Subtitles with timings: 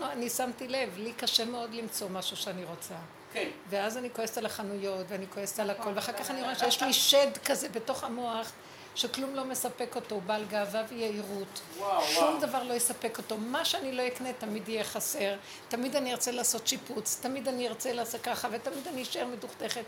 [0.00, 2.94] אנחנו, אני שמתי לב, לי קשה מאוד למצוא משהו שאני רוצה.
[3.32, 3.48] כן.
[3.68, 6.92] ואז אני כועסת על החנויות, ואני כועסת על הכל, ואחר כך אני רואה שיש לי
[6.92, 8.52] שד כזה בתוך המוח,
[8.94, 11.60] שכלום לא מספק אותו, הוא בעל גאווה ויהירות.
[11.74, 12.40] שום וואו.
[12.40, 13.36] דבר לא יספק אותו.
[13.36, 15.36] מה שאני לא אקנה תמיד יהיה חסר,
[15.68, 19.84] תמיד אני ארצה לעשות שיפוץ, תמיד אני ארצה לעשות ככה, ותמיד אני אשאר מדוכדכת.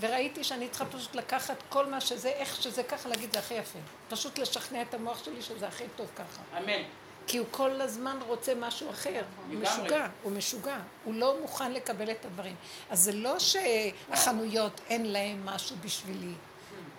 [0.00, 3.78] וראיתי שאני צריכה פשוט לקחת כל מה שזה, איך שזה ככה, להגיד זה הכי יפה.
[4.08, 6.58] פשוט לשכנע את המוח שלי שזה הכי טוב ככה.
[6.58, 6.82] אמן.
[7.26, 9.22] כי הוא כל הזמן רוצה משהו אחר.
[9.48, 9.60] הוא.
[9.60, 10.78] משוגע, הוא משוגע.
[11.04, 12.54] הוא לא מוכן לקבל את הדברים.
[12.90, 16.34] אז זה לא שהחנויות אין להם משהו בשבילי.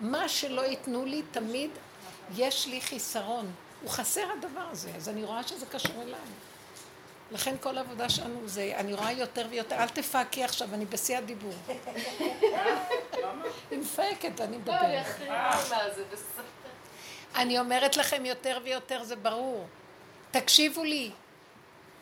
[0.00, 1.70] מה שלא ייתנו לי, תמיד
[2.36, 3.52] יש לי חיסרון.
[3.82, 6.20] הוא חסר הדבר הזה, אז אני רואה שזה קשור אליי.
[7.32, 11.54] לכן כל העבודה שלנו זה, אני רואה יותר ויותר, אל תפהקי עכשיו, אני בשיא הדיבור.
[13.70, 15.06] היא מפהקת, אני לא, מדברת.
[16.12, 16.44] בסדר.
[17.34, 19.66] אני אומרת לכם יותר ויותר, זה ברור.
[20.34, 21.10] תקשיבו לי,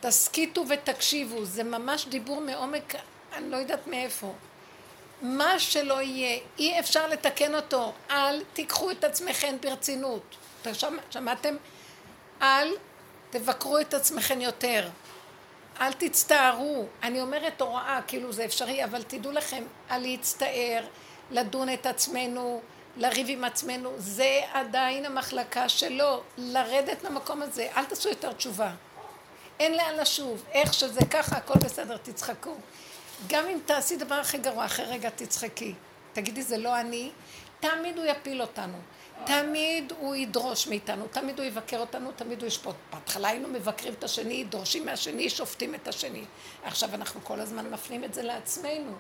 [0.01, 2.95] תסכיתו ותקשיבו, זה ממש דיבור מעומק,
[3.33, 4.35] אני לא יודעת מאיפה.
[5.23, 7.93] מה שלא יהיה, אי אפשר לתקן אותו.
[8.11, 10.37] אל תיקחו את עצמכם ברצינות.
[10.73, 11.57] שמע, שמעתם?
[12.43, 12.69] אל
[13.31, 14.89] תבקרו את עצמכם יותר.
[15.81, 16.87] אל תצטערו.
[17.03, 20.85] אני אומרת הוראה, כאילו זה אפשרי, אבל תדעו לכם, אל להצטער,
[21.31, 22.61] לדון את עצמנו,
[22.97, 28.73] לריב עם עצמנו, זה עדיין המחלקה שלו, לרדת למקום הזה, אל תעשו יותר תשובה.
[29.61, 32.55] אין לאן לשוב, איך שזה ככה, הכל בסדר, תצחקו.
[33.27, 35.75] גם אם תעשי דבר הכי גרוע, אחרי רגע תצחקי.
[36.13, 37.11] תגידי, זה לא אני,
[37.61, 38.79] תמיד הוא יפיל אותנו.
[39.27, 42.77] תמיד הוא ידרוש מאיתנו, תמיד הוא יבקר אותנו, תמיד הוא ישפוט.
[42.93, 46.25] בהתחלה היינו מבקרים את השני, דורשים מהשני, שופטים את השני.
[46.65, 48.93] עכשיו אנחנו כל הזמן מפנים את זה לעצמנו.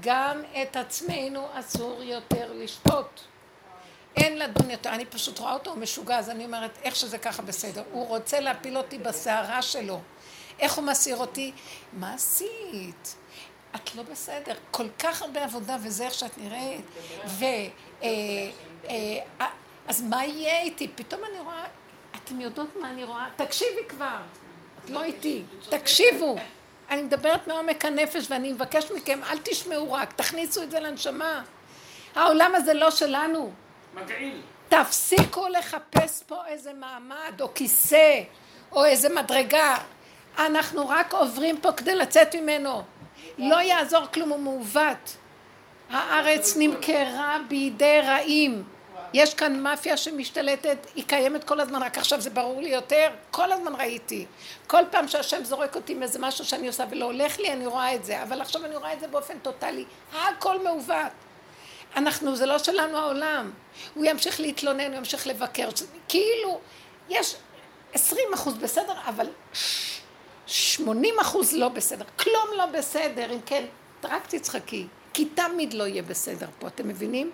[0.00, 3.20] גם את עצמנו אסור יותר לשפוט.
[4.16, 7.82] אין לדון יותר, אני פשוט רואה אותו, משוגע, אז אני אומרת, איך שזה ככה בסדר.
[7.92, 10.00] הוא רוצה להפיל אותי בסערה שלו.
[10.58, 11.52] איך הוא מסיר אותי?
[11.92, 13.16] מה עשית?
[13.74, 14.54] את לא בסדר.
[14.70, 16.84] כל כך הרבה עבודה, וזה איך שאת נראית.
[17.26, 17.44] ו...
[18.02, 18.08] אה,
[18.88, 19.46] אה,
[19.88, 20.88] אז מה יהיה איתי?
[20.94, 21.64] פתאום אני רואה,
[22.16, 23.28] אתם יודעות מה אני רואה?
[23.36, 24.18] תקשיבי כבר.
[24.84, 25.42] את לא איתי.
[25.68, 26.36] תקשיבו.
[26.90, 31.42] אני מדברת מעומק הנפש ואני מבקש מכם, אל תשמעו רק, תכניסו את זה לנשמה.
[32.14, 33.52] העולם הזה לא שלנו.
[33.94, 34.40] מגעיל.
[34.68, 38.20] תפסיקו לחפש פה איזה מעמד או כיסא
[38.72, 39.76] או איזה מדרגה.
[40.38, 42.82] אנחנו רק עוברים פה כדי לצאת ממנו.
[43.38, 45.16] לא יעזור כלום, הוא מעוות.
[45.90, 48.62] הארץ נמכרה בידי רעים.
[49.14, 53.52] יש כאן מאפיה שמשתלטת, היא קיימת כל הזמן, רק עכשיו זה ברור לי יותר, כל
[53.52, 54.26] הזמן ראיתי.
[54.66, 57.94] כל פעם שהשם זורק אותי עם איזה משהו שאני עושה ולא הולך לי, אני רואה
[57.94, 59.84] את זה, אבל עכשיו אני רואה את זה באופן טוטאלי.
[60.12, 61.12] הכל מעוות.
[61.96, 63.50] אנחנו, זה לא שלנו העולם.
[63.94, 65.68] הוא ימשיך להתלונן, הוא ימשיך לבקר.
[66.08, 66.60] כאילו,
[67.08, 67.36] יש
[67.92, 69.26] 20 אחוז בסדר, אבל
[70.46, 72.04] 80 אחוז לא בסדר.
[72.16, 73.64] כלום לא בסדר, אם כן,
[74.04, 74.86] רק תצחקי.
[75.12, 77.30] כי תמיד לא יהיה בסדר פה, אתם מבינים?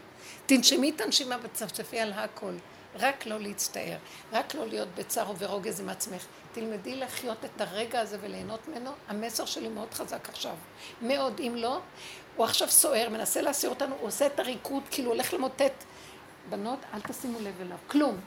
[0.46, 2.52] תנשמי את הנשימה וצפצפי על הכל.
[2.94, 3.96] רק לא להצטער,
[4.32, 6.26] רק לא להיות בצער וברוגז עם עצמך.
[6.52, 8.90] תלמדי לחיות את הרגע הזה וליהנות ממנו.
[9.08, 10.54] המסר שלי מאוד חזק עכשיו.
[11.02, 11.80] מאוד, אם לא,
[12.36, 15.84] הוא עכשיו סוער, מנסה להסיר אותנו, הוא עושה את הריקוד, כאילו הולך למוטט.
[16.50, 18.20] בנות, אל תשימו לב אליו, כלום.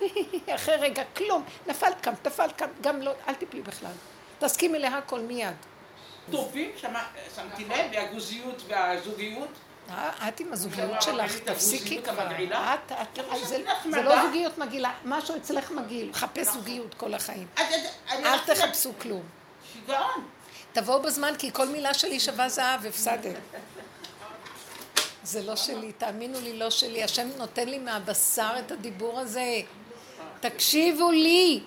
[0.54, 1.44] אחרי רגע, כלום.
[1.66, 3.92] נפלת כאן, נפלת כאן, גם לא, אל תפלי בכלל.
[4.38, 5.56] תסכימי להכל מיד.
[6.30, 6.70] טובים,
[7.34, 9.48] שמתי לב, והגוזיות והזוגיות.
[9.90, 12.28] אה, את עם הזוגיות כלומר, שלך, תפסיקי כבר.
[12.30, 14.02] את, את, זה- נחמדה.
[14.02, 17.46] לא זוגיות מגעילה, משהו אצלך מגעיל, חפש זוגיות כל החיים.
[18.08, 19.22] אל תחפשו כלום.
[19.72, 20.26] שיגעון.
[20.72, 23.34] תבואו בזמן, כי כל מילה שלי שווה זהב, הפסדת.
[25.22, 27.04] זה לא שלי, תאמינו לי, לא שלי.
[27.04, 29.60] השם נותן לי מהבשר את הדיבור הזה.
[30.40, 31.60] תקשיבו לי.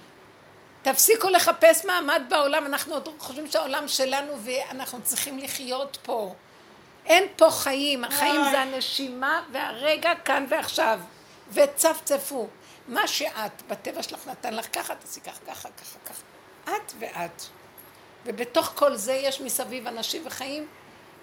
[0.82, 6.34] תפסיקו לחפש מעמד בעולם, אנחנו עוד חושבים שהעולם שלנו ואנחנו צריכים לחיות פה.
[7.06, 11.00] אין פה חיים, החיים זה הנשימה והרגע כאן ועכשיו.
[11.54, 12.48] וצפצפו.
[12.88, 16.24] מה שאת בטבע שלך נתן לך ככה, תעשי ככה, ככה, ככה, ככה.
[16.64, 17.42] את ואת.
[18.26, 20.68] ובתוך כל זה יש מסביב אנשים וחיים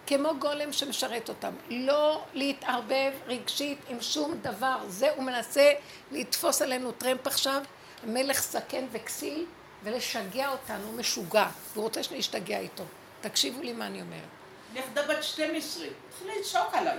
[0.07, 1.53] כמו גולם שמשרת אותם.
[1.71, 4.77] לא להתערבב רגשית עם שום דבר.
[4.89, 5.73] זה הוא מנסה
[6.13, 7.63] לתפוס עלינו טרמפ עכשיו,
[8.05, 9.47] מלך זקן וכסיל,
[9.83, 11.47] ולשגע אותנו, משוגע.
[11.75, 12.85] הוא רוצה שנשתגע איתו.
[13.21, 14.36] תקשיבו לי מה אני אומרת.
[14.79, 16.99] נכדה בת 12, התחילה לצעוק עליי.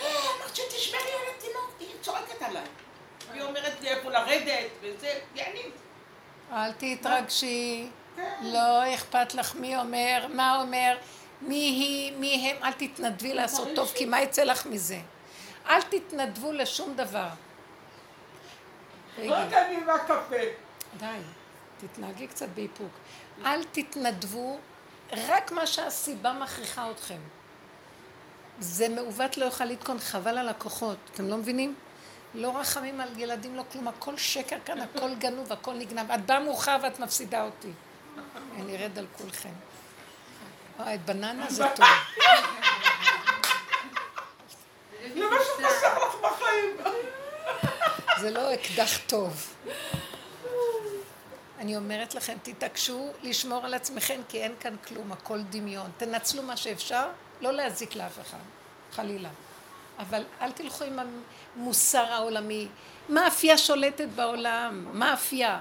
[0.00, 0.06] "אה,
[0.36, 2.64] אמרת שתשמרי על התינוק, היא צועקת עליי.
[3.32, 5.62] היא אומרת לי איפה לרדת, וזה, יעני.
[6.52, 8.30] אל תתרגשי, כן.
[8.42, 10.96] לא אכפת לך מי אומר, מה אומר,
[11.40, 14.98] מי היא, מי הם, אל תתנדבי לעשות טוב, כי מה יצא לך מזה?
[15.68, 17.28] אל תתנדבו לשום דבר.
[19.18, 20.36] רק אני והקפה.
[20.96, 21.06] די.
[21.80, 22.90] תתנהגי קצת באיפוק.
[23.44, 24.58] אל תתנדבו
[25.12, 27.18] רק מה שהסיבה מכריחה אתכם.
[28.60, 30.96] זה מעוות לא יוכל לתקון, חבל על הכוחות.
[31.14, 31.74] אתם לא מבינים?
[32.34, 36.10] לא רחמים על ילדים, לא כלום, הכל שקר כאן, הכל גנוב, הכל נגנב.
[36.10, 37.70] את באה מאוחר ואת מפסידה אותי.
[38.60, 39.52] אני ארד על כולכם.
[40.80, 41.86] אוי, בננה זה טוב.
[45.14, 46.76] זה מה שחסר לך בחיים.
[48.20, 49.54] זה לא אקדח טוב.
[51.60, 55.90] אני אומרת לכם, תתעקשו לשמור על עצמכם, כי אין כאן כלום, הכל דמיון.
[55.96, 57.08] תנצלו מה שאפשר,
[57.40, 58.38] לא להזיק לאף אחד,
[58.92, 59.28] חלילה.
[59.98, 60.98] אבל אל תלכו עם
[61.56, 62.68] המוסר העולמי.
[63.08, 65.60] מאפיה שולטת בעולם, מאפיה.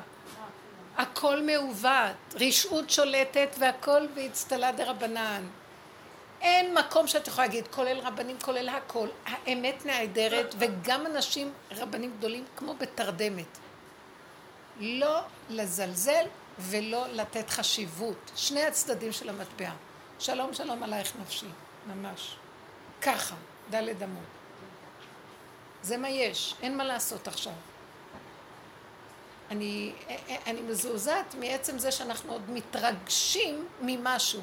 [0.98, 5.44] הכל מעוות, רשעות שולטת והכל באצטלה דה רבנן.
[6.42, 9.07] אין מקום שאת יכולה להגיד, כולל רבנים, כולל הכל.
[9.25, 13.57] האמת נעדרת, וגם אנשים, רבנים גדולים, כמו בתרדמת.
[14.80, 16.26] לא לזלזל
[16.60, 18.31] ולא לתת חשיבות.
[18.36, 19.72] שני הצדדים של המטבע.
[20.20, 21.46] שלום שלום עלייך נפשי,
[21.88, 22.36] ממש.
[23.02, 23.36] ככה,
[23.70, 24.24] דלת אמות.
[25.84, 27.54] זה מה יש, אין מה לעשות עכשיו.
[29.52, 29.94] אני,
[30.48, 34.42] אני מזועזעת מעצם זה שאנחנו עוד מתרגשים ממשהו.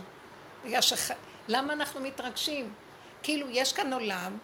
[0.80, 1.10] שח...
[1.48, 2.72] למה אנחנו מתרגשים?
[3.22, 4.38] כאילו, יש כאן עולם,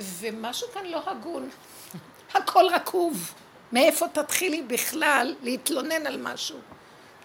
[0.00, 1.50] ומשהו כאן לא הגון.
[2.34, 3.34] הכל רקוב.
[3.72, 6.58] מאיפה תתחילי בכלל להתלונן על משהו?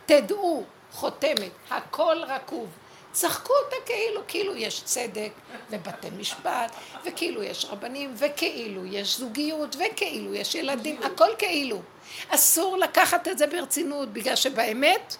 [0.06, 2.70] תדעו, חותמת, הכל רקוב.
[3.12, 5.32] צחקו אותה כאילו, כאילו יש צדק
[5.70, 6.72] ובתי משפט,
[7.06, 11.82] וכאילו יש רבנים, וכאילו יש זוגיות, וכאילו יש ילדים, הכל כאילו.
[12.30, 15.16] אסור לקחת את זה ברצינות, בגלל שבאמת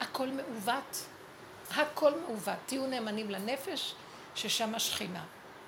[0.00, 1.04] הכל מעוות.
[1.74, 2.54] הכל מעוות.
[2.66, 3.94] תהיו נאמנים לנפש,
[4.34, 5.22] ששם השכינה.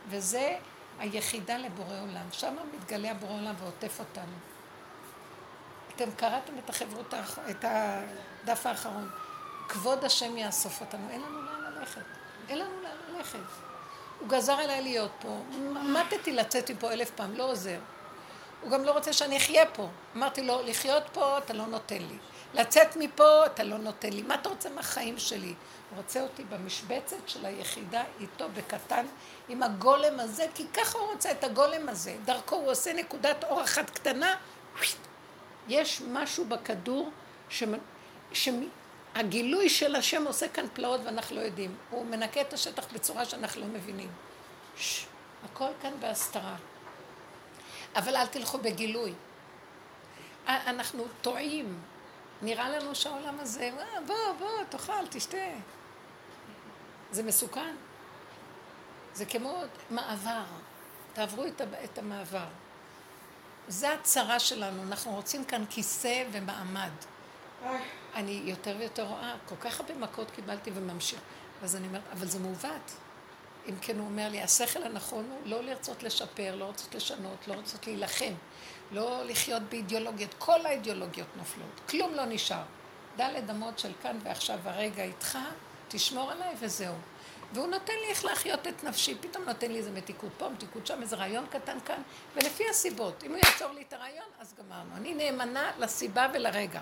[0.08, 0.56] וזה
[0.98, 2.26] היחידה לבורא עולם.
[2.32, 4.32] שם מתגלה הבורא עולם ועוטף אותנו.
[5.96, 7.14] אתם קראתם את החברות,
[7.50, 9.10] את הדף האחרון.
[9.68, 11.10] כבוד השם יאסוף אותנו.
[11.10, 12.00] אין לנו לאן ללכת.
[12.48, 13.38] אין לנו לאן ללכת.
[14.20, 15.40] הוא גזר אליי להיות פה.
[15.72, 17.78] מתתי לצאת מפה אלף פעם, לא עוזר.
[18.60, 19.88] הוא גם לא רוצה שאני אחיה פה.
[20.16, 22.18] אמרתי לו, לחיות פה אתה לא נותן לי.
[22.54, 24.22] לצאת מפה אתה לא נותן לי.
[24.22, 25.54] מה אתה רוצה מהחיים שלי?
[25.96, 29.06] רוצה אותי במשבצת של היחידה איתו בקטן
[29.48, 32.16] עם הגולם הזה, כי ככה הוא רוצה את הגולם הזה.
[32.24, 34.34] דרכו הוא עושה נקודת אור אחת קטנה.
[35.68, 37.10] יש משהו בכדור
[38.32, 41.76] שהגילוי של השם עושה כאן פלאות ואנחנו לא יודעים.
[41.90, 44.10] הוא מנקה את השטח בצורה שאנחנו לא מבינים.
[44.76, 45.06] ש,
[45.44, 46.56] הכל כאן בהסתרה.
[47.96, 49.12] אבל אל תלכו בגילוי.
[50.46, 51.80] אנחנו טועים.
[52.42, 53.70] נראה לנו שהעולם הזה,
[54.06, 55.36] בוא, בוא, תאכל, תשתה.
[57.10, 57.74] זה מסוכן.
[59.14, 60.44] זה כמו מעבר.
[61.12, 61.44] תעברו
[61.84, 62.46] את המעבר.
[63.68, 66.90] זה הצרה שלנו, אנחנו רוצים כאן כיסא ומעמד.
[68.14, 71.20] אני יותר ויותר רואה, כל כך הרבה מכות קיבלתי וממשיך.
[71.60, 72.92] ואז אני אומרת, אבל זה מעוות.
[73.68, 77.56] אם כן, הוא אומר לי, השכל הנכון הוא לא לרצות לשפר, לא לרצות לשנות, לא
[77.56, 78.32] לרצות להילחם,
[78.92, 80.34] לא לחיות באידיאולוגיות.
[80.38, 82.62] כל האידיאולוגיות נופלות, כלום לא נשאר.
[83.16, 85.38] דלת אמות של כאן ועכשיו הרגע איתך,
[85.88, 86.94] תשמור עליי וזהו.
[87.52, 91.02] והוא נותן לי איך להחיות את נפשי, פתאום נותן לי איזה מתיקות פה, מתיקות שם,
[91.02, 92.02] איזה רעיון קטן כאן,
[92.36, 93.24] ולפי הסיבות.
[93.24, 94.96] אם הוא יעצור לי את הרעיון, אז גמרנו.
[94.96, 96.80] אני נאמנה לסיבה ולרגע.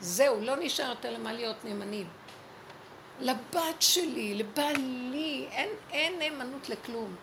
[0.00, 2.08] זהו, לא נשאר יותר למה להיות נאמנים.
[3.20, 7.16] לבת שלי, לבעלי, אין, אין נאמנות לכלום.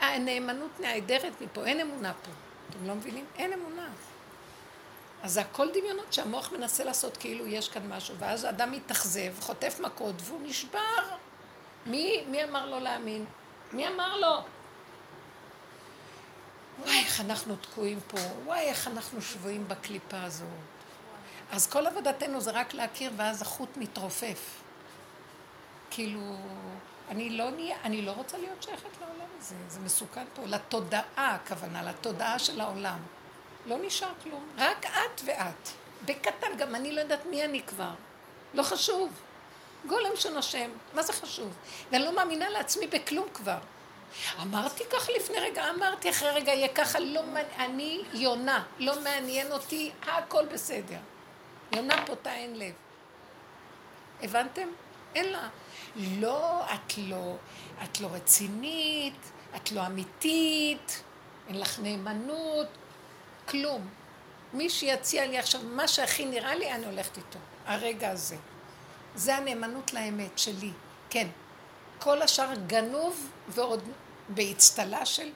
[0.00, 2.30] הנאמנות נעדרת מפה, אין אמונה פה.
[2.70, 3.24] אתם לא מבינים?
[3.36, 3.88] אין אמונה.
[5.22, 9.80] אז זה הכל דמיונות שהמוח מנסה לעשות כאילו יש כאן משהו, ואז האדם מתאכזב, חוטף
[9.80, 11.16] מכות, והוא נשבר.
[11.86, 13.24] מי, מי אמר לו להאמין?
[13.72, 14.36] מי אמר לו?
[16.78, 20.48] וואי, איך אנחנו תקועים פה, וואי, איך אנחנו שבויים בקליפה הזאת.
[21.52, 24.60] אז כל עבודתנו זה רק להכיר, ואז החוט מתרופף.
[25.90, 26.36] כאילו,
[27.08, 31.82] אני לא, נהיה, אני לא רוצה להיות שייכת לעולם הזה, זה מסוכן פה, לתודעה הכוונה,
[31.82, 32.98] לתודעה של העולם.
[33.68, 35.68] לא נשאר כלום, רק את ואת.
[36.04, 37.90] בקטן, גם אני לא יודעת מי אני כבר.
[38.54, 39.12] לא חשוב.
[39.86, 41.52] גולם שנושם, מה זה חשוב?
[41.92, 43.58] ואני לא מאמינה לעצמי בכלום כבר.
[44.42, 47.22] אמרתי כך לפני רגע, אמרתי אחרי רגע יהיה ככה, לא,
[47.58, 50.98] אני יונה, לא מעניין אותי, הכל בסדר.
[51.72, 52.72] יונה פותה אין לב.
[54.22, 54.68] הבנתם?
[55.14, 55.48] אין לה.
[55.96, 57.34] לא, את לא,
[57.84, 61.02] את לא רצינית, את לא אמיתית,
[61.48, 62.66] אין לך נאמנות,
[63.48, 63.88] כלום.
[64.52, 67.38] מי שיציע לי עכשיו מה שהכי נראה לי, אני הולכת איתו.
[67.66, 68.36] הרגע הזה.
[69.14, 70.70] זה הנאמנות לאמת שלי,
[71.10, 71.28] כן.
[71.98, 73.82] כל השאר גנוב ועוד
[74.28, 75.30] באצטלה של...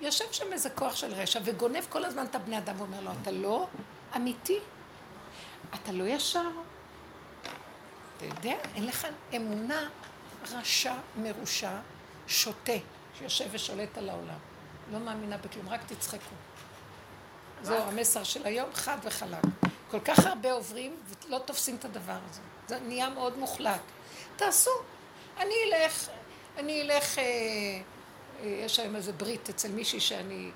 [0.00, 3.30] יושב שם איזה כוח של רשע וגונב כל הזמן את הבני אדם ואומר לו, אתה
[3.30, 3.66] לא
[4.16, 4.58] אמיתי.
[5.74, 6.48] אתה לא ישר.
[8.16, 9.06] אתה יודע, אין לך
[9.36, 9.88] אמונה
[10.52, 11.78] רשע, מרושע,
[12.26, 12.72] שוטה,
[13.18, 14.38] שיושב ושולט על העולם.
[14.92, 16.34] לא מאמינה בכלום, רק תצחקו.
[17.62, 19.38] זהו המסר של היום, חד וחלק.
[19.90, 22.40] כל כך הרבה עוברים ולא תופסים את הדבר הזה.
[22.68, 23.80] זה נהיה מאוד מוחלט.
[24.36, 24.70] תעשו.
[25.38, 26.08] אני אלך,
[26.58, 30.50] אני אלך, אה, אה, יש היום איזה ברית אצל מישהי שאני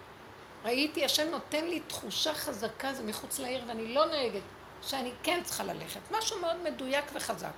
[0.65, 4.43] ראיתי, השם נותן לי תחושה חזקה, זה מחוץ לעיר ואני לא נוהגת,
[4.83, 6.01] שאני כן צריכה ללכת.
[6.11, 7.49] משהו מאוד מדויק וחזק.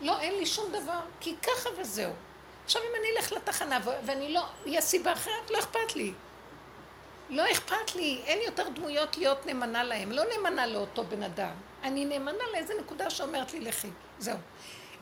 [0.00, 2.12] לא, אין לי שום דבר, כי ככה וזהו.
[2.64, 6.12] עכשיו אם אני אלך לתחנה ואני לא, יש סיבה אחרת, לא אכפת לי.
[7.30, 10.12] לא אכפת לי, אין יותר דמויות להיות נאמנה להם.
[10.12, 11.54] לא נאמנה לאותו בן אדם.
[11.82, 13.90] אני נאמנה לאיזה נקודה שאומרת לי לכי.
[14.18, 14.36] זהו.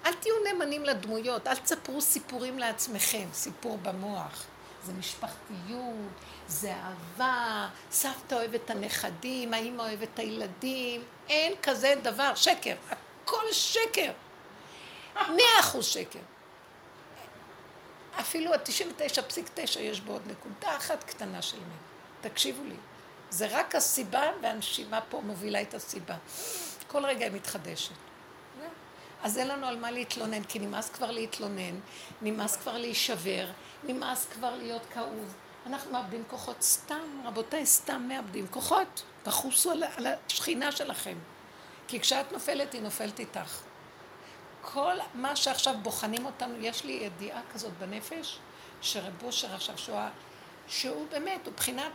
[0.06, 4.44] אל תהיו נאמנים לדמויות, אל תספרו סיפורים לעצמכם, סיפור במוח.
[4.84, 6.12] זה משפחתיות,
[6.48, 13.52] זה אהבה, סבתא אוהבת את הנכדים, האמא אוהבת את הילדים, אין כזה דבר, שקר, הכל
[13.52, 14.12] שקר.
[15.14, 16.18] מאה אחוז שקר.
[18.20, 21.85] אפילו ה-99.9 יש בו עוד נקודה אחת קטנה של אמת.
[22.28, 22.76] תקשיבו לי.
[23.30, 26.16] זה רק הסיבה, והנשימה פה מובילה את הסיבה.
[26.86, 27.92] כל רגע היא מתחדשת.
[29.22, 31.80] אז אין לנו על מה להתלונן, כי נמאס כבר להתלונן,
[32.22, 33.46] נמאס כבר להישבר,
[33.84, 35.34] נמאס כבר להיות כאוב.
[35.66, 39.02] אנחנו מאבדים כוחות סתם, רבותיי, סתם מאבדים כוחות.
[39.22, 41.18] תחוסו על, על השכינה שלכם.
[41.88, 43.60] כי כשאת נופלת, היא נופלת איתך.
[44.62, 48.38] כל מה שעכשיו בוחנים אותנו, יש לי ידיעה כזאת בנפש,
[48.80, 50.08] שרב אושר שואה,
[50.68, 51.92] שהוא באמת, הוא בחינת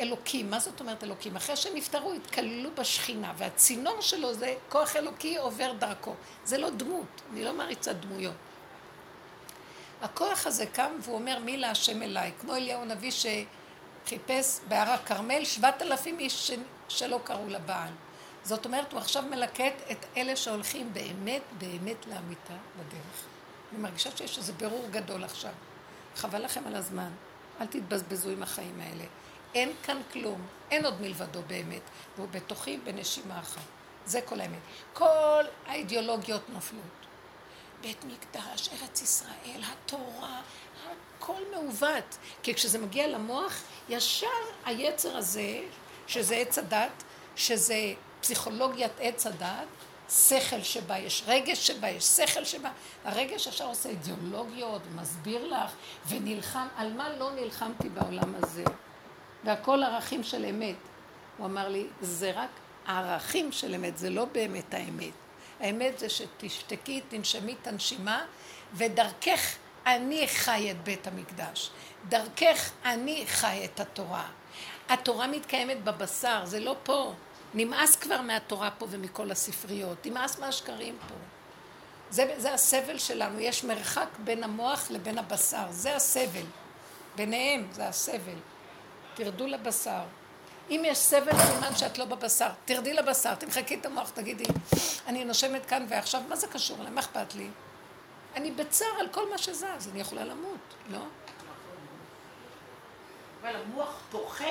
[0.00, 0.50] אלוקים.
[0.50, 1.36] מה זאת אומרת אלוקים?
[1.36, 6.14] אחרי שהם נפטרו, התקללו בשכינה, והצינור שלו זה כוח אלוקי עובר דרכו.
[6.44, 8.34] זה לא דמות, אני לא מעריצה דמויות.
[10.02, 15.82] הכוח הזה קם והוא אומר מי להשם אליי, כמו אליהו הנביא שחיפש בהר הכרמל שבעת
[15.82, 16.50] אלפים איש
[16.88, 17.92] שלא קראו לבעל.
[18.44, 23.24] זאת אומרת, הוא עכשיו מלקט את אלה שהולכים באמת, באמת לאמיתה בדרך.
[23.72, 25.52] אני מרגישה שיש איזה בירור גדול עכשיו.
[26.16, 27.10] חבל לכם על הזמן.
[27.60, 29.04] אל תתבזבזו עם החיים האלה.
[29.54, 31.82] אין כאן כלום, אין עוד מלבדו באמת.
[32.16, 33.62] והוא בתוכי בנשימה אחת.
[34.06, 34.58] זה כל האמת.
[34.92, 36.82] כל האידיאולוגיות נופלות.
[37.80, 40.40] בית מקדש, ארץ ישראל, התורה,
[41.18, 42.18] הכל מעוות.
[42.42, 44.26] כי כשזה מגיע למוח, ישר
[44.64, 45.60] היצר הזה,
[46.06, 47.02] שזה עץ הדת,
[47.36, 49.66] שזה פסיכולוגיית עץ הדת,
[50.10, 52.70] שכל שבה יש רגש שבה יש שכל שבה,
[53.04, 55.70] הרגש ישר עושה אידיאולוגיות, מסביר לך,
[56.08, 58.64] ונלחם, על מה לא נלחמתי בעולם הזה?
[59.44, 60.76] והכל ערכים של אמת.
[61.36, 62.50] הוא אמר לי, זה רק
[62.86, 65.12] ערכים של אמת, זה לא באמת האמת.
[65.60, 68.24] האמת זה שתשתקי, תנשמי את הנשימה,
[68.74, 71.70] ודרכך אני חי את בית המקדש.
[72.08, 74.28] דרכך אני חי את התורה.
[74.88, 77.12] התורה מתקיימת בבשר, זה לא פה.
[77.54, 81.14] נמאס כבר מהתורה פה ומכל הספריות, נמאס מהשקרים פה.
[82.10, 86.44] זה, זה הסבל שלנו, יש מרחק בין המוח לבין הבשר, זה הסבל.
[87.16, 88.38] ביניהם זה הסבל.
[89.18, 90.02] תרדו לבשר.
[90.70, 92.48] אם יש סבל, סימן שאת לא בבשר.
[92.64, 94.44] תרדי לבשר, תמחקי את המוח, תגידי,
[95.06, 96.90] אני נושמת כאן ועכשיו, מה זה קשור אליי?
[96.90, 97.48] מה אכפת לי?
[98.36, 100.98] אני בצער על כל מה שזז, אני יכולה למות, לא?
[103.42, 104.44] אבל המוח פוחד.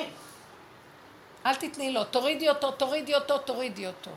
[1.46, 4.12] אל תתני לו, תורידי אותו, תורידי אותו, תורידי אותו.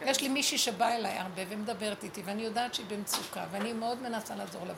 [0.00, 4.34] יש לי מישהי שבאה אליי הרבה ומדברת איתי, ואני יודעת שהיא במצוקה, ואני מאוד מנסה
[4.34, 4.74] לעזור לה,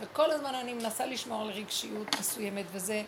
[0.00, 3.02] וכל הזמן אני מנסה לשמור על רגשיות מסוימת, וזה,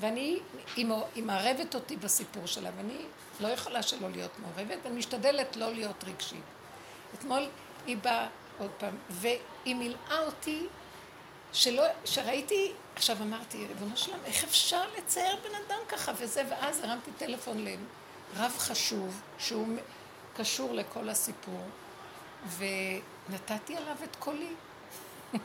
[0.00, 0.38] ואני,
[0.76, 2.96] היא מערבת אותי בסיפור שלה, ואני
[3.40, 6.44] לא יכולה שלא להיות מעורבת, ואני משתדלת לא להיות רגשית.
[7.14, 7.48] אתמול
[7.86, 10.66] היא באה עוד פעם, והיא מילאה אותי,
[11.52, 17.10] שלא, שראיתי, עכשיו אמרתי, ריבונו שלם, איך אפשר לצייר בן אדם ככה וזה, ואז הרמתי
[17.18, 19.68] טלפון לרב חשוב, שהוא
[20.36, 21.60] קשור לכל הסיפור,
[22.56, 24.52] ונתתי עליו את קולי.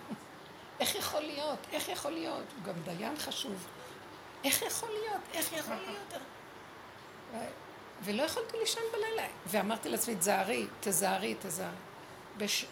[0.80, 1.60] איך יכול להיות?
[1.72, 2.44] איך יכול להיות?
[2.56, 3.68] הוא גם דיין חשוב.
[4.44, 5.22] איך יכול להיות?
[5.34, 6.14] איך יכול להיות?
[8.04, 9.28] ולא יכולתי לישון בלילה.
[9.48, 11.76] ואמרתי לעצמי, תזהרי, תזהרי, תזהרי.
[12.38, 12.66] בש...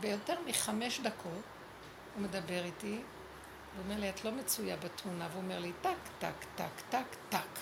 [0.00, 1.42] ביותר מחמש דקות
[2.14, 6.44] הוא מדבר איתי, הוא אומר לי, את לא מצויה בתמונה, והוא אומר לי, טק, טק,
[6.54, 7.58] טק, טק, טק.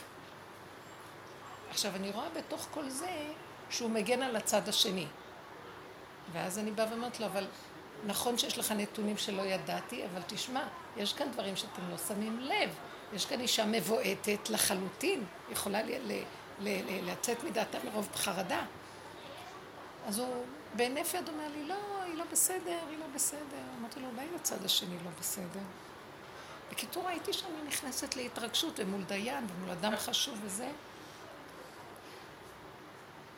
[1.71, 3.27] עכשיו, אני רואה בתוך כל זה
[3.71, 5.07] שהוא מגן על הצד השני.
[6.33, 7.47] ואז אני באה ואומרת לו, אבל
[8.07, 10.65] נכון שיש לך נתונים שלא ידעתי, אבל תשמע,
[10.97, 12.71] יש כאן דברים שאתם לא שמים לב.
[13.13, 15.81] יש כאן אישה מבועטת לחלוטין, יכולה
[17.03, 18.61] לצאת מדעתה מרוב חרדה.
[20.07, 23.63] אז הוא בהינף יד אומר לי, לא, היא לא בסדר, היא לא בסדר.
[23.81, 25.61] אמרתי לו, אולי הצד השני לא בסדר.
[26.71, 30.69] בקיצור, ראיתי שאני נכנסת להתרגשות, ומול דיין, ומול אדם חשוב וזה.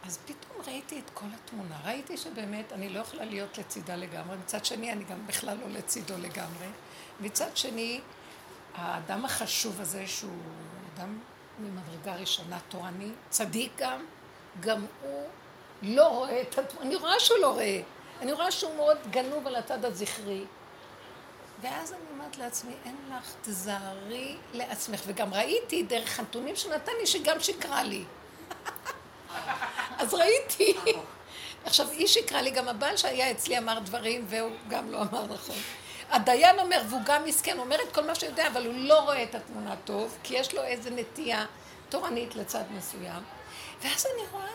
[0.07, 1.77] אז פתאום ראיתי את כל התמונה.
[1.85, 4.37] ראיתי שבאמת אני לא יכולה להיות לצידה לגמרי.
[4.37, 6.67] מצד שני, אני גם בכלל לא לצידו לגמרי.
[7.21, 8.01] מצד שני,
[8.75, 10.31] האדם החשוב הזה, שהוא
[10.95, 11.19] אדם
[11.59, 14.05] ממדרגה ראשונה תורני, צדיק גם,
[14.61, 15.25] גם הוא
[15.83, 16.87] לא רואה את התמונה.
[16.87, 17.81] אני רואה שהוא לא רואה.
[18.21, 20.45] אני רואה שהוא מאוד גנוב על הצד הזכרי.
[21.61, 25.01] ואז אני אומרת לעצמי, אין לך, תזהרי לעצמך.
[25.07, 28.05] וגם ראיתי דרך הנתונים שנתן לי שגם שקרה לי.
[29.99, 30.75] אז ראיתי.
[31.67, 35.57] עכשיו, היא שיקרה לי, גם הבעל שהיה אצלי אמר דברים, והוא גם לא אמר נכון.
[36.11, 39.23] הדיין אומר, והוא גם מסכן, אומר את כל מה שהוא יודע, אבל הוא לא רואה
[39.23, 41.45] את התמונה טוב, כי יש לו איזו נטייה
[41.89, 43.23] תורנית לצד מסוים.
[43.83, 44.47] ואז אני רואה,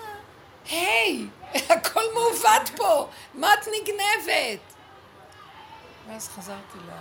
[0.69, 1.25] היי,
[1.75, 4.59] הכל מעוות פה, מה את נגנבת?
[6.07, 6.91] ואז חזרתי ל...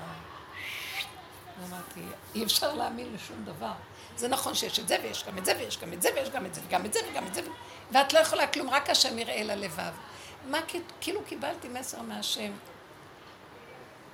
[1.60, 2.00] ואמרתי,
[2.34, 3.72] אי אפשר להאמין לשום דבר.
[4.16, 6.46] זה נכון שיש את זה, ויש גם את זה, ויש גם את זה, ויש גם
[6.46, 7.40] את זה, וגם את זה, וגם את זה,
[7.92, 9.92] ואת לא יכולה כלום, רק השם יראה ללבב.
[10.46, 10.58] מה,
[11.00, 12.52] כאילו קיבלתי מסר מהשם.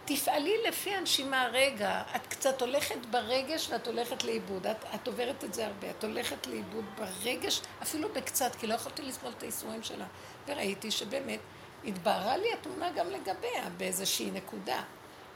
[0.05, 5.55] תפעלי לפי הנשימה רגע, את קצת הולכת ברגש ואת הולכת לאיבוד, את, את עוברת את
[5.55, 10.07] זה הרבה, את הולכת לאיבוד ברגש, אפילו בקצת, כי לא יכולתי לסבול את האיסורים שלה.
[10.47, 11.41] וראיתי שבאמת
[11.85, 14.83] התבהרה לי התמונה גם לגביה באיזושהי נקודה.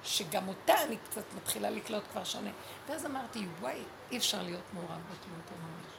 [0.05, 2.51] שגם אותה אני קצת מתחילה לקלוט כבר שונה.
[2.89, 3.79] ואז אמרתי, וואי,
[4.11, 5.93] אי אפשר להיות מעורב בתמות ממש.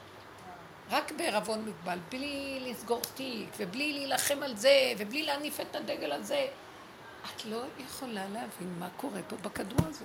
[0.90, 6.46] רק בערבון מוגבל, בלי לסגור תיק, ובלי להילחם על זה, ובלי להניף את הדגל הזה.
[7.24, 10.04] את לא יכולה להבין מה קורה פה בכדור הזה.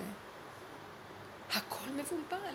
[1.54, 2.54] הכל מבולבל.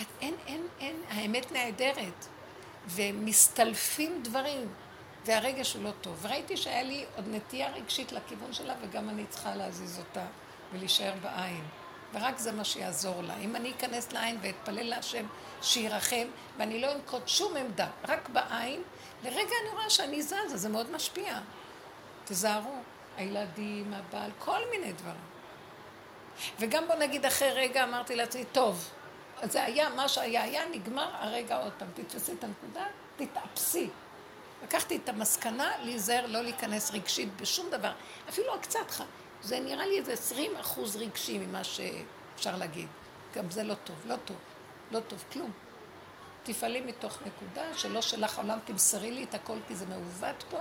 [0.00, 2.26] את, אין, אין, אין, האמת נהדרת.
[2.88, 4.68] ומסתלפים דברים,
[5.24, 6.18] והרגש הוא לא טוב.
[6.22, 10.26] וראיתי שהיה לי עוד נטייה רגשית לכיוון שלה, וגם אני צריכה להזיז אותה.
[10.72, 11.64] ולהישאר בעין.
[12.12, 13.36] ורק זה מה שיעזור לה.
[13.36, 15.26] אם אני אכנס לעין ואתפלל להשם
[15.62, 16.26] שירחם,
[16.56, 18.82] ואני לא אנקוט שום עמדה, רק בעין,
[19.24, 21.38] לרגע אני רואה שאני זזה, זה מאוד משפיע.
[22.24, 22.74] תזהרו,
[23.16, 25.20] הילדים, הבעל, כל מיני דברים.
[26.60, 28.90] וגם בוא נגיד אחרי רגע אמרתי לעצמי, טוב,
[29.42, 33.88] זה היה, מה שהיה היה, נגמר, הרגע עוד פעם, תתפסי את הנקודה, תתאפסי.
[34.62, 37.92] לקחתי את המסקנה להיזהר לא להיכנס רגשית בשום דבר,
[38.28, 39.04] אפילו הקצת חם.
[39.42, 42.88] זה נראה לי איזה 20 אחוז רגשי ממה שאפשר להגיד.
[43.34, 44.36] גם זה לא טוב, לא טוב,
[44.90, 45.50] לא טוב, כלום.
[46.42, 50.58] תפעלי מתוך נקודה שלא שלך העולם, תמסרי לי את הכל כי זה מעוות פה,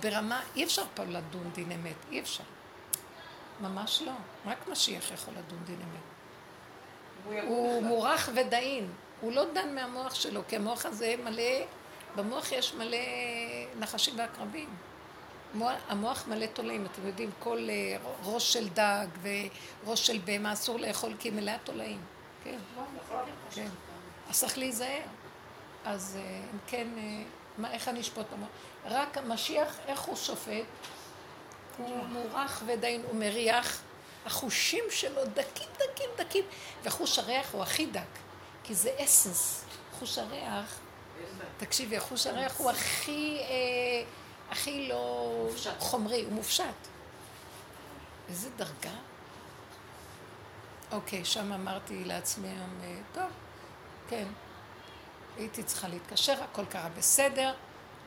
[0.00, 2.44] ברמה, אי אפשר פה לדון דין אמת, אי אפשר.
[3.60, 4.12] ממש לא,
[4.46, 7.44] רק משיח יכול לדון דין אמת.
[7.44, 11.64] הוא מורח ודאין, הוא לא דן מהמוח שלו, כי המוח הזה מלא,
[12.16, 12.98] במוח יש מלא
[13.78, 14.68] נחשים ועקרבים.
[15.88, 21.12] המוח מלא תולעים, אתם יודעים, כל אה, ראש של דג וראש של בהמה אסור לאכול
[21.18, 22.00] כי היא מלאה תולעים.
[22.44, 22.58] כן,
[23.50, 23.68] כן.
[24.30, 25.02] אז צריך להיזהר.
[25.84, 27.22] אז אה, אם כן, אה,
[27.58, 28.48] מה, איך אני אשפוט המוח?
[28.88, 30.64] רק המשיח, איך הוא שופט?
[31.76, 33.80] הוא מורח ודיין, הוא מריח.
[34.26, 36.44] החושים שלו דקים, דקים, דקים.
[36.84, 38.18] וחוש הריח הוא הכי דק,
[38.64, 39.64] כי זה אסנס.
[39.98, 40.78] חוש הריח,
[41.56, 43.38] תקשיבי, חוש הריח הוא הכי...
[43.40, 44.02] אה,
[44.50, 45.48] הכי לא.
[45.78, 46.64] חומרי, הוא מופשט.
[48.28, 48.96] איזה דרגה?
[50.92, 53.30] אוקיי, שם אמרתי לעצמי היום, אה, טוב,
[54.08, 54.24] כן,
[55.36, 57.54] הייתי צריכה להתקשר, הכל קרה בסדר,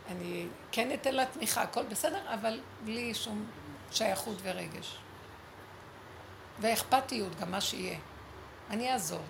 [0.08, 3.46] אני כן אתן לה תמיכה, הכל בסדר, אבל בלי שום
[3.92, 4.98] שייכות ורגש.
[6.60, 7.98] ואכפתיות, גם מה שיהיה.
[8.70, 9.22] אני אעזור.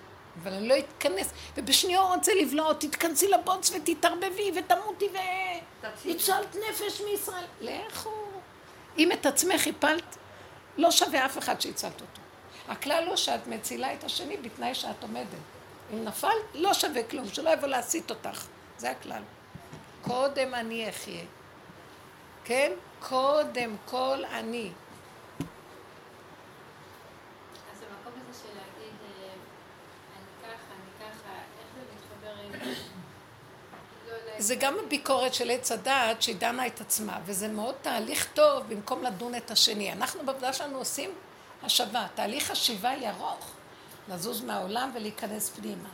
[0.44, 5.18] אבל אני לא אתכנס, ובשנייה הוא רוצה לבלוע, תתכנסי לבוץ ותתערבבי ותמותי ו...
[6.10, 7.46] הצלת נפש מישראל.
[7.62, 8.10] לכו.
[8.98, 10.18] אם את עצמך הפלת,
[10.78, 12.22] לא שווה אף אחד שהצלת אותו.
[12.68, 15.28] הכלל הוא שאת מצילה את השני בתנאי שאת עומדת.
[15.94, 18.46] אם נפל, לא שווה כלום, שלא יבוא להסית אותך.
[18.78, 19.22] זה הכלל.
[20.02, 21.24] קודם אני אחיה.
[22.44, 22.72] כן?
[23.00, 24.72] קודם כל אני.
[34.38, 39.04] זה גם הביקורת של עץ הדעת שהיא דנה את עצמה, וזה מאוד תהליך טוב במקום
[39.04, 39.92] לדון את השני.
[39.92, 41.10] אנחנו בעבודה שלנו עושים
[41.64, 43.52] השבה, תהליך השיבה היא ארוך,
[44.10, 45.90] לזוז מהעולם ולהיכנס פנימה.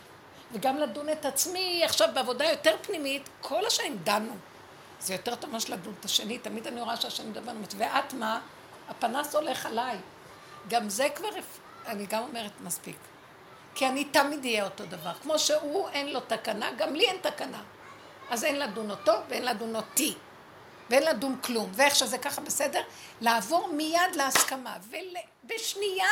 [0.52, 4.34] וגם לדון את עצמי עכשיו בעבודה יותר פנימית, כל השנים דנו.
[5.00, 8.40] זה יותר טוב ממה שלדון את השני, תמיד אני רואה שהשני מדבר, ואת מה?
[8.90, 9.98] הפנס הולך עליי.
[10.68, 11.30] גם זה כבר,
[11.88, 12.98] אני גם אומרת מספיק.
[13.76, 15.14] כי אני תמיד אהיה אותו דבר.
[15.14, 17.62] כמו שהוא אין לו תקנה, גם לי אין תקנה.
[18.30, 20.14] אז אין לדון אותו ואין לדון אותי.
[20.90, 21.72] ואין לדון כלום.
[21.74, 22.82] ואיך שזה ככה בסדר,
[23.22, 24.78] לעבור מיד להסכמה.
[24.90, 26.10] ובשנייה,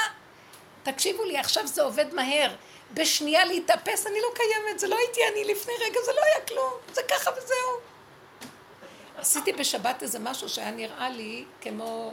[0.84, 2.56] תקשיבו לי, עכשיו זה עובד מהר.
[2.94, 6.74] בשנייה להתאפס, אני לא קיימת, זה לא הייתי אני לפני רגע, זה לא היה כלום.
[6.94, 7.80] זה ככה וזהו.
[9.18, 12.12] עשיתי בשבת איזה משהו שהיה נראה לי כמו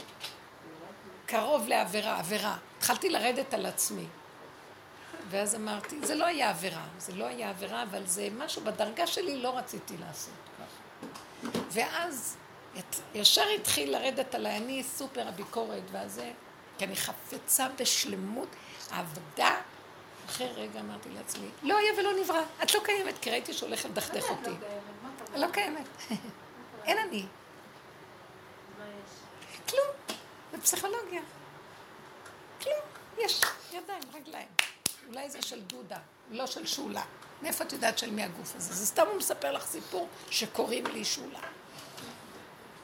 [1.26, 2.56] קרוב לעבירה, עבירה.
[2.78, 4.06] התחלתי לרדת על עצמי.
[5.30, 9.42] ואז אמרתי, זה לא היה עבירה, זה לא היה עבירה, אבל זה משהו בדרגה שלי
[9.42, 11.08] לא רציתי לעשות ככה.
[11.70, 12.37] ואז
[13.14, 16.30] ישר התחיל לרדת עליי, אני סופר הביקורת והזה,
[16.78, 18.48] כי אני חפצה בשלמות,
[18.90, 19.56] עבדה.
[20.26, 24.30] אחרי רגע אמרתי לעצמי, לא היה ולא נברא, את לא קיימת, כי ראיתי שהולך לדכדך
[24.30, 24.50] אותי.
[25.37, 25.87] לא קיימת.
[26.87, 27.26] אין אני.
[29.68, 30.16] כלום.
[30.52, 31.22] זה פסיכולוגיה.
[32.62, 32.80] כלום.
[33.18, 33.40] יש
[33.72, 34.48] ידיים, רגליים.
[35.08, 35.98] אולי זה של דודה,
[36.30, 37.02] לא של שולה.
[37.42, 38.74] מאיפה את יודעת של מי הגוף הזה?
[38.74, 41.40] זה סתם הוא מספר לך סיפור שקוראים לי שולה.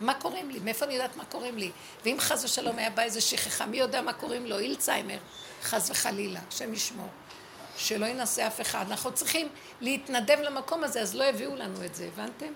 [0.01, 0.59] מה קוראים לי?
[0.59, 1.71] מאיפה אני יודעת מה קוראים לי?
[2.05, 4.59] ואם חס ושלום היה בא איזה שכחה, מי יודע מה קוראים לו?
[4.59, 5.19] אילצהיימר,
[5.63, 7.09] חס וחלילה, השם ישמור.
[7.79, 8.85] שלא ינסה אף אחד.
[8.91, 9.49] אנחנו צריכים
[9.81, 12.53] להתנדב למקום הזה, אז לא הביאו לנו את זה, הבנתם?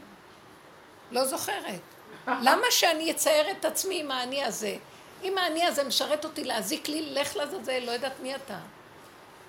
[1.11, 1.81] לא זוכרת.
[2.27, 4.77] למה שאני אצייר את עצמי עם האני הזה?
[5.23, 8.59] אם האני הזה משרת אותי להזיק לי, לך לזלזל, לא יודעת מי אתה.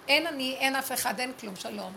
[0.07, 1.93] אין אני, אין אף אחד, אין כלום, שלום.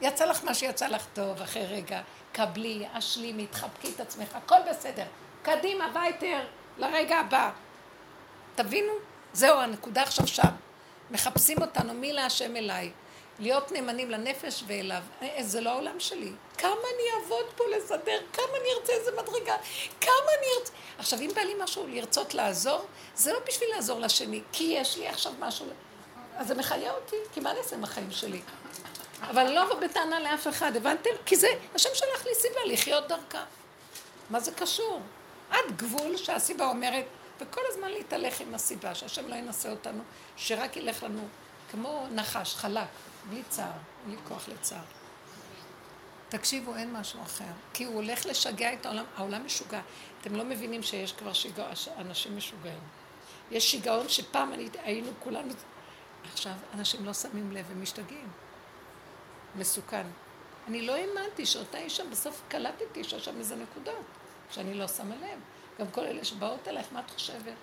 [0.00, 2.00] יצא לך מה שיצא לך טוב אחרי רגע.
[2.32, 5.06] קבלי, אשלימי, תחבקי את עצמך, הכל בסדר.
[5.42, 6.40] קדימה, וייטר,
[6.78, 7.50] לרגע הבא.
[8.54, 8.92] תבינו?
[9.32, 10.67] זהו, הנקודה עכשיו שם.
[11.10, 12.92] מחפשים אותנו, מי להשם אליי.
[13.38, 15.02] להיות נאמנים לנפש ואליו.
[15.22, 16.32] אה, זה לא העולם שלי.
[16.58, 19.56] כמה אני אעבוד פה לסדר, כמה אני ארצה איזה מדרגה,
[20.00, 20.72] כמה אני ארצה...
[20.98, 25.08] עכשיו, אם בא לי משהו לרצות לעזור, זה לא בשביל לעזור לשני, כי יש לי
[25.08, 25.66] עכשיו משהו...
[26.36, 28.40] אז זה מחיה אותי, כי מה אני עם החיים שלי?
[29.22, 31.10] אבל לא בטענה לאף אחד, הבנתם?
[31.26, 33.44] כי זה, השם שלח לי סיבה לחיות דרכה.
[34.30, 35.00] מה זה קשור?
[35.50, 37.04] עד גבול שהסיבה אומרת,
[37.40, 40.02] וכל הזמן להתהלך עם הסיבה, שהשם לא ינסה אותנו,
[40.38, 41.28] שרק ילך לנו
[41.70, 42.88] כמו נחש, חלק,
[43.30, 43.70] בלי צער,
[44.06, 44.82] בלי כוח לצער.
[46.28, 47.44] תקשיבו, אין משהו אחר.
[47.74, 49.80] כי הוא הולך לשגע את העולם, העולם משוגע.
[50.20, 51.66] אתם לא מבינים שיש כבר שיגע,
[51.98, 52.78] אנשים משוגעים.
[53.50, 55.52] יש שיגעון שפעם אני, היינו כולנו...
[56.32, 58.28] עכשיו, אנשים לא שמים לב, הם משתגעים.
[59.56, 60.06] מסוכן.
[60.68, 64.04] אני לא האמנתי שאותה אישה, בסוף קלטתי שיש שם איזה נקודות,
[64.50, 65.40] שאני לא שמה לב.
[65.80, 67.54] גם כל אלה שבאות אלייך, מה את חושבת?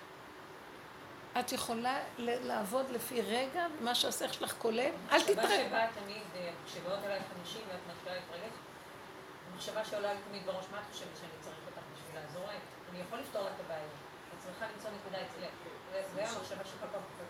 [1.39, 5.43] את יכולה לעבוד לפי רגע, מה שהשכל שלך קולט, אל תתראה.
[5.43, 8.56] המחשבה שבאה תמיד, אה, כשבאות אלייך אנשים ואת מתחילה להתרגש,
[9.54, 12.62] המחשבה שעולה לי תמיד בראש, מה את חושבת שאני צריך אותך בשביל לעזור להם?
[12.91, 13.80] אני יכול לפתור לה את הבעיה.
[14.34, 15.52] את צריכה למצוא נקודה אצלך.
[16.15, 17.26] זה המחשבה שכל פעם קופצת.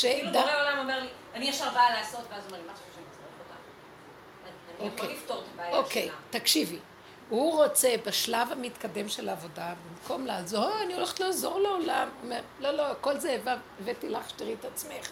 [0.00, 2.94] כאילו בורא עולם אומר לי, אני ישר באה לעשות, ואז אומר לי, מה את חושבת
[2.94, 3.54] שאני צריך אותך?
[4.80, 5.16] אני יכול אוקיי.
[5.16, 5.78] לפתור את הבעיה שלה.
[5.78, 6.78] אוקיי, תקשיבי.
[7.28, 12.08] הוא רוצה בשלב המתקדם של העבודה, במקום לעזור, אני הולכת לעזור לעולם.
[12.08, 13.38] הוא אומר, לא, לא, כל זה
[13.80, 15.08] הבאתי לך שתראי את עצמך.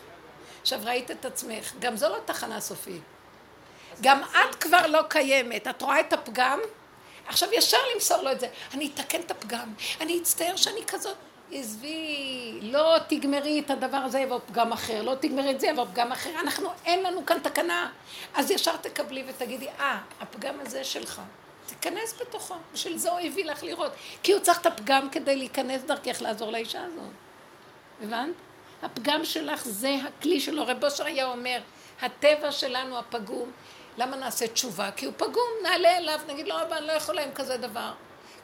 [0.63, 3.03] עכשיו ראית את עצמך, גם זו לא תחנה סופית.
[4.01, 6.61] גם את כבר לא קיימת, את רואה את הפגם?
[7.27, 8.49] עכשיו ישר למסור לו את זה.
[8.75, 11.17] אני אתקן את הפגם, אני אצטער שאני כזאת.
[11.53, 16.13] עזבי, לא תגמרי את הדבר הזה יבוא פגם אחר, לא תגמרי את זה יבוא פגם
[16.13, 17.91] אחר, אנחנו, אין לנו כאן תקנה.
[18.35, 21.21] אז ישר תקבלי ותגידי, אה, הפגם הזה שלך.
[21.67, 23.93] תיכנס בתוכו, בשביל זה הוא הביא לך לראות.
[24.23, 27.13] כי הוא צריך את הפגם כדי להיכנס דרכך לעזור לאישה הזאת.
[28.03, 28.35] הבנת?
[28.83, 30.67] הפגם שלך זה הכלי שלו.
[30.67, 31.59] רב אושר היה אומר,
[32.03, 33.51] הטבע שלנו הפגום,
[33.97, 34.91] למה נעשה תשובה?
[34.97, 37.93] כי הוא פגום, נעלה אליו, נגיד לו, רבא, אני לא יכולה עם כזה דבר.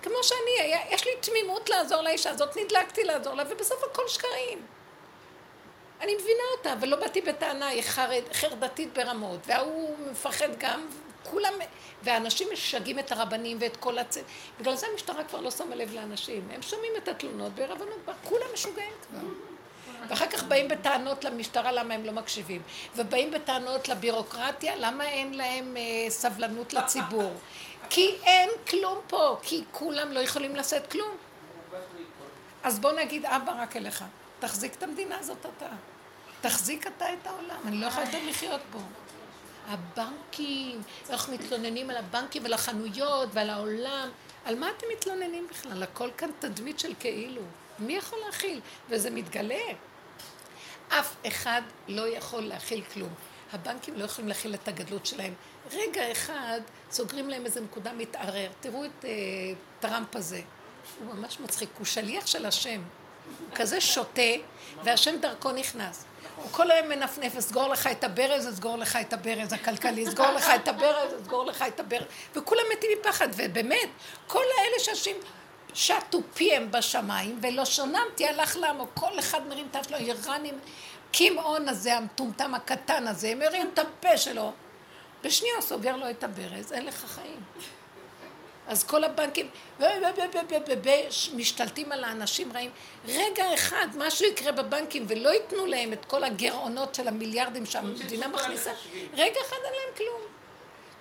[0.02, 4.66] כמו שאני, היה, יש לי תמימות לעזור לאישה הזאת, נדלקתי לעזור לה, ובסוף הכל שקרים.
[6.00, 10.86] אני מבינה אותה, אבל לא באתי בטענה, היא חרד, חרדתית ברמות, וההוא מפחד גם,
[11.30, 11.52] כולם,
[12.02, 14.18] ואנשים משגעים את הרבנים ואת כל הצ...
[14.60, 16.48] בגלל זה המשטרה כבר לא שמה לב לאנשים.
[16.50, 19.28] הם שומעים את התלונות ברבנות, כולם משוגעים כבר.
[20.08, 22.62] ואחר כך באים בטענות למשטרה למה הם לא מקשיבים.
[22.96, 27.32] ובאים בטענות לבירוקרטיה למה אין להם אה, סבלנות לציבור.
[27.90, 31.16] כי אין כלום פה, כי כולם לא יכולים לשאת כלום.
[32.62, 34.04] אז בוא נגיד אבא רק אליך,
[34.38, 35.66] תחזיק את המדינה הזאת אתה.
[36.40, 38.78] תחזיק אתה את העולם, אני לא יכולה יותר לחיות פה.
[39.70, 44.08] הבנקים, אנחנו מתלוננים על הבנקים ועל החנויות ועל העולם.
[44.44, 45.82] על מה אתם מתלוננים בכלל?
[45.82, 47.42] הכל כאן תדמית של כאילו.
[47.78, 48.60] מי יכול להכיל?
[48.88, 49.64] וזה מתגלה.
[50.88, 53.14] אף אחד לא יכול להכיל כלום.
[53.52, 55.34] הבנקים לא יכולים להכיל את הגדלות שלהם.
[55.72, 58.50] רגע אחד סוגרים להם איזה נקודה מתערער.
[58.60, 59.06] תראו את uh,
[59.80, 60.40] טראמפ הזה.
[60.98, 62.82] הוא ממש מצחיק, הוא שליח של השם.
[63.40, 64.22] הוא כזה שותה,
[64.84, 66.04] והשם דרכו נכנס.
[66.42, 70.50] הוא כל היום מנפנף, אסגור לך את הברז, אסגור לך את הברז הכלכלי, אסגור לך
[70.54, 73.88] את הברז, אסגור לך את הברז, וכולם מתים מפחד, ובאמת,
[74.26, 75.16] כל האלה שאנשים
[75.74, 80.58] שטו פיהם בשמיים, ולא שונמתי הלך למה, כל אחד מרים את שלו, איראנים,
[81.10, 84.52] קימעון הזה, המטומטם הקטן הזה, מרים את הפה שלו,
[85.24, 87.40] בשנייה סוגר לו את הברז, אין לך חיים.
[88.70, 89.48] אז כל הבנקים
[91.34, 92.70] משתלטים על האנשים רעים.
[93.08, 98.72] רגע אחד, משהו יקרה בבנקים ולא ייתנו להם את כל הגירעונות של המיליארדים שהמדינה מכניסה,
[99.14, 100.20] רגע אחד אין להם כלום.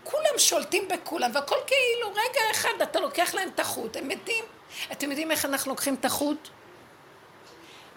[0.04, 4.46] כולם שולטים בכולם, והכל כאילו, רגע אחד אתה לוקח להם את החוט, הם מתים.
[4.92, 6.50] אתם יודעים איך אנחנו לוקחים את החוט?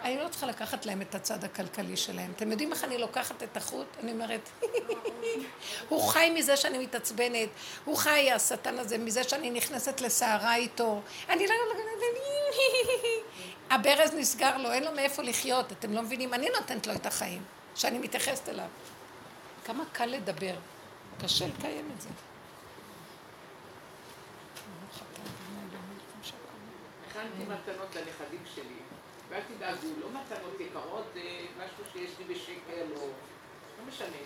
[0.03, 2.33] אני לא צריכה לקחת להם את הצד הכלכלי שלהם.
[2.37, 3.87] אתם יודעים איך אני לוקחת את החוט?
[4.03, 4.49] אני אומרת,
[5.89, 7.49] הוא חי מזה שאני מתעצבנת,
[7.85, 11.01] הוא חי, השטן הזה, מזה שאני נכנסת לסערה איתו.
[11.29, 11.55] אני לא...
[13.75, 16.35] הברז נסגר לו, אין לו מאיפה לחיות, אתם לא מבינים?
[16.35, 17.43] אני נותנת לו את החיים,
[17.75, 18.69] שאני מתייחסת אליו.
[19.65, 20.55] כמה קל לדבר,
[21.23, 22.09] קשה לקיים את זה.
[27.11, 28.82] הכנתי מתנות לנכדים שלי.
[29.33, 31.21] ואל תדאגו, לא מתנות יקרות, זה
[31.57, 33.07] משהו שיש לי בשקל או...
[33.79, 34.17] לא משנה.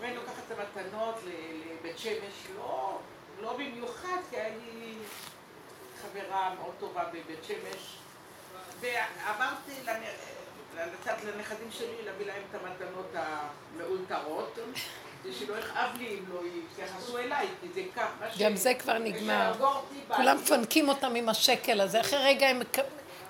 [0.00, 2.98] ואני לוקחת את המתנות לבית שמש, לא,
[3.40, 4.94] לא במיוחד, כי היה לי
[6.02, 7.96] חברה מאוד טובה בבית שמש,
[8.80, 9.72] ואמרתי
[10.76, 14.58] לצד לנכדים שלי להביא להם את המתנות המאולתרות.
[15.32, 18.06] שלא יכאב לי אם לא יתייחסו אליי, כי זה כך.
[18.38, 19.52] גם זה כבר נגמר.
[20.16, 22.60] כולם מפנקים אותם עם השקל הזה, אחרי רגע הם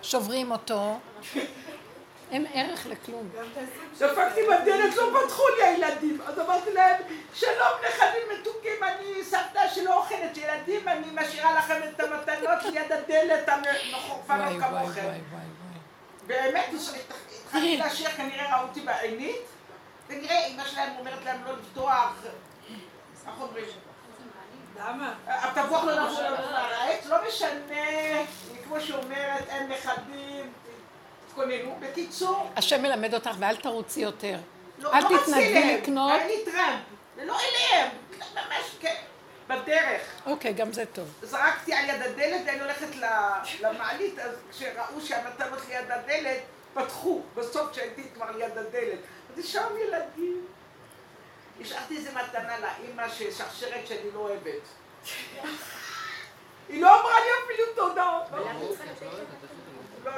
[0.03, 0.99] שוברים אותו,
[2.31, 3.29] אין ערך לכלום.
[3.99, 6.21] דפקתי בדלת, לא פתחו לי הילדים.
[6.27, 7.03] אז אמרתי להם,
[7.35, 13.49] שלום נכדים מתוקים, אני סבתא שלא אוכלת ילדים, אני משאירה לכם את המתנות ליד הדלת
[13.49, 15.09] המחורפה לא כמוכם.
[16.27, 16.67] באמת,
[17.45, 19.43] התחלתי לשיר, כנראה ראו אותי בעינית,
[20.09, 22.13] ונראה, אמא שלהם אומרת להם לא לפתוח.
[23.27, 23.65] איך אומרים?
[24.81, 25.15] למה?
[25.27, 28.23] התפוח לא נפול לעץ, לא משנה,
[28.69, 30.53] כמו שאומרת, אין נכדים,
[31.27, 31.79] תתכוננו.
[31.81, 32.51] בקיצור...
[32.57, 34.39] השם מלמד אותך ואל תרוצי יותר.
[34.79, 36.13] לא, אל לא תתנדבי לקנות.
[36.13, 36.81] היה לי טראמפ,
[37.17, 37.89] ולא אליהם,
[38.35, 38.95] ממש כן,
[39.49, 40.03] בדרך.
[40.27, 41.09] אוקיי, גם זה טוב.
[41.23, 42.89] זרקתי על יד הדלת ואני הולכת
[43.61, 46.39] למעלית, אז כשראו שהמתנות ליד הדלת,
[46.75, 48.99] פתחו, בסוף כשהייתי כבר ליד הדלת.
[49.37, 50.47] אז שם ילדים.
[51.61, 54.63] השארתי איזה מתנה לאימא ששרשרת שאני לא אוהבת.
[56.69, 58.19] היא לא אמרה לי אפילו תודה.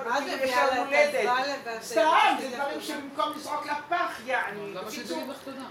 [0.05, 1.83] מה זה יש לה הולדת?
[1.83, 4.75] סתם, זה דברים שבמקום לזרוק לפח, יעני.
[4.75, 5.65] למה שתגיד לך תודה?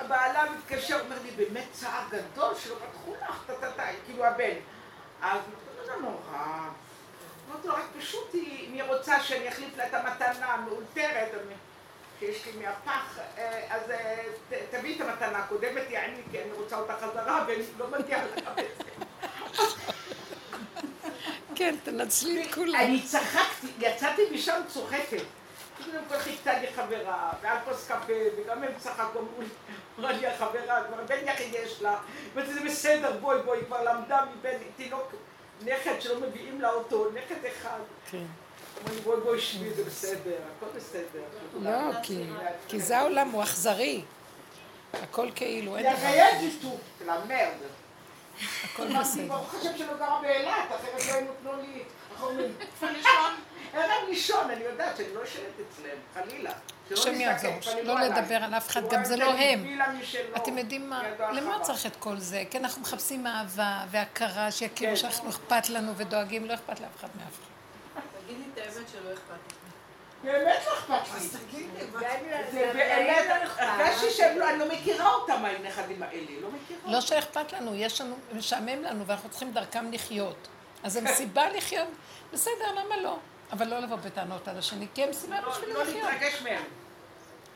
[0.00, 4.54] הבעלה מתקשר, אומר לי, באמת צער גדול שלא פתחו לך, טה כאילו הבן.
[5.22, 5.40] אז
[5.86, 6.68] לא נורא.
[7.50, 11.28] אמרתי לו, רק פשוט אם היא רוצה שאני אחליף לה את המתנה המאולתרת,
[12.20, 14.24] שיש לי מהפח, אה, אז אה,
[14.70, 18.84] תביאי את המתנה הקודמת, יעני, כי אני רוצה אותה חזרה, ולא מגיע לך את זה.
[21.54, 22.80] כן, תנצלי את כולם.
[22.80, 25.22] אני צחקתי, יצאתי משם צוחקת.
[25.84, 29.48] קודם כל חיכתה לי חברה, ועל כוס קפה, וגם הם צחקו, אמרו לי,
[29.98, 31.96] אמרה לי החברה, כבר בן יחיד יש לה,
[32.34, 35.12] אמרתי, זה בסדר, בואי, בואי, כבר למדה מבן תינוק,
[35.64, 37.80] נכד שלא מביאים לה אותו, נכד אחד.
[38.10, 38.24] כן.
[38.84, 41.22] אמרו בואי בואי שבי, זה בסדר, הכל בסדר.
[41.62, 42.00] לא,
[42.68, 44.02] כי זה העולם, הוא אכזרי.
[44.92, 45.86] הכל כאילו, אין
[47.06, 47.48] למרד.
[48.64, 49.26] הכל בסדר.
[49.28, 53.34] ברוך השם שלא גרה באילת, אחרת לא היינו תנו לי, איך אומרים, לישון.
[53.72, 56.52] ערב לישון, אני יודעת שאני לא יושבת אצלם, חלילה.
[56.92, 59.80] השם יעזור, לא לדבר על אף אחד, גם זה לא הם.
[60.36, 62.42] אתם יודעים מה, למה צריך את כל זה?
[62.50, 64.96] כי אנחנו מחפשים אהבה והכרה, שיכירו כן.
[64.96, 67.49] שאנחנו אכפת לנו ודואגים, לא אכפת לאף אחד מאף אחד.
[68.62, 69.60] תגידי את האמת שלא אכפת
[70.24, 71.16] באמת לא אכפת לי.
[71.16, 71.86] אז תגידי,
[72.52, 76.92] זה באמת, הרגשתי שאני לא מכירה אותם, הנכדים האלה, לא מכירה אותם.
[76.92, 80.48] לא שאכפת לנו, יש לנו, משעמם לנו, ואנחנו צריכים דרכם לחיות.
[80.82, 81.88] אז הם סיבה לחיות,
[82.32, 83.18] בסדר, למה לא?
[83.52, 85.86] אבל לא לבוא בטענות על השני, כי הם סיבה לא, בשביל לחיות.
[85.86, 86.62] לא להתרגש מהם.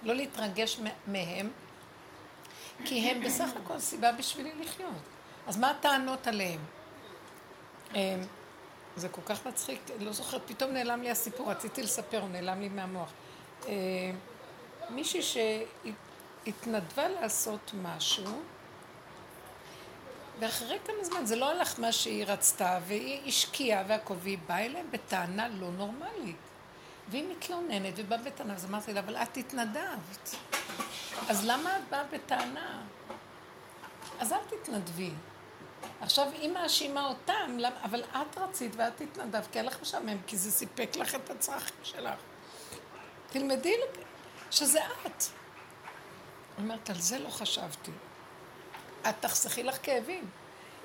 [0.03, 1.51] לא להתרגש מהם,
[2.85, 4.91] כי הם בסך הכל סיבה בשבילי לחיות.
[5.47, 6.61] אז מה הטענות עליהם?
[8.97, 12.69] זה כל כך מצחיק, לא זוכרת, פתאום נעלם לי הסיפור, רציתי לספר, הוא נעלם לי
[12.69, 13.13] מהמוח.
[13.67, 13.73] אמ,
[14.91, 18.43] מישהי שהתנדבה לעשות משהו,
[20.39, 24.87] ואחרי כמה זמן, זה לא הלך מה שהיא רצתה, והיא השקיעה והכל, והיא באה אליהם
[24.91, 26.37] בטענה לא נורמלית.
[27.09, 30.35] והיא מתלוננת ובאה בטענה, אז אמרתי לה, אבל את התנדבת.
[31.29, 32.83] אז למה את באה בטענה?
[34.19, 35.11] אז אל תתנדבי.
[36.01, 40.51] עכשיו, היא מאשימה אותם, אבל את רצית ואת התנדבת, כי היה לך משעמם, כי זה
[40.51, 42.19] סיפק לך את הצרכים שלך.
[43.31, 43.75] תלמדי
[44.51, 45.23] שזה את.
[46.57, 47.91] היא אומרת, על זה לא חשבתי.
[49.09, 50.31] את תחסכי לך כאבים.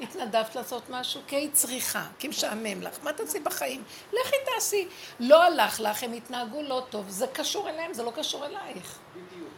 [0.01, 2.97] התנדבת לעשות משהו כי היית צריכה, כי משעמם לך.
[3.03, 3.83] מה תעשי בחיים?
[4.13, 4.87] לכי תעשי.
[5.19, 7.09] לא הלך לך, הם התנהגו לא טוב.
[7.09, 8.99] זה קשור אליהם, זה לא קשור אלייך.
[9.15, 9.49] בדיוק.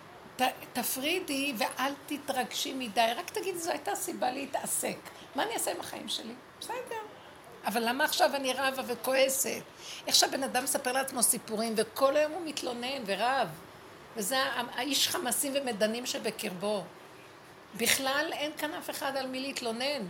[0.74, 4.98] תפרידי ואל תתרגשי מדי, רק תגידי, זו הייתה סיבה להתעסק.
[5.36, 6.34] מה אני אעשה עם החיים שלי?
[6.60, 7.02] בסדר.
[7.66, 9.62] אבל למה עכשיו אני רבה וכועסת?
[10.08, 13.48] איך שהבן אדם מספר לעצמו סיפורים, וכל היום הוא מתלונן ורב.
[14.18, 14.38] וזה
[14.76, 16.84] האיש חמסים ומדנים שבקרבו.
[17.76, 20.06] בכלל אין כאן אף אחד על מי להתלונן.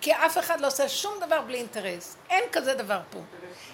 [0.00, 2.16] כי אף אחד לא עושה שום דבר בלי אינטרס.
[2.30, 3.18] אין כזה דבר פה.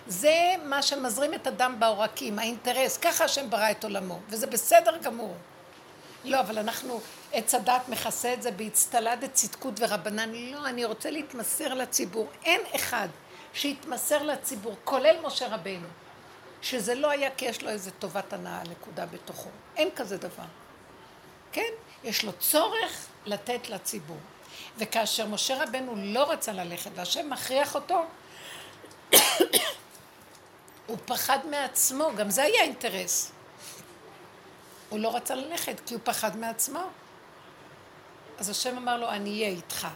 [0.07, 2.97] זה מה שמזרים את הדם בעורקים, האינטרס.
[2.97, 5.35] ככה השם ברא את עולמו, וזה בסדר גמור.
[6.25, 7.01] לא, אבל אנחנו,
[7.33, 10.33] עץ הדת מכסה את זה באצטלה דצדקות ורבנן.
[10.33, 12.29] לא, אני רוצה להתמסר לציבור.
[12.45, 13.09] אין אחד
[13.55, 15.89] שיתמסר לציבור, כולל משה רבנו,
[16.62, 19.49] שזה לא היה כי יש לו איזה טובת הנאה, נקודה בתוכו.
[19.77, 20.45] אין כזה דבר.
[21.53, 21.71] כן?
[22.05, 24.19] יש לו צורך לתת לציבור.
[24.79, 28.05] וכאשר משה רבנו לא רצה ללכת והשם מכריח אותו,
[30.87, 33.33] הוא פחד מעצמו, גם זה היה אינטרס.
[34.89, 36.81] הוא לא רצה ללכת כי הוא פחד מעצמו.
[38.38, 39.88] אז השם אמר לו, אני אהיה איתך.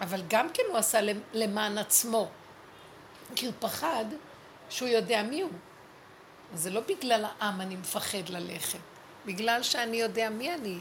[0.00, 1.00] אבל גם כן הוא עשה
[1.32, 2.28] למען עצמו,
[3.36, 4.04] כי הוא פחד
[4.70, 5.50] שהוא יודע מי הוא.
[6.54, 8.78] זה לא בגלל העם אני מפחד ללכת,
[9.26, 10.78] בגלל שאני יודע מי אני.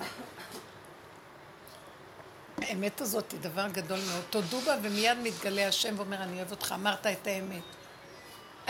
[2.58, 4.24] האמת הזאת היא דבר גדול מאוד.
[4.30, 7.64] תודו בה ומיד מתגלה השם ואומר, אני אוהב אותך, אמרת את האמת.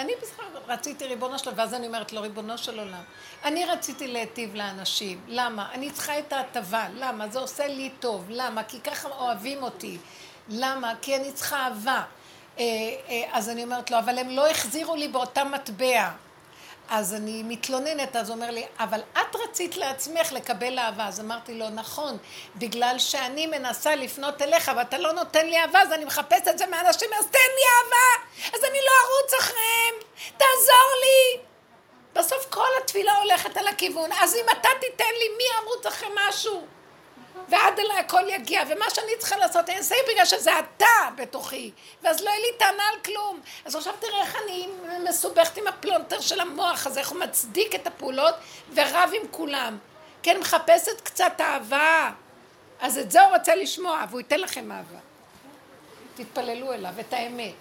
[0.01, 3.03] אני בכלל רציתי ריבונו של ואז אני אומרת לו, ריבונו של עולם,
[3.45, 5.21] אני רציתי להיטיב לאנשים.
[5.27, 5.71] למה?
[5.73, 6.87] אני צריכה את ההטבה.
[6.95, 7.27] למה?
[7.27, 8.25] זה עושה לי טוב.
[8.29, 8.63] למה?
[8.63, 9.97] כי ככה אוהבים אותי.
[10.49, 10.93] למה?
[11.01, 12.03] כי אני צריכה אהבה.
[12.59, 12.63] אה,
[13.09, 16.11] אה, אז אני אומרת לו, אבל הם לא החזירו לי באותה מטבע.
[16.91, 21.07] אז אני מתלוננת, אז הוא אומר לי, אבל את רצית לעצמך לקבל אהבה.
[21.07, 22.17] אז אמרתי לו, נכון,
[22.55, 26.67] בגלל שאני מנסה לפנות אליך ואתה לא נותן לי אהבה, אז אני מחפשת את זה
[26.67, 28.25] מאנשים, אז תן לי אהבה!
[28.57, 29.95] אז אני לא ארוץ אחריהם,
[30.37, 31.41] תעזור לי!
[32.13, 36.65] בסוף כל התפילה הולכת על הכיוון, אז אם אתה תיתן לי, מי ירוץ אחרי משהו?
[37.49, 42.21] ועד אליי הכל יגיע, ומה שאני צריכה לעשות, אני אעשה בגלל שזה אתה בתוכי, ואז
[42.21, 43.39] לא יהיה לי טענה על כלום.
[43.65, 44.67] אז עכשיו תראה איך אני
[45.03, 48.35] מסובכת עם הפלונטר של המוח הזה, איך הוא מצדיק את הפעולות
[48.73, 49.77] ורב עם כולם.
[50.23, 52.11] כן, מחפשת קצת אהבה.
[52.79, 54.99] אז את זה הוא רוצה לשמוע, והוא ייתן לכם אהבה.
[56.15, 57.53] תתפללו אליו, את האמת.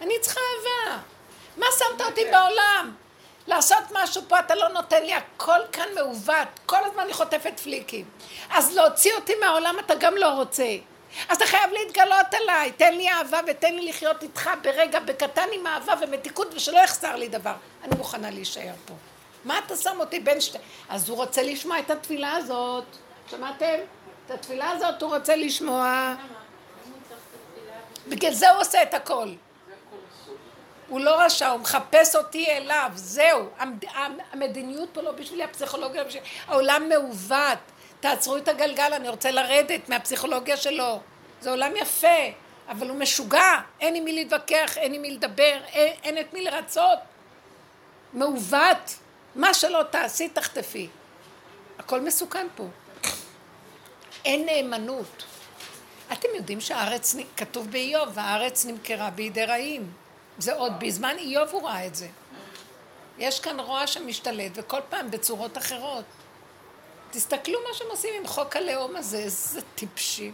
[0.00, 0.98] אני צריכה אהבה.
[1.56, 2.94] מה שמת אותי בעולם?
[3.54, 8.04] לעשות משהו פה, אתה לא נותן לי, הכל כאן מעוות, כל הזמן אני חוטפת פליקים.
[8.50, 10.76] אז להוציא אותי מהעולם אתה גם לא רוצה.
[11.28, 15.66] אז אתה חייב להתגלות עליי, תן לי אהבה ותן לי לחיות איתך ברגע, בקטן עם
[15.66, 17.54] אהבה ומתיקות ושלא יחסר לי דבר.
[17.84, 18.94] אני מוכנה להישאר פה.
[19.44, 20.58] מה אתה שם אותי בין שתי...
[20.88, 22.84] אז הוא רוצה לשמוע את התפילה הזאת.
[23.30, 23.74] שמעתם?
[24.26, 26.14] את התפילה הזאת הוא רוצה לשמוע.
[28.08, 29.28] בגלל זה הוא עושה את הכל.
[30.92, 33.48] הוא לא רשע, הוא מחפש אותי אליו, זהו.
[34.32, 36.26] המדיניות פה לא בשבילי, הפסיכולוגיה לא בשבילי.
[36.46, 37.58] העולם מעוות.
[38.00, 41.00] תעצרו את הגלגל, אני רוצה לרדת מהפסיכולוגיה שלו.
[41.40, 42.18] זה עולם יפה,
[42.68, 46.44] אבל הוא משוגע, אין עם מי להתווכח, אין עם מי לדבר, אין, אין את מי
[46.44, 46.98] לרצות.
[48.12, 48.96] מעוות.
[49.34, 50.88] מה שלא תעשי, תחטפי.
[51.78, 52.64] הכל מסוכן פה.
[54.24, 55.24] אין נאמנות.
[56.12, 60.01] אתם יודעים שהארץ, כתוב באיוב, הארץ נמכרה בידי רעים.
[60.38, 62.08] זה עוד בזמן איוב הוא ראה את זה.
[63.18, 66.04] יש כאן רוע שמשתלט, וכל פעם בצורות אחרות.
[67.10, 70.32] תסתכלו מה שהם עושים עם חוק הלאום הזה, איזה טיפשי.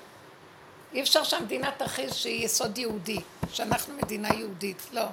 [0.92, 3.20] אי אפשר שהמדינה תכריז שהיא יסוד יהודי,
[3.52, 5.04] שאנחנו מדינה יהודית, לא.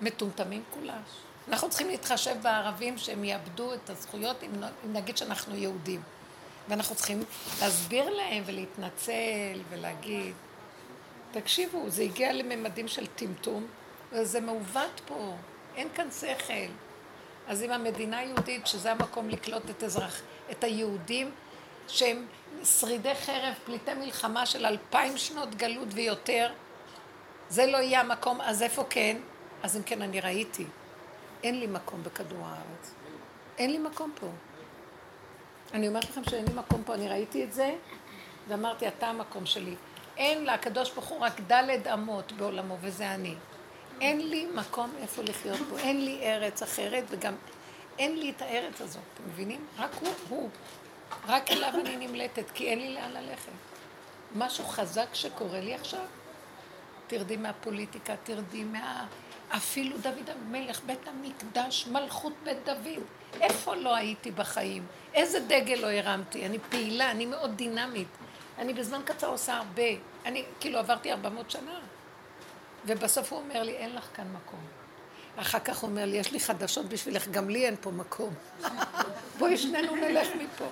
[0.00, 1.02] מטומטמים כולם.
[1.48, 4.50] אנחנו צריכים להתחשב בערבים שהם יאבדו את הזכויות אם,
[4.84, 6.02] אם נגיד שאנחנו יהודים.
[6.68, 7.24] ואנחנו צריכים
[7.60, 10.34] להסביר להם ולהתנצל ולהגיד,
[11.32, 13.66] תקשיבו, זה הגיע לממדים של טמטום,
[14.12, 15.34] וזה מעוות פה,
[15.76, 16.72] אין כאן שכל.
[17.48, 21.30] אז אם המדינה היהודית, שזה המקום לקלוט את אזרח, את היהודים,
[21.88, 22.26] שהם
[22.64, 26.52] שרידי חרב, פליטי מלחמה של אלפיים שנות גלות ויותר,
[27.48, 29.16] זה לא יהיה המקום, אז איפה כן?
[29.62, 30.64] אז אם כן, אני ראיתי.
[31.42, 32.94] אין לי מקום בכדור הארץ.
[33.58, 34.26] אין לי מקום פה.
[35.74, 37.74] אני אומרת לכם שאין לי מקום פה, אני ראיתי את זה,
[38.48, 39.74] ואמרתי, אתה המקום שלי.
[40.20, 43.34] אין לקדוש ברוך הוא רק דלת אמות בעולמו, וזה אני.
[44.00, 47.34] אין לי מקום איפה לחיות פה, אין לי ארץ אחרת, וגם
[47.98, 49.66] אין לי את הארץ הזאת, אתם מבינים?
[49.78, 50.50] רק הוא, הוא.
[51.26, 53.52] רק אליו אני נמלטת, כי אין לי לאן ללכת.
[54.34, 56.04] משהו חזק שקורה לי עכשיו,
[57.06, 59.06] תרדי מהפוליטיקה, תרדי מה...
[59.56, 63.02] אפילו דוד המלך, בית המקדש, מלכות בית דוד.
[63.40, 64.86] איפה לא הייתי בחיים?
[65.14, 66.46] איזה דגל לא הרמתי?
[66.46, 68.08] אני פעילה, אני מאוד דינמית.
[68.58, 70.09] אני בזמן קצר עושה הרבה.
[70.24, 71.78] אני כאילו עברתי 400 שנה.
[72.86, 74.60] ובסוף הוא אומר לי, אין לך כאן מקום.
[75.36, 78.34] אחר כך הוא אומר לי, יש לי חדשות בשבילך, גם לי אין פה מקום.
[79.38, 80.64] בואי שנינו נלך מפה.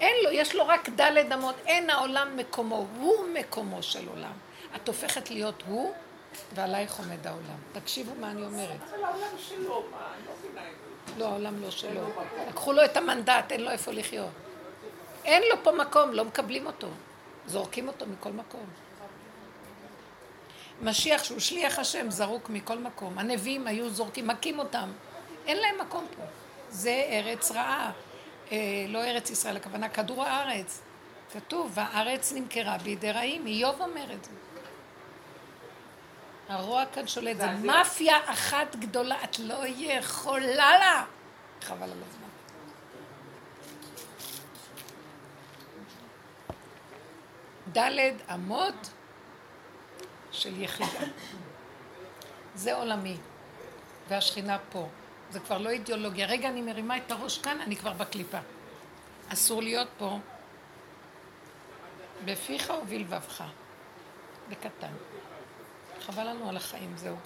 [0.00, 4.32] אין לו, יש לו רק דלת אמות, אין העולם מקומו, הוא מקומו של עולם.
[4.76, 5.92] את הופכת להיות הוא,
[6.54, 7.56] ועלייך עומד העולם.
[7.72, 8.76] תקשיבו מה אני אומרת.
[8.90, 10.74] אבל העולם שלו, מה, אני לא מבינה את
[11.08, 11.20] זה.
[11.20, 12.08] לא, העולם לא שלו.
[12.48, 14.30] לקחו לו את המנדט, אין לו איפה לחיות.
[15.24, 16.88] אין לו פה מקום, לא מקבלים אותו.
[17.46, 18.66] זורקים אותו מכל מקום.
[20.82, 23.18] משיח שהוא שליח השם זרוק מכל מקום.
[23.18, 24.92] הנביאים היו זורקים, מכים אותם.
[25.46, 26.22] אין להם מקום פה.
[26.70, 27.92] זה ארץ רעה.
[28.52, 28.56] אה,
[28.88, 30.82] לא ארץ ישראל, הכוונה כדור הארץ.
[31.32, 33.46] כתוב, והארץ נמכרה בידי רעים.
[33.46, 34.30] איוב אומר את זה.
[36.48, 41.04] הרוע כאן שולט, זה מאפיה אחת גדולה, את לא יכולה לה.
[41.62, 42.21] חבל על הזמן.
[47.78, 48.90] ד' אמות
[50.32, 51.00] של יחידה.
[52.54, 53.16] זה עולמי,
[54.08, 54.88] והשכינה פה.
[55.30, 56.26] זה כבר לא אידיאולוגיה.
[56.26, 58.38] רגע, אני מרימה את הראש כאן, אני כבר בקליפה.
[59.28, 60.18] אסור להיות פה
[62.24, 63.44] בפיך ובלבבך,
[64.48, 64.92] בקטן.
[66.00, 67.16] חבל לנו על החיים, זהו.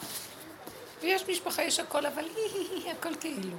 [1.00, 3.56] ויש משפחה, יש הכל, אבל היא, הכל כאילו.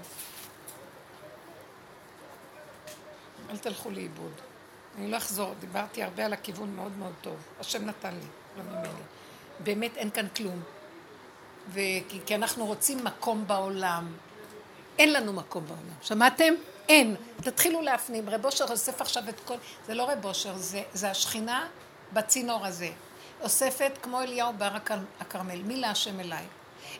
[3.49, 4.41] אל תלכו לאיבוד.
[4.97, 7.35] אני לא אחזור, דיברתי הרבה על הכיוון מאוד מאוד טוב.
[7.59, 8.27] השם נתן לי,
[8.57, 8.89] לא ממני.
[9.59, 10.61] באמת אין כאן כלום.
[11.69, 14.13] וכי, כי אנחנו רוצים מקום בעולם.
[14.99, 15.93] אין לנו מקום בעולם.
[16.01, 16.53] שמעתם?
[16.89, 17.15] אין.
[17.35, 18.29] תתחילו להפנים.
[18.29, 19.55] רב אושר אוסף עכשיו את כל...
[19.85, 21.67] זה לא רב אושר, זה, זה השכינה
[22.13, 22.89] בצינור הזה.
[23.41, 24.75] אוספת כמו אליהו בהר
[25.19, 25.61] הכרמל.
[25.61, 26.45] מי להשם אליי?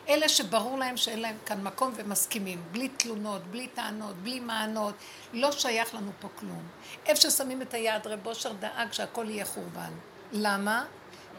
[0.08, 4.94] אלה שברור להם שאין להם כאן מקום ומסכימים, בלי תלונות, בלי טענות, בלי מענות,
[5.32, 6.62] לא שייך לנו פה כלום.
[7.06, 9.92] איפה ששמים את היד, רב אושר דאג שהכל יהיה חורבן.
[10.32, 10.84] למה?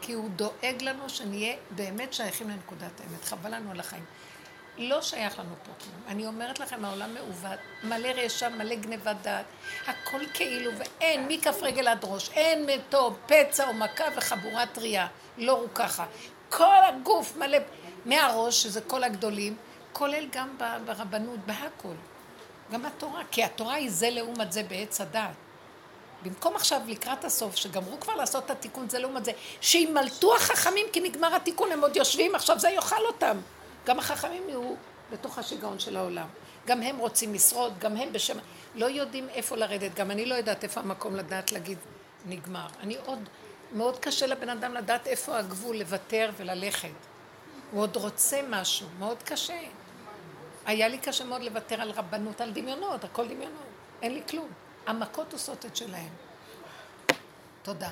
[0.00, 3.24] כי הוא דואג לנו שנהיה באמת שייכים לנקודת האמת.
[3.24, 4.04] חבל לנו על החיים.
[4.78, 6.02] לא שייך לנו פה כלום.
[6.06, 9.44] אני אומרת לכם, העולם מעוות, מלא רשע, מלא גניבת דעת.
[9.86, 15.06] הכל כאילו, ואין מכף רגל עד ראש, אין מתו, פצע או מכה וחבורה טריה.
[15.38, 16.06] לא הוא ככה.
[16.48, 17.58] כל הגוף מלא,
[18.04, 19.56] מהראש, שזה כל הגדולים,
[19.92, 20.48] כולל גם
[20.86, 21.94] ברבנות, בהכל.
[22.72, 25.34] גם התורה, כי התורה היא זה לעומת זה בעץ הדעת.
[26.22, 31.00] במקום עכשיו לקראת הסוף, שגמרו כבר לעשות את התיקון זה לעומת זה, שימלטו החכמים כי
[31.00, 33.36] נגמר התיקון, הם עוד יושבים, עכשיו זה יאכל אותם.
[33.86, 34.74] גם החכמים יהיו
[35.12, 36.26] בתוך השיגעון של העולם.
[36.66, 38.38] גם הם רוצים לשרוד, גם הם בשם...
[38.74, 41.78] לא יודעים איפה לרדת, גם אני לא יודעת איפה המקום לדעת להגיד
[42.26, 42.66] נגמר.
[42.80, 43.18] אני עוד,
[43.72, 46.88] מאוד קשה לבן אדם לדעת איפה הגבול לוותר וללכת.
[47.70, 49.60] הוא עוד רוצה משהו, מאוד קשה.
[50.66, 53.66] היה לי קשה מאוד לוותר על רבנות, על דמיונות, הכל דמיונות.
[54.02, 54.48] אין לי כלום.
[54.86, 56.08] המכות עושות את שלהן.
[57.62, 57.90] תודה.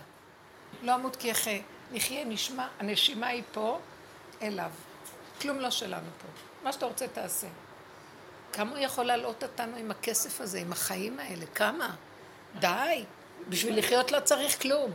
[0.82, 1.60] לא אמות כי יחיה,
[1.92, 3.78] נחיה, נשמע, הנשימה היא פה,
[4.42, 4.70] אליו.
[5.40, 6.28] כלום לא שלנו פה.
[6.64, 7.46] מה שאתה רוצה תעשה.
[8.52, 11.46] כמה הוא יכול להעלות אותנו עם הכסף הזה, עם החיים האלה?
[11.54, 11.94] כמה?
[12.58, 13.04] די.
[13.48, 14.90] בשביל לחיות לא צריך כלום.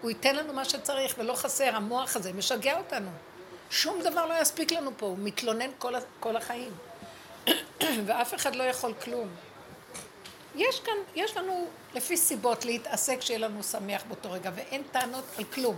[0.00, 1.76] הוא ייתן לנו מה שצריך ולא חסר.
[1.76, 3.10] המוח הזה משגע אותנו.
[3.70, 6.72] שום דבר לא יספיק לנו פה, הוא מתלונן כל, כל החיים.
[8.06, 9.28] ואף אחד לא יכול כלום.
[10.54, 15.44] יש כאן, יש לנו לפי סיבות להתעסק שיהיה לנו שמח באותו רגע, ואין טענות על
[15.44, 15.76] כלום.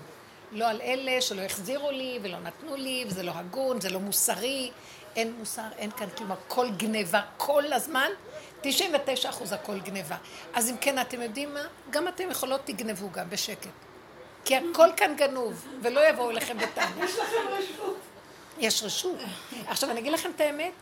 [0.53, 4.71] לא על אלה שלא החזירו לי ולא נתנו לי, וזה לא הגון, זה לא מוסרי,
[5.17, 8.11] אין מוסר, אין כאן כלום, הכל גניבה כל הזמן,
[8.63, 10.17] 99 אחוז הכל גניבה.
[10.55, 11.63] אז אם כן, אתם יודעים מה?
[11.91, 13.90] גם אתם יכולות תגנבו גם בשקט.
[14.51, 17.05] כי הכל כאן גנוב, ולא יבואו אליכם בטענה.
[17.05, 17.97] יש לכם רשות.
[18.59, 19.17] יש רשות.
[19.67, 20.73] עכשיו, אני אגיד לכם את האמת,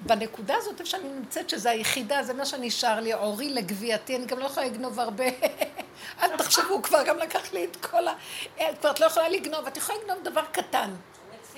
[0.00, 4.38] בנקודה הזאת, איפה שאני נמצאת, שזו היחידה, זה מה שנשאר לי, עורי לגבייתי, אני גם
[4.38, 5.24] לא יכולה לגנוב הרבה.
[6.22, 8.14] אל תחשבו, כבר גם לקח לי את כל ה...
[8.80, 10.90] כבר את לא יכולה לגנוב, את יכולה לגנוב דבר קטן.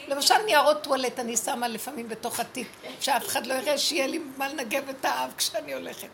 [0.06, 2.68] למשל ניירות טואלט אני שמה לפעמים בתוך התיק,
[3.00, 6.08] שאף אחד לא יראה שיהיה לי מה לנגב את האב כשאני הולכת.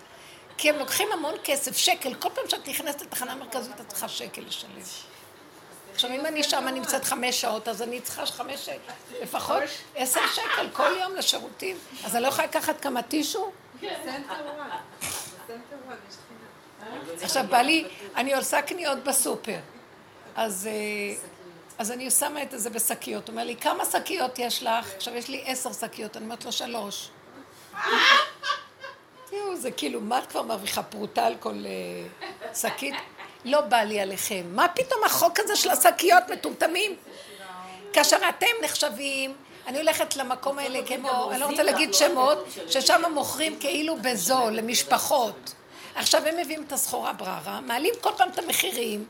[0.58, 4.42] כי הם לוקחים המון כסף, שקל, כל פעם שאת נכנסת לתחנה מרכזית את צריכה שקל
[4.46, 5.13] לשלם.
[5.94, 8.68] עכשיו, אם אני שמה נמצאת חמש שעות, אז אני צריכה חמש,
[9.22, 9.62] לפחות
[9.96, 11.76] עשר שקל כל יום לשירותים.
[12.04, 13.50] אז אני לא יכולה לקחת כמה טישו?
[17.22, 17.84] עכשיו, בא לי,
[18.16, 19.58] אני עושה קניות בסופר.
[20.36, 21.16] אז, אה,
[21.78, 23.28] אז אני שמה את זה בשקיות.
[23.28, 24.94] הוא אומר לי, כמה שקיות יש לך?
[24.96, 26.16] עכשיו, יש לי עשר שקיות.
[26.16, 27.08] אני אומרת לו, שלוש.
[29.30, 32.94] תראו, זה כאילו, מה את כבר מרוויחה פרוטה על כל אה, שקית?
[33.44, 34.42] לא בא לי עליכם.
[34.52, 36.96] מה פתאום החוק הזה של השקיות מטומטמים?
[37.92, 39.34] כאשר אתם נחשבים,
[39.66, 45.54] אני הולכת למקום האלה כמו, אני לא רוצה להגיד שמות, ששם מוכרים כאילו בזול למשפחות.
[45.94, 49.04] עכשיו הם מביאים את הסחורה בררה, מעלים כל פעם את המחירים,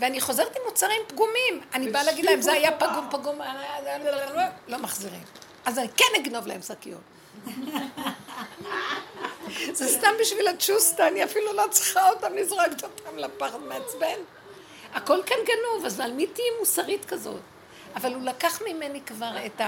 [0.00, 1.60] ואני חוזרת עם מוצרים פגומים.
[1.74, 3.38] אני באה להגיד להם, זה היה פגום, פגום,
[4.68, 5.22] לא מחזירים.
[5.64, 7.00] אז אני כן אגנוב להם שקיות.
[9.72, 14.18] זה סתם בשביל הצ'וסטה, אני אפילו לא צריכה אותם לזרוק אותם לפח מעצבן.
[14.94, 17.40] הכל כאן גנוב, אז על מי תהיי מוסרית כזאת?
[17.96, 19.60] אבל הוא לקח ממני כבר את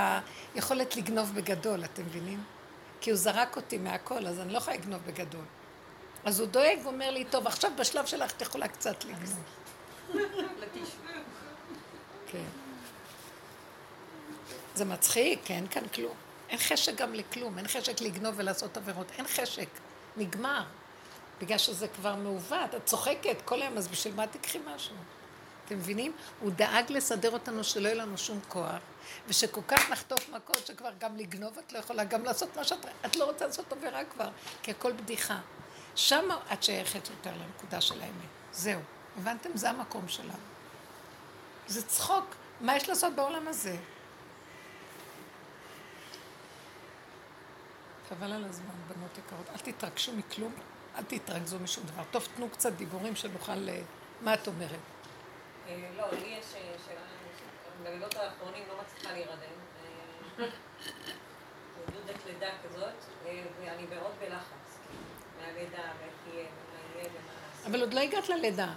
[0.55, 2.45] היכולת לגנוב בגדול, אתם מבינים?
[3.01, 5.45] כי הוא זרק אותי מהכל, אז אני לא יכולה לגנוב בגדול.
[6.25, 9.43] אז הוא דואג ואומר לי, טוב, עכשיו בשלב שלך את יכולה קצת לגנוב.
[12.27, 12.45] כן.
[14.75, 16.15] זה מצחיק, אין כאן כלום.
[16.53, 19.69] אין חשק גם לכלום, אין חשק לגנוב ולעשות עבירות, אין חשק,
[20.17, 20.65] נגמר.
[21.41, 24.97] בגלל שזה כבר מעוות, את צוחקת כל היום, אז בשביל מה תקחי משהו?
[25.65, 26.13] אתם מבינים?
[26.41, 28.81] הוא דאג לסדר אותנו שלא יהיה לנו שום כוח,
[29.29, 32.87] ושכל כך נחטוף מכות שכבר גם לגנוב את לא יכולה, גם לעשות מה שאת...
[33.07, 34.29] את לא רוצה לעשות עבירה כבר,
[34.63, 35.39] כי הכל בדיחה.
[35.95, 38.29] שם את שייכת יותר לנקודה של האמת.
[38.53, 38.81] זהו.
[39.19, 39.51] הבנתם?
[39.55, 40.33] זה המקום שלנו.
[41.67, 42.35] זה צחוק.
[42.61, 43.77] מה יש לעשות בעולם הזה?
[48.15, 49.49] חבל על הזמן, בנות יקרות.
[49.51, 50.55] אל תתרגשו מכלום,
[50.97, 52.03] אל תתרכזו משום דבר.
[52.11, 53.69] טוב, תנו קצת דיבורים שנוכל...
[53.69, 53.81] אה,
[54.21, 54.71] מה את אומרת?
[55.69, 57.01] אה, לא, לי יש אה, שאלה,
[57.83, 59.57] בלילות האחרונים לא מצליחה להירדם.
[61.93, 62.95] דודת לידה כזאת,
[63.25, 64.79] ואני מאוד בלחץ.
[65.41, 67.67] מהלידה, ואיך יהיה, ומה יהיה, ומה לעשות.
[67.67, 68.73] אבל עוד לא הגעת ללידה.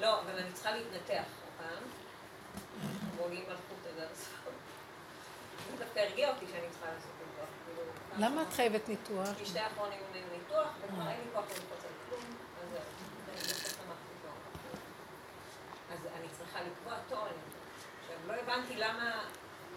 [0.00, 1.82] לא, אבל אני צריכה להתנתח הפעם.
[3.18, 4.34] רואים מלכות עד הסוף.
[5.70, 7.10] זה דווקא הרגיע אותי שאני צריכה לעשות.
[7.10, 7.13] כאילו,
[8.18, 9.28] למה את חייבת ניתוח?
[9.38, 12.20] כי שתי האחרונים אומרים ניתוח, וכבר אין לי כוח ללחוץ על כלום,
[12.62, 12.80] אז זהו.
[13.28, 14.34] אני בסוף שמחתי תואר.
[15.92, 17.32] אז אני צריכה לקבוע תואר.
[18.00, 19.20] עכשיו, לא הבנתי למה...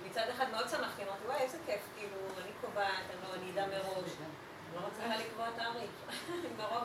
[0.10, 3.68] מצד אחד מאוד שמחתי, אמרתי, וואי, איזה כיף, כאילו, אני קובעת, אני לא, אני אדע
[3.68, 4.12] מראש.
[4.20, 5.92] אני לא מצליחה לקבוע תאריך.
[6.58, 6.84] מרוב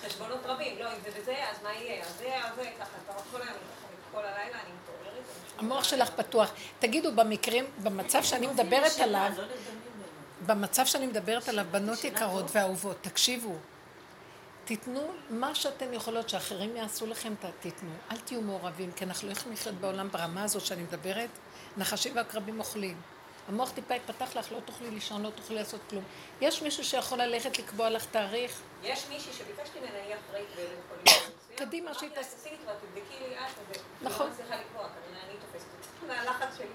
[0.00, 2.04] החשבונות רבים, לא, אם זה וזה, אז מה יהיה?
[2.04, 3.54] אז זה, אז זה, ככה, אתה כל היום,
[4.12, 5.24] כל הלילה אני מתעוררת.
[5.58, 6.50] המוח שלך פתוח.
[6.78, 9.30] תגידו, במקרים, במצב שאני מדברת עליו,
[10.46, 13.56] במצב שאני מדברת עליו, בנות יקרות ואהובות, תקשיבו,
[14.64, 17.90] תיתנו מה שאתן יכולות שאחרים יעשו לכם, תיתנו.
[18.10, 21.30] אל תהיו מעורבים, כי אנחנו לא יכולים לחיות בעולם ברמה הזאת שאני מדברת,
[21.76, 23.00] נחשים ועקרבים אוכלים.
[23.48, 26.04] המוח טיפה יתפתח לך, לא תוכלי לישון, לא תוכלי לעשות כלום.
[26.40, 28.60] יש מישהו שיכול ללכת לקבוע לך תאריך?
[28.82, 31.30] יש מישהי שביקשתי ממנה, היא אחראית בבית חולים.
[31.56, 32.36] קדימה, שהיא תעשה.
[32.36, 34.26] תעשי לי כבר, תבדקי לי את, נכון.
[34.26, 36.66] לא מצליחה לקבוע, כנראה אני תופסת אותי מהלחץ שלי.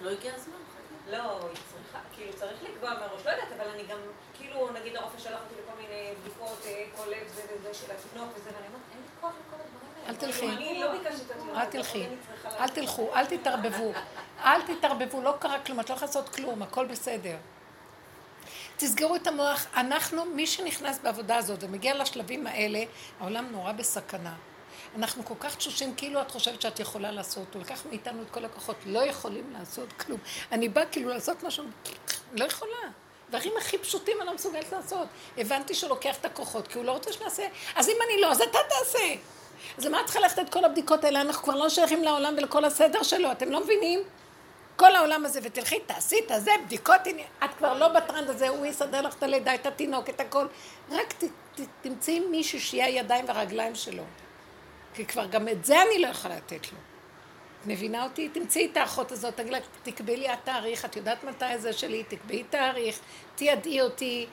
[0.00, 0.71] לא הגיע הזמן.
[1.10, 3.98] לא, היא צריכה, כאילו צריך לקבוע מראש, לא יודעת, אבל אני גם,
[4.34, 6.64] כאילו, נגיד הרופא שלח אותי לכל מיני בדיקות,
[6.96, 10.08] כל לב זה וזה של התינוק וזה, ואני אומרת, אין לי כוח לכל הדברים האלה.
[10.08, 10.48] אל תלכי.
[10.48, 11.56] אני לא ביקשתי את התינוק.
[11.56, 12.06] אל תלכי.
[12.60, 13.92] אל תלכו, אל תתערבבו.
[14.44, 17.36] אל תתערבבו, לא קרה כלום, את לא יכולה לעשות כלום, הכל בסדר.
[18.76, 19.66] תסגרו את המוח.
[19.76, 22.84] אנחנו, מי שנכנס בעבודה הזאת ומגיע לשלבים האלה,
[23.20, 24.34] העולם נורא בסכנה.
[24.96, 28.44] אנחנו כל כך תשושים, כאילו את חושבת שאת יכולה לעשות, הוא לקח מאיתנו את כל
[28.44, 30.18] הכוחות, לא יכולים לעשות כלום.
[30.52, 31.64] אני באה כאילו לעשות משהו,
[32.32, 32.88] לא יכולה.
[33.30, 35.08] דברים הכי פשוטים אני לא מסוגלת לעשות.
[35.38, 38.40] הבנתי שהוא לוקח את הכוחות, כי הוא לא רוצה שנעשה, אז אם אני לא, אז
[38.40, 39.14] אתה תעשה.
[39.78, 41.20] אז למה את צריכה ללכת את כל הבדיקות האלה?
[41.20, 44.00] אנחנו כבר לא שייכים לעולם ולכל הסדר שלו, אתם לא מבינים?
[44.76, 47.00] כל העולם הזה, ותלכי, תעשי את הזה, בדיקות,
[47.44, 50.46] את כבר לא בטרנד הזה, הוא יסדר לך את הלידה, את התינוק, את הכל.
[50.90, 54.02] רק ת, ת, תמצאי מישהו שיהיה הידיים והרגליים שלו.
[54.94, 56.78] כי כבר גם את זה אני לא יכולה לתת לו.
[57.60, 58.28] את מבינה אותי?
[58.28, 62.44] תמצאי את האחות הזאת, תגיד לה, תקבעי לי התאריך, את יודעת מתי זה שלי, תקבעי
[62.44, 62.98] תאריך,
[63.34, 64.26] תיידעי אותי,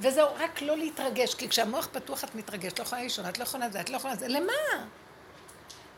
[0.00, 3.68] וזהו, רק לא להתרגש, כי כשהמוח פתוח את מתרגשת, לא יכולה לישון, את לא יכולה
[3.68, 4.52] לזה, את לא יכולה לזה, למה?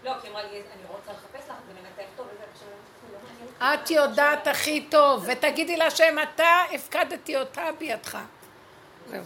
[0.04, 2.68] לא, כי אמרה לי, אני רוצה לחפש לך ולנתח טוב, וזה עכשיו...
[3.74, 8.18] את יודעת הכי טוב, ותגידי להשם, אתה הפקדתי אותה בידך.
[9.10, 9.22] זהו.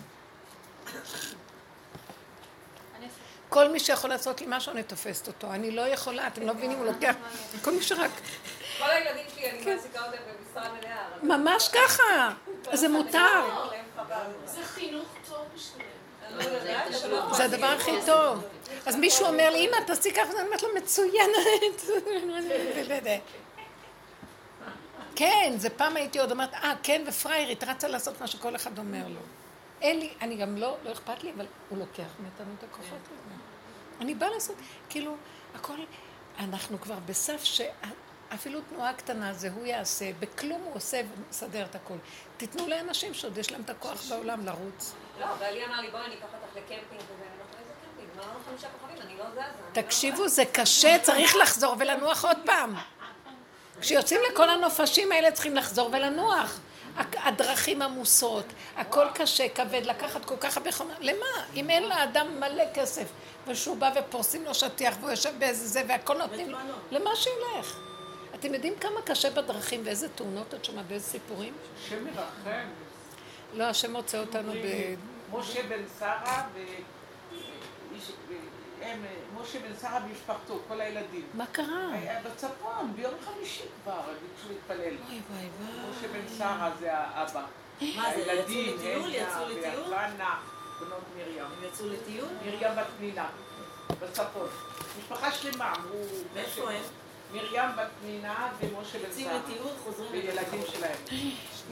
[3.53, 5.51] כל מי שיכול לעשות לי משהו, אני תופסת אותו.
[5.51, 7.15] אני לא יכולה, אתם לא מבינים, הוא לוקח...
[7.63, 8.11] כל מי שרק...
[8.79, 11.39] כל הילדים שלי, אני מעסיקה אותם במשרה מלאה.
[11.39, 12.31] ממש ככה,
[12.73, 13.69] זה מותר.
[14.45, 15.93] זה חינוך טוב בשבילם.
[17.33, 18.45] זה הדבר הכי טוב.
[18.87, 21.83] אז מישהו אומר לי, אמא, תעשי ככה, אני אומרת לו, מצוינת.
[25.17, 29.09] כן, זה פעם הייתי עוד אומרת, אה, כן, ופריירית, רצה לעשות מה שכל אחד אומר
[29.09, 29.21] לו.
[29.83, 32.99] אין לי, אני גם לא, לא אכפת לי, אבל הוא לוקח מאיתנו את הכוחות.
[34.03, 34.57] אני באה לעשות,
[34.89, 35.17] כאילו,
[35.55, 35.77] הכל,
[36.39, 41.95] אנחנו כבר בסף שאפילו תנועה קטנה זה הוא יעשה, בכלום הוא עושה ומסדר את הכל.
[42.37, 44.95] תיתנו לאנשים שעוד יש להם את הכוח בעולם לרוץ.
[45.21, 47.25] לא, בעלי אמר לי, בואי אני אקח אותך לקמפינג וזה,
[48.17, 48.25] לא
[49.75, 49.83] לא.
[49.83, 52.75] תקשיבו, זה קשה, צריך לחזור ולנוח עוד פעם.
[53.81, 56.61] כשיוצאים לכל הנופשים האלה צריכים לחזור ולנוח.
[56.97, 58.45] הדרכים עמוסות,
[58.77, 61.27] הכל קשה, כבד, לקחת כל כך הרבה חומר, למה?
[61.55, 63.09] אם אין לאדם מלא כסף,
[63.47, 66.59] ושהוא בא ופורסים לו שטיח והוא יושב באיזה זה והכל נותנים לו,
[66.91, 67.79] למה שילך?
[68.35, 71.53] אתם יודעים כמה קשה בדרכים ואיזה תאונות את שומעת ואיזה סיפורים?
[71.79, 72.69] השם מרחם.
[73.55, 74.95] לא, השם מוצא אותנו ב...
[75.33, 76.59] משה בן שרה ו...
[78.83, 79.05] הם,
[79.41, 81.27] משה בן שרה ומשפחתו, כל הילדים.
[81.35, 81.93] מה קרה?
[81.93, 84.97] היה בצפון, ביום חמישי כבר, ביקשו להתפלל.
[85.05, 86.09] וואי וואי משה.
[86.09, 87.45] בן שרה זה האבא.
[87.97, 89.03] מה זה, יצאו הילדים, לטיול?
[89.03, 89.93] הנה יצאו לטיול?
[89.93, 90.41] והבנה,
[90.81, 91.45] בנות מרים.
[91.45, 92.29] הם יצאו לטיול?
[92.47, 93.29] מרים בת פנינה,
[94.01, 94.49] בצפון.
[94.99, 95.99] משפחה שלמה, אמרו...
[96.35, 96.83] מאיפה הם?
[97.33, 99.39] מרים בת פנינה ומשה בן יוצאים שרה.
[99.39, 100.75] לטיול, חוזרים וילדים לצפון.
[100.75, 100.97] שלהם.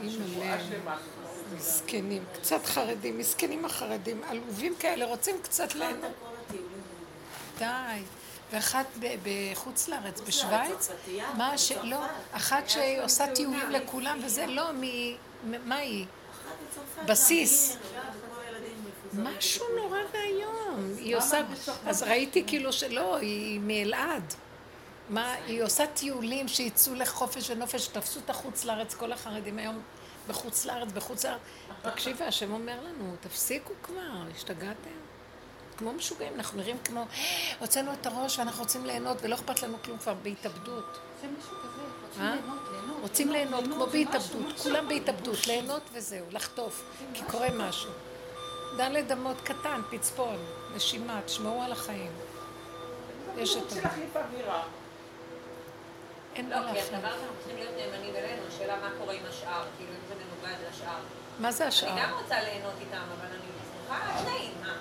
[0.01, 0.97] משפחה שלמה.
[1.55, 6.11] מסכנים, קצת חרדים, מסכנים החרדים, עלובים כאלה, רוצים קצת ליהנות.
[7.61, 8.03] די.
[8.51, 8.85] ואחת
[9.23, 10.89] בחוץ לארץ, בשוויץ,
[11.37, 11.71] מה ש...
[11.71, 11.97] לא,
[12.31, 14.81] אחת שעושה טיולים לכולם, וזה לא, מ...
[15.43, 16.05] מה היא?
[17.05, 17.77] בסיס.
[19.13, 19.99] משהו נורא.
[20.13, 20.93] ואיום.
[20.97, 21.43] היא עושה...
[21.43, 21.87] בצרפת?
[21.87, 24.33] אז ראיתי כאילו שלא, היא מאלעד.
[25.09, 29.81] מה, היא עושה טיולים שיצאו לחופש ונופש, תפסו את החוץ לארץ, כל החרדים היום
[30.27, 31.39] בחוץ לארץ, בחוץ לארץ.
[31.81, 35.00] תקשיבי, השם אומר לנו, תפסיקו כבר, השתגעתם?
[35.81, 37.05] כמו משוגעים, אנחנו נראים כמו,
[37.59, 40.99] הוצאנו את הראש ואנחנו רוצים ליהנות ולא אכפת לנו כלום כבר בהתאבדות.
[41.21, 41.81] זה מישהו כזה,
[43.01, 43.33] רוצים אה?
[43.33, 47.91] ליהנות, כמו זה בהתאבדות, משהו, כולם בהתאבדות, ליהנות וזהו, לחטוף, כי קורה משהו.
[48.77, 50.37] דלת אמות קטן, פצפון,
[50.75, 52.11] נשימה, תשמעו על החיים.
[53.37, 53.83] יש את רוצה ה...
[53.83, 54.63] להחליף אווירה.
[56.35, 56.93] אין לא, מה כי להחליט.
[56.93, 60.13] הדבר הזה אנחנו צריכים להיות נאמנים אלינו, השאלה מה קורה עם השאר, כאילו אם זה
[60.15, 60.99] מנוגד לשאר.
[61.39, 61.89] מה זה אני השאר?
[61.97, 63.47] גם רוצה ליהנות איתם, אבל אני
[63.87, 64.73] צריכה תנאים, מה?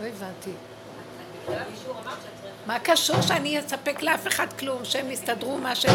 [0.00, 0.50] לא הבנתי.
[0.50, 1.52] את.
[2.66, 5.86] מה קשור שאני אספק לאף אחד כלום, שהם יסתדרו מה ש...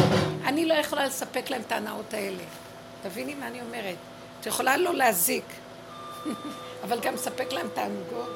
[0.45, 2.43] אני לא יכולה לספק להם את ההנאות האלה.
[3.03, 3.95] תביני מה אני אומרת.
[4.41, 5.45] את יכולה לא להזיק,
[6.83, 8.29] אבל גם לספק להם תענוגות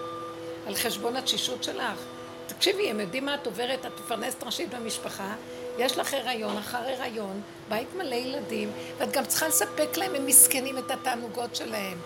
[0.68, 2.00] על חשבון התשישות שלך.
[2.48, 5.36] תקשיבי, הם יודעים מה את עוברת, את מפרנסת ראשית במשפחה,
[5.78, 10.78] יש לך הריון אחר הריון, בית מלא ילדים, ואת גם צריכה לספק להם, הם מסכנים
[10.78, 11.98] את התענוגות שלהם.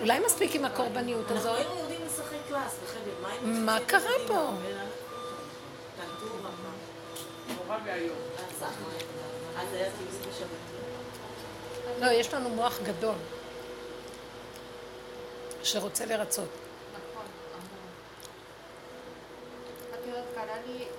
[0.00, 1.66] אולי מספיק עם הקורבניות אנחנו הזאת?
[2.50, 3.12] קלאס בחדר,
[3.44, 4.50] מה קרה פה?
[12.00, 13.14] לא, יש לנו מוח גדול
[15.62, 16.48] שרוצה לרצות.
[16.92, 17.24] נכון.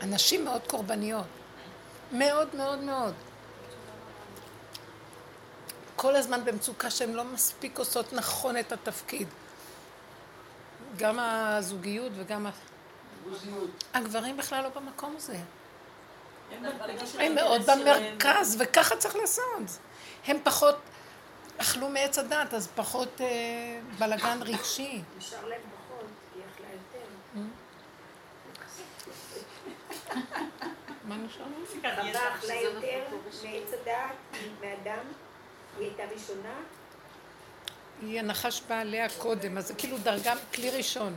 [0.02, 1.26] הנשים מאוד קורבניות.
[2.12, 3.14] מאוד מאוד מאוד.
[5.96, 9.28] כל הזמן במצוקה שהן לא מספיק עושות נכון את התפקיד.
[10.98, 12.46] גם הזוגיות וגם...
[12.48, 12.52] ה-
[13.94, 15.38] הגברים בכלל לא במקום הזה.
[17.20, 17.62] הם מאוד.
[17.62, 19.78] במרכז, וככה צריך לעשות.
[20.26, 20.76] הם פחות
[21.58, 23.28] אכלו מעץ הדת, אז פחות אה,
[24.00, 25.02] בלגן רגשי.
[25.18, 25.46] נשאר
[26.36, 27.42] היא אכלה יותר.
[31.04, 31.46] מה נשאר?
[31.82, 33.04] חווה אכלה יותר
[33.44, 34.16] מעץ הדעת,
[34.62, 35.06] מאדם,
[35.78, 36.54] היא הייתה ראשונה.
[38.02, 41.16] היא הנחש בא עליה קודם, אז זה כאילו דרגה, כלי ראשון.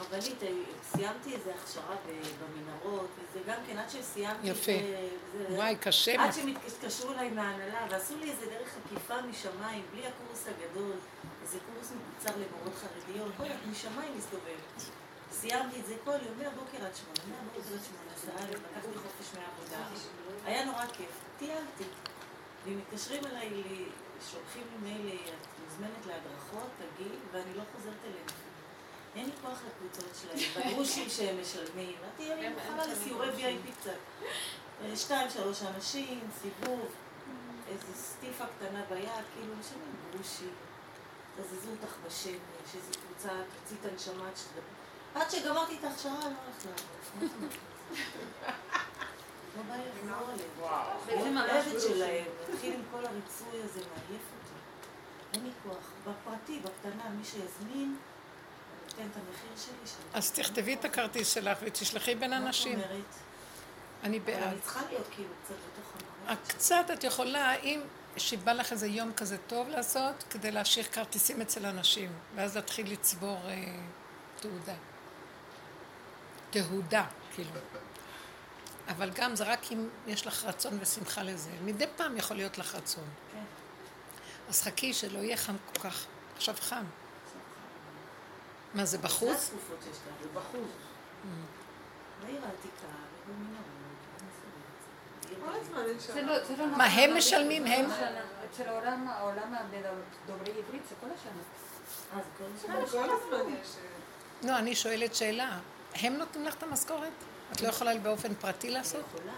[0.00, 0.48] רבנית, אה,
[0.82, 1.96] סיימתי איזה הכשרה
[2.40, 4.46] במנהרות, וזה גם כן, עד שסיימתי...
[4.48, 4.72] יפה.
[5.50, 6.24] וואי, קשה.
[6.24, 10.92] עד שהתקשרו אליי מההנהלה, ועשו לי איזה דרך עקיפה משמיים, בלי הקורס הגדול,
[11.42, 13.32] איזה קורס מקוצר למורות חרדיות,
[13.70, 15.05] משמיים מסתובבת.
[15.40, 19.84] סיימתי את זה כל יום, מהבוקר עד שמונה, מהבוקר עד שמונה, שעה, לקחתי חופש מהעבודה.
[20.44, 21.84] היה נורא כיף, טיילתי.
[22.64, 23.88] ואם מתקשרים אליי, לי-
[24.30, 28.26] שולחים לי מייל, את מוזמנת להדרכות, תגיעי, ואני לא חוזרת אליהם.
[29.16, 33.90] אין לי כוח לקבוצות שלהם, בגרושים שהם משלמים, אמרתי, אני מוכנה לסיורי VIP קצת.
[34.94, 36.86] שתיים, שלוש אנשים, סיבוב,
[37.68, 40.52] איזה סטיפה קטנה ביד, כאילו, משלמים גרושים.
[41.36, 42.30] תזזו אותך בשמש,
[42.74, 44.28] איזו קבוצה, תוציא את הנשמה
[45.16, 47.50] עד שגמרתי את ההכשרה, אני לא הולכת לעבוד.
[49.56, 50.48] לא בא לי לחזור עליהם.
[50.58, 50.98] וואו.
[51.08, 54.54] איזה מרשת שלהם, להתחיל עם כל הריצוי הזה, מעייף אותי.
[55.34, 55.90] אין לי כוח.
[56.02, 57.96] בפרטי, בקטנה, מי שיזמין,
[58.98, 60.00] אני את המחיר שלי.
[60.14, 62.80] אז תכתבי את הכרטיס שלך ותשלחי בין אנשים.
[64.02, 64.42] אני אבל בעד.
[64.42, 65.92] אני צריכה להיות כאילו קצת בתוך
[66.26, 66.52] המערכת.
[66.52, 67.80] קצת את יכולה, אם
[68.16, 73.38] שבא לך איזה יום כזה טוב לעשות, כדי להשאיר כרטיסים אצל אנשים, ואז להתחיל לצבור
[73.48, 73.64] אה,
[74.40, 74.74] תעודה.
[76.62, 77.04] תהודה,
[77.34, 77.50] כאילו.
[78.88, 81.50] אבל גם זה רק אם יש לך רצון ושמחה לזה.
[81.64, 83.04] מדי פעם יכול להיות לך רצון.
[83.32, 83.38] כן.
[84.48, 86.06] אז חכי שלא יהיה חם כל כך.
[86.36, 86.84] עכשיו חם.
[88.74, 89.50] מה, זה זה בחוץ?
[96.14, 96.70] לא, לא נכון.
[96.70, 97.90] מה, הם אבל משלמים, הם?
[97.90, 98.20] השנה.
[98.50, 99.08] אצל העולם,
[100.24, 101.42] הדוברי עברית זה כל השנה.
[102.14, 102.20] אה,
[104.42, 105.58] לא, אני שואלת שאלה.
[106.00, 107.12] הם נותנים לך את המשכורת?
[107.52, 109.04] את לא יכולה באופן פרטי לעשות?
[109.14, 109.32] יכולה.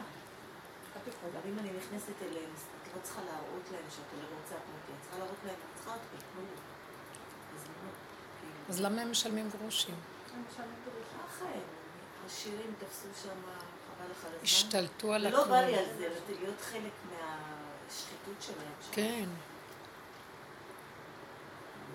[1.02, 1.40] את יכולה.
[1.48, 2.50] אם אני נכנסת אליהם,
[2.82, 5.92] את לא צריכה להראות להם שאת לא רוצה פרטי, את צריכה להראות להם, את צריכה
[5.92, 6.16] אותי.
[7.56, 7.62] אז
[8.40, 9.94] כאילו, אז למה הם משלמים גרושים?
[10.34, 11.06] הם משלמים גרוש.
[11.14, 11.60] ככה הם,
[12.22, 14.42] העשירים תפסו שם, חבל לך על הזמן.
[14.42, 15.78] השתלטו על לא בא לי.
[15.78, 18.72] על זה, אבל להיות חלק מהשחיתות שלהם.
[18.92, 19.28] כן.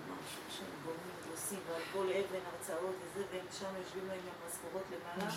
[0.06, 1.13] משהו שהם גורמים
[1.54, 5.32] ועושים, ועל כל אבן הרצאות וזה, והם שם יושבים להם עם המשכורות למעלה,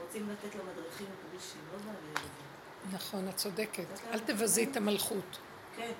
[0.00, 2.96] רוצים לתת למדריכים גרושים, לא בא לי על זה.
[2.96, 3.86] נכון, את צודקת.
[4.12, 5.38] אל תבזי את המלכות.
[5.76, 5.92] כן.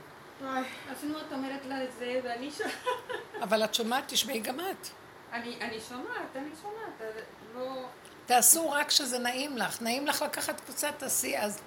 [0.91, 2.61] אז נו, את אומרת לה את זה, ואני ש...
[3.45, 4.89] אבל את שומעת, תשמעי גם את.
[5.33, 7.13] אני אני שומעת, אני שומעת,
[7.55, 7.89] לא...
[8.27, 9.83] תעשו רק כשזה נעים לך.
[9.83, 11.61] נעים לך לקחת קבוצה, תעשי, אז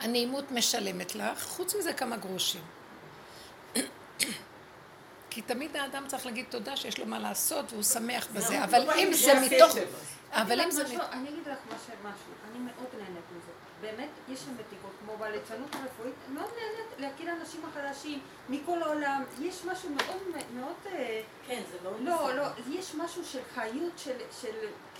[0.00, 2.62] הנעימות משלמת לך, חוץ מזה כמה גרושים.
[5.30, 9.12] כי תמיד האדם צריך להגיד תודה שיש לו מה לעשות והוא שמח בזה, אבל אם
[9.12, 9.76] זה מתוך...
[10.30, 10.84] אבל אם זה...
[11.12, 13.52] אני אגיד לך משהו, משהו, אני מאוד נהנית מזה.
[13.80, 18.18] באמת, יש שם מתיקות, כמו בליצנות הרפואית, מאוד נהנית להכיר אנשים החדשים
[18.48, 19.22] מכל העולם.
[19.40, 20.74] יש משהו מאוד, מאוד...
[20.86, 22.42] אה, כן, זה מאוד לא, בסדר.
[22.42, 22.48] לא,
[22.78, 24.54] יש משהו של חיות, של, של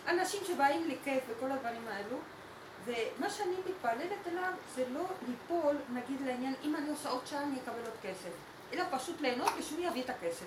[0.09, 2.17] אנשים שבאים לכיף וכל הדברים האלו.
[2.85, 7.57] ומה שאני מתפללת אליו זה לא ליפול, נגיד לעניין, אם אני עושה עוד שעה אני
[7.57, 8.31] אקבל עוד כסף.
[8.73, 10.47] אלא פשוט ליהנות ושהוא יביא את הכסף.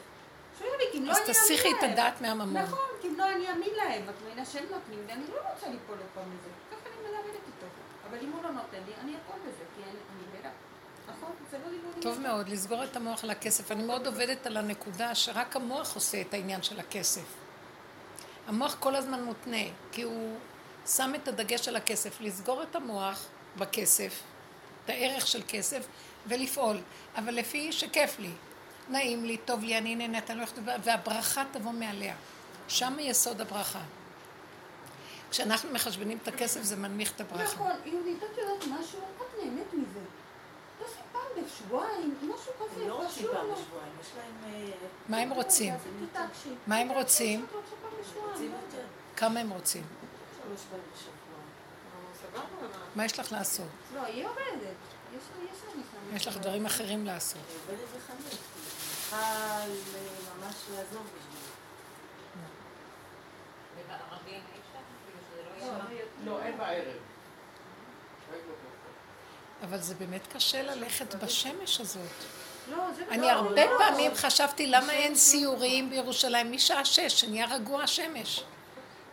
[0.58, 1.92] שהוא יביא, כי אם לא אז אני אאמין תסיחי את להם.
[1.92, 2.58] הדעת מהממון.
[2.58, 5.70] נכון, כי אם לא אני אאמין להם, את מבינה שהם נותנים לי, אני לא רוצה
[5.70, 6.50] ליפול פעם מזה.
[6.72, 7.66] ככה אני מלמדת איתו.
[8.10, 10.50] אבל אם הוא לא נותן לי, אני אפול בזה, כי אני ברירה.
[11.08, 11.32] נכון?
[11.98, 12.02] לא.
[12.02, 13.72] טוב מאוד, לסגור את המוח על הכסף.
[13.72, 17.24] אני מאוד עובדת על הנקודה שרק המוח עושה את העניין של הכסף.
[18.48, 19.58] המוח כל הזמן מותנה,
[19.92, 20.38] כי הוא
[20.88, 24.22] שם את הדגש על הכסף, לסגור את המוח בכסף,
[24.86, 25.86] את הערך של כסף,
[26.28, 26.78] ולפעול.
[27.16, 28.32] אבל לפי שכיף לי,
[28.90, 32.16] נעים לי, טוב לי, אני נהנית, אני הולכת לדבר, והברכה תבוא מעליה.
[32.68, 33.82] שם יסוד הברכה.
[35.32, 37.44] כשאנחנו מחשבנים את הכסף זה מנמיך את הברכה.
[37.44, 39.00] נכון, יהודית, את יודעת משהו?
[39.00, 40.00] את נהנית מזה.
[40.80, 43.56] תעשי פעם בשבועיים, משהו כזה, לא רוצים פשוט פעם לא.
[43.56, 44.54] בשבועיים, יש להם...
[44.54, 44.72] אה,
[45.10, 45.74] מה הם רוצים?
[46.68, 47.46] מה הם רוצים?
[47.54, 48.42] לא.
[49.16, 49.84] כמה הם רוצים?
[52.96, 53.68] מה יש לך לעשות?
[53.96, 55.01] לא, היא עובדת.
[56.16, 57.42] יש לך דברים אחרים לעשות.
[57.68, 58.40] עובדת בחנות.
[59.10, 59.64] צריכה
[60.40, 60.56] ממש.
[63.78, 64.42] ובערבים?
[65.60, 65.74] כאילו
[66.26, 66.32] לא.
[66.32, 66.98] לא, אין בערב.
[69.64, 72.02] אבל זה באמת קשה ללכת בשמש הזאת.
[72.70, 73.78] לא, זה אני לא, הרבה לא.
[73.78, 78.44] פעמים חשבתי למה אין סיורים בירושלים משעה שש, שנהיה רגוע השמש.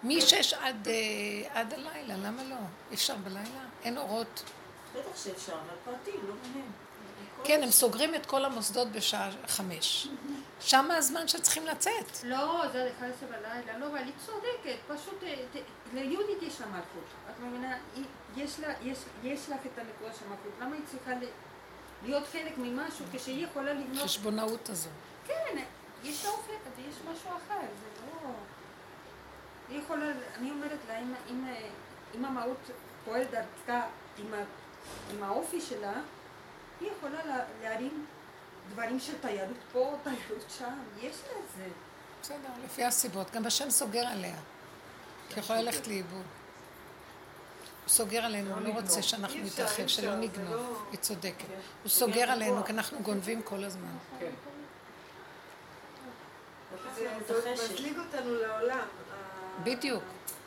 [0.04, 2.56] משש עד, אה, עד הלילה, למה לא?
[2.90, 3.64] אי אפשר בלילה?
[3.84, 4.42] אין אורות.
[4.94, 6.64] בטח שאפשר, אבל פרטי, לא מהם.
[7.44, 10.08] כן, הם סוגרים את כל המוסדות בשעה חמש.
[10.60, 12.24] שם הזמן שצריכים לצאת.
[12.24, 15.44] לא, זה עד 11 בלילה, לא, אבל היא צודקת, פשוט אה,
[15.94, 17.04] ליהודית יש לה מלכות.
[17.30, 17.76] את מבינה?
[18.36, 20.52] יש לה, יש, יש לך את הנקודה של מלכות.
[20.60, 21.28] למה היא צריכה ל-
[22.02, 24.04] להיות חלק ממשהו כשהיא יכולה לבנות...
[24.04, 24.88] חשבונאות הזו.
[25.26, 25.58] כן,
[26.04, 28.30] יש לה אופק ויש משהו אחר, זה לא...
[29.68, 30.06] היא יכולה,
[30.38, 31.46] אני אומרת לה, אם, אם,
[32.14, 32.70] אם המהות
[33.04, 33.82] פועל דרכה
[34.18, 34.34] עם,
[35.12, 35.92] עם האופי שלה,
[36.80, 38.06] היא יכולה לה, להרים
[38.72, 41.64] דברים של תיירות פה, תיירות שם, יש לה את זה.
[42.22, 43.30] בסדר, לפי הסיבות.
[43.30, 44.36] גם השם סוגר עליה.
[45.28, 46.12] כי יכולה ללכת לאיבוד.
[47.82, 50.50] הוא סוגר עלינו, הוא לא רוצה שאנחנו נתרחב, שלא נגנוב.
[50.52, 51.44] לא- היא צודקת.
[51.82, 53.96] הוא סוגר עלינו, כי אנחנו גונבים כל הזמן.
[54.20, 54.30] כן.
[56.96, 57.52] זה.
[57.52, 58.86] מזליג אותנו לעולם.
[59.62, 60.02] בדיוק.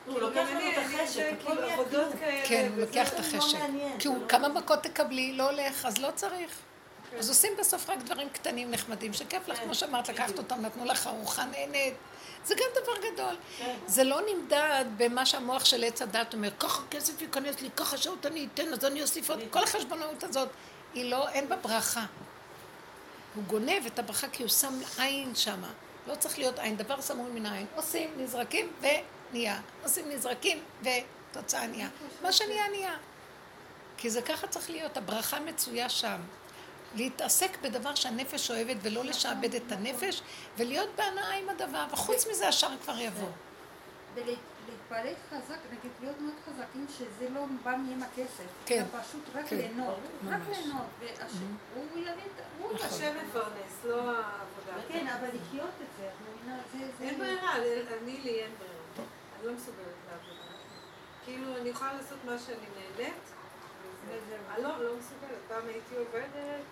[0.06, 2.20] הוא לוקח גם לנו אני- את אני- החשק, זה הכל נהיה עבודות כלום.
[2.20, 2.48] כאלה.
[2.48, 3.58] כן, הוא לוקח את החשק.
[4.00, 4.48] כי הוא לא כמה.
[4.48, 6.52] מכות תקבלי, לא הולך, אז לא צריך.
[7.20, 10.38] אז עושים בסוף רק דברים קטנים נחמדים, שכיף לך, כן, כמו שאמרת, לקחת.
[10.38, 11.94] אותם, נתנו לך ארוחה נהנית.
[12.46, 13.36] זה גם דבר גדול.
[13.58, 13.76] כן.
[13.88, 18.26] זה לא נמדד במה שהמוח של עץ הדת אומר, ככה כסף ייכנס לי, ככה שעות
[18.26, 19.40] אני אתן, אז אני אוסיף עוד.
[19.50, 20.50] כל החשבונאות הזאת,
[20.94, 22.06] היא לא, אין בה ברכה.
[23.36, 25.70] הוא גונב את הברכה כי הוא שם עין שמה.
[26.08, 27.66] לא צריך להיות עין, דבר סמוי מן העין.
[27.76, 28.72] עושים, נזרקים
[29.32, 29.60] ונהיה.
[29.84, 31.88] עושים, נזרקים ותוצאה נהיה.
[32.22, 32.94] מה שנהיה, נהיה.
[33.98, 36.18] כי זה ככה צריך להיות, הברכה מצויה שם.
[36.96, 40.22] להתעסק בדבר שהנפש אוהבת ולא לשעבד את הנפש
[40.58, 43.30] ולהיות בהנאה עם הדבר, וחוץ מזה השאר כבר יבוא.
[44.16, 48.44] ולהתפרק חזק, נגיד להיות מאוד חזקים, שזה לא בא מעם הכסף.
[48.66, 49.98] כן, אלא פשוט רק כן, ליהנות.
[50.30, 50.40] רק.
[50.50, 50.86] ליהנות.
[51.74, 52.42] והוא יביא את...
[52.60, 52.88] הוא נכון.
[52.88, 54.88] השם מפרנס, לא העבודה.
[54.88, 56.58] כן, אבל לחיות את זה, את מבינה?
[56.74, 56.92] זה...
[57.00, 57.56] זה- אין ברירה,
[58.04, 58.81] אני לי אין ברירה.
[59.44, 60.42] לא מסוגלת לעבודה.
[61.26, 63.14] כאילו, אני יכולה לעשות מה שאני נהנית,
[64.08, 65.40] וזה, אני לא, לא מסוגלת.
[65.48, 66.64] פעם הייתי עובדת,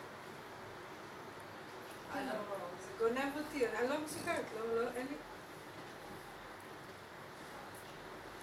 [2.14, 2.34] אני לא-
[2.82, 5.16] זה גונב אותי, אני לא מסוגלת, לא, לא, אין לי...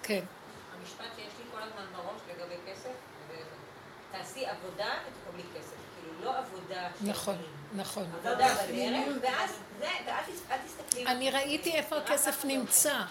[0.03, 0.23] כן.
[0.79, 2.93] המשפט שיש לי כל הזמן בראש לגבי כסף,
[4.11, 5.75] תעשי עבודה ותקבלי כסף.
[5.95, 7.05] כאילו, לא עבודה של...
[7.09, 7.37] נכון,
[7.75, 8.03] נכון.
[8.03, 11.05] עבודה בדרך, ואז אל תסתכלי...
[11.07, 13.01] אני ראיתי איפה הכסף נמצא.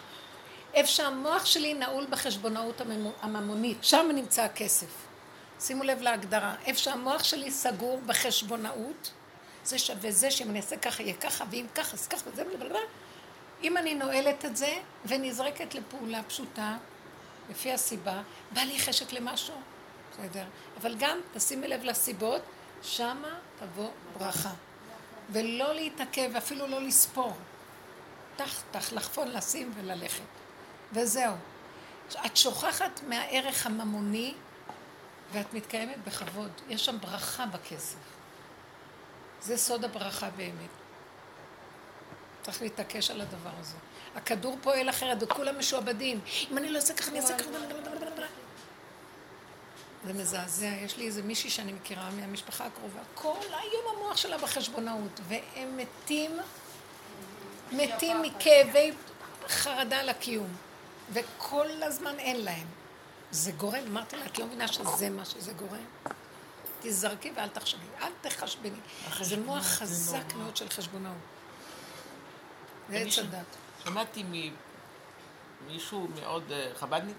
[0.76, 4.86] איפה שהמוח שלי נעול בחשבונאות הממו- הממונית, שם נמצא הכסף.
[5.60, 6.54] שימו לב להגדרה.
[6.66, 9.10] איפה שהמוח שלי סגור בחשבונאות,
[9.64, 12.78] זה שווה זה, שאם אני אעשה ככה יהיה ככה, ואם ככה אז ככה וזה בלבלבלה.
[13.62, 16.76] אם אני נועלת את זה ונזרקת לפעולה פשוטה,
[17.50, 18.22] לפי הסיבה,
[18.52, 19.54] בא לי חשק למשהו,
[20.12, 20.44] בסדר.
[20.80, 22.42] אבל גם, תשימי לב לסיבות,
[22.82, 24.52] שמה תבוא ברכה.
[25.30, 27.32] ולא להתעכב, אפילו לא לספור.
[28.36, 30.22] טח, טח, לחפון, לשים וללכת.
[30.92, 31.34] וזהו.
[32.26, 34.34] את שוכחת מהערך הממוני
[35.32, 36.50] ואת מתקיימת בכבוד.
[36.68, 37.96] יש שם ברכה בכסף.
[39.42, 40.70] זה סוד הברכה באמת.
[42.42, 43.76] צריך להתעקש על הדבר הזה.
[44.16, 46.20] הכדור פועל אחרת, וכולם משועבדים.
[46.50, 47.48] אם אני לא אעשה ככה, אני אעשה ככה.
[50.06, 50.66] זה מזעזע.
[50.66, 53.00] יש לי איזה מישהי שאני מכירה מהמשפחה הקרובה.
[53.14, 56.38] כל היום המוח שלה בחשבונאות, והם מתים,
[57.72, 58.92] מתים מכאבי
[59.48, 60.65] חרדה לקיום.
[61.12, 62.66] וכל הזמן אין להם.
[63.30, 65.84] זה גורם, אמרתי לה, את לא מבינה שזה מה שזה גורם?
[66.80, 68.70] תזרקי ואל תחשבי, אל תחשבני.
[69.20, 71.14] זה מוח חזק מאוד של חשבונאות.
[72.90, 73.56] זה עץ הדת.
[73.84, 74.24] שמעתי
[75.66, 77.16] ממישהו מאוד אה, חב"דניק,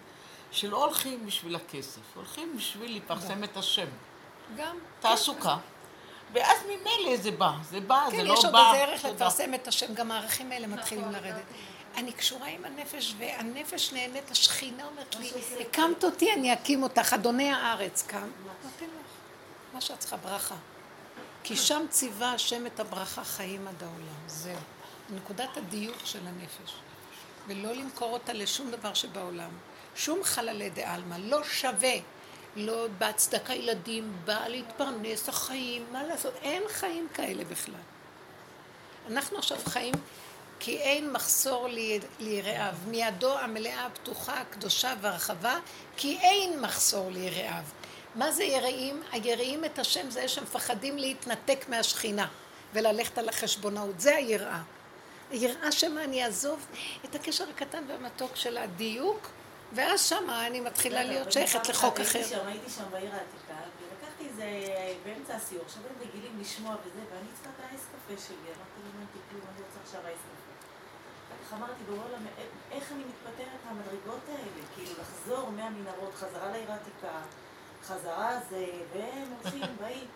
[0.51, 3.88] שלא הולכים בשביל הכסף, הולכים בשביל לפרסם את השם.
[4.57, 4.77] גם.
[4.99, 5.57] תעסוקה.
[6.33, 8.39] ואז ממילא זה בא, זה בא, זה כן, לא בא.
[8.39, 9.05] יש עוד איזה ערך.
[9.05, 11.43] לפרסם את השם, גם הערכים האלה מתחילים לרדת.
[11.97, 15.31] אני קשורה עם הנפש, והנפש נהנית, השכינה אומרת לי,
[15.61, 18.29] הקמת אותי, אני אקים אותך, אדוני הארץ קם.
[18.63, 19.11] נותן לך,
[19.73, 20.55] מה שאת צריכה, ברכה.
[21.43, 24.59] כי שם ציווה השם את הברכה חיים עד העולם, זהו.
[25.09, 26.73] נקודת הדיוק של הנפש.
[27.47, 29.49] ולא למכור אותה לשום דבר שבעולם.
[29.95, 31.95] שום חללי דה-עלמא, לא שווה.
[32.55, 36.33] לא בהצדקה ילדים, בא להתפרנס, החיים, מה לעשות?
[36.41, 37.75] אין חיים כאלה בכלל.
[39.07, 39.93] אנחנו עכשיו חיים
[40.59, 41.67] כי אין מחסור
[42.19, 42.73] ליראיו.
[42.87, 45.59] מידו המלאה, הפתוחה, הקדושה והרחבה,
[45.97, 47.63] כי אין מחסור ליראיו.
[48.15, 49.03] מה זה יראים?
[49.11, 52.27] היראים את השם זה שמפחדים להתנתק מהשכינה
[52.73, 53.99] וללכת על החשבונאות.
[53.99, 54.61] זה היראה.
[55.31, 56.65] היראה שמה אני אעזוב
[57.05, 59.29] את הקשר הקטן והמתוק של הדיוק,
[59.73, 62.19] ואז שמה אני מתחילה להיות שייכת לחוק אחר.
[62.19, 63.53] הייתי שם, הייתי שם בעיר העתיקה,
[64.38, 68.79] איזה, באמצע הסיור, עכשיו הם רגילים לשמוע וזה, ואני צריכה את האייס קפה שלי, אמרתי
[68.99, 70.53] אין כלום, אני רוצה עכשיו אייס קפה.
[71.27, 72.17] אחר כך אמרתי, בואלה,
[72.71, 74.61] איך אני מתפטרת מהמדרגות האלה?
[74.75, 77.21] כאילו, לחזור מהמנהרות, חזרה לעיר העתיקה,
[77.83, 80.07] חזרה זה, והם הולכים, באים.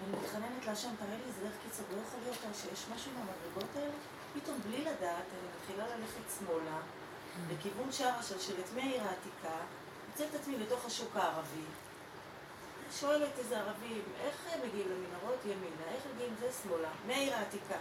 [0.00, 3.76] ואני מתחננת להשם, תראה לי איזה דרך קיצור, לא יכול להיות שיש משהו עם המדרגות
[3.76, 3.98] האלה?
[4.34, 6.78] פתאום, בלי לדעת, אני מתחילה ללכת שמאלה,
[7.50, 9.56] לכיוון שער השלשלת מהעיר העתיקה,
[10.08, 11.66] מוצאת את עצמי בתוך השוק הערבי.
[13.00, 17.76] שואלת איזה ערבים, איך הם מגיעים למנהרות ימינה, איך מגיעים זה שמאלה, מהעיר העתיקה.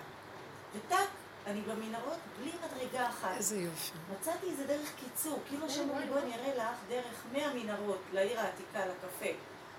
[0.76, 1.10] וטאק,
[1.48, 3.38] אני במנהרות בלי מדרגה אחת.
[3.38, 3.92] איזה יופי.
[4.12, 8.80] מצאתי איזה דרך קיצור, כאילו שאומרים לי, בואי אני אראה לך דרך מהמנהרות לעיר העתיקה,
[8.86, 9.32] לקפה,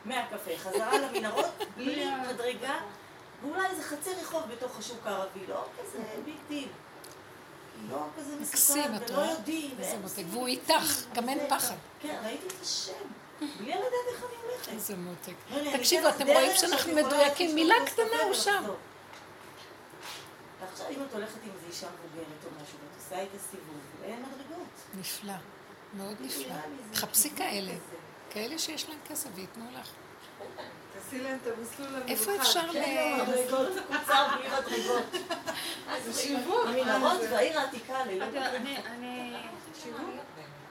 [0.04, 2.80] מהקפה, חזרה למנהרות, בלי מדרגה,
[3.42, 6.68] ואולי איזה חצי רחוב בתוך השוק הערבי, לא כזה big deal.
[7.90, 9.30] לא כזה מסוכן, מקסים, את ולא רואה?
[9.30, 9.70] יודעים.
[9.78, 10.22] איזה מותק.
[10.30, 11.74] והוא איתך, גם אין פחד.
[12.00, 12.92] כן, ראיתי את השם,
[13.58, 14.68] בלי לדעת איך אני הולכת.
[14.68, 15.32] איזה מותק.
[15.50, 18.50] לא, תקשיבו, אתם רואים שאנחנו מדויקים, מילה לשתות קטנה הוא שם.
[18.50, 18.76] ולחזור.
[20.60, 24.22] ועכשיו אם את הולכת עם איזה אישה מבוגרת או משהו, ואת עושה את הסיבוב, ואין
[24.22, 24.68] מדרגות.
[25.00, 25.32] נפלא,
[25.94, 26.44] מאוד נפלא.
[26.46, 27.72] נראה לי זה חפשי כיוון כאלה.
[28.30, 29.88] כאלה שיש להם כסף וייתנו לך.
[30.94, 32.08] תעשי להם את המסלול המיוחד.
[32.08, 32.72] איפה אפשר ל...
[32.72, 35.04] כן, לא, מדרגות, קוצר בלי מדרגות.
[36.04, 36.66] זה שיווק.
[36.66, 40.24] המנהרות והעיר העתיקה ללא אני- מדרגות.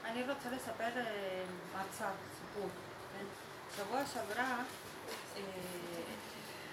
[0.04, 1.42] אני רוצה לספר אה,
[1.74, 2.04] מצב,
[2.52, 2.68] סיפור.
[3.12, 3.24] כן?
[3.76, 4.62] שבוע שעברה,
[5.36, 5.42] אה,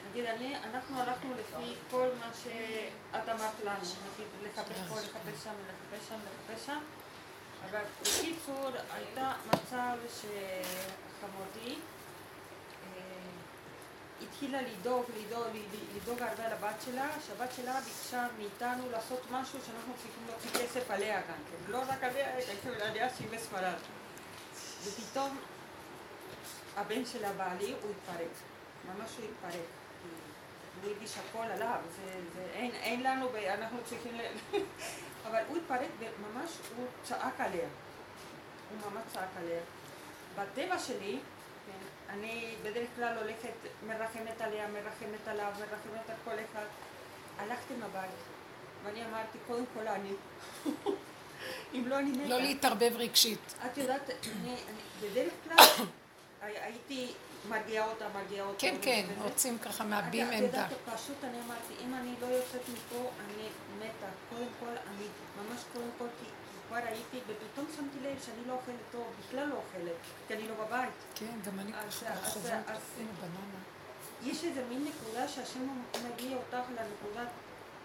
[0.10, 5.54] נגיד, אני, אנחנו הלכנו לפי כל מה שאת אמרת לנו, נגיד, לחפש פה, לחפש שם,
[5.70, 6.80] לחפש שם, לחפש שם,
[7.70, 13.00] אבל בקיצור, הייתה מצב שחמודי אה,
[14.22, 15.48] התחילה לדאוג, לדאוג,
[15.96, 21.22] לדאוג הרבה לבת שלה, שהבת שלה ביקשה מאיתנו לעשות משהו שאנחנו צריכים להוציא כסף עליה
[21.22, 23.74] גם כן, לא רק עליה, אלא עליה שהיא בספרד.
[24.84, 25.38] ופתאום
[26.80, 28.32] הבן של הבעלי הוא התפרק,
[28.86, 29.66] ממש הוא התפרק.
[30.84, 34.22] הוא הגיש הכל עליו, זה, זה, אין, אין לנו, ב- אנחנו צריכים ל...
[35.28, 37.68] אבל הוא התפרק וממש הוא צעק עליה.
[38.70, 39.60] הוא ממש צעק עליה.
[40.36, 41.20] בטבע שלי,
[41.66, 43.54] כן, אני בדרך כלל הולכת,
[43.88, 46.66] מרחמת עליה, מרחמת עליו, מרחמת על כל אחד.
[47.38, 48.10] הלכתי מהבית,
[48.84, 50.12] ואני אמרתי, קודם כל אני.
[51.74, 52.30] אם לא, אני מתה.
[52.30, 53.54] לא להתערבב רגשית.
[53.66, 55.86] את יודעת, אני, אני בדרך כלל
[56.42, 57.14] הייתי
[57.50, 58.60] מרגיעה אותה, מרגיעה אותה.
[58.60, 59.06] כן, כן.
[59.22, 60.46] רוצים ככה את מאבדים את עמדה.
[60.46, 63.44] יודעת, פשוט אני אמרתי, אם אני לא יוצאת מפה, אני
[63.80, 64.06] מתה.
[64.30, 65.06] קודם כל, אני
[65.38, 66.26] ממש קודם כל, כי
[66.68, 69.96] כבר הייתי, ופתאום שמתי לב שאני לא אוכלת טוב, בכלל לא אוכלת,
[70.28, 70.94] כי אני לא בבית.
[71.16, 73.60] כן, גם אני אז- ברחובות, הנה בננה.
[74.24, 75.68] יש איזה מין נקודה שהשם
[76.06, 77.26] מביא אותך לנקודה,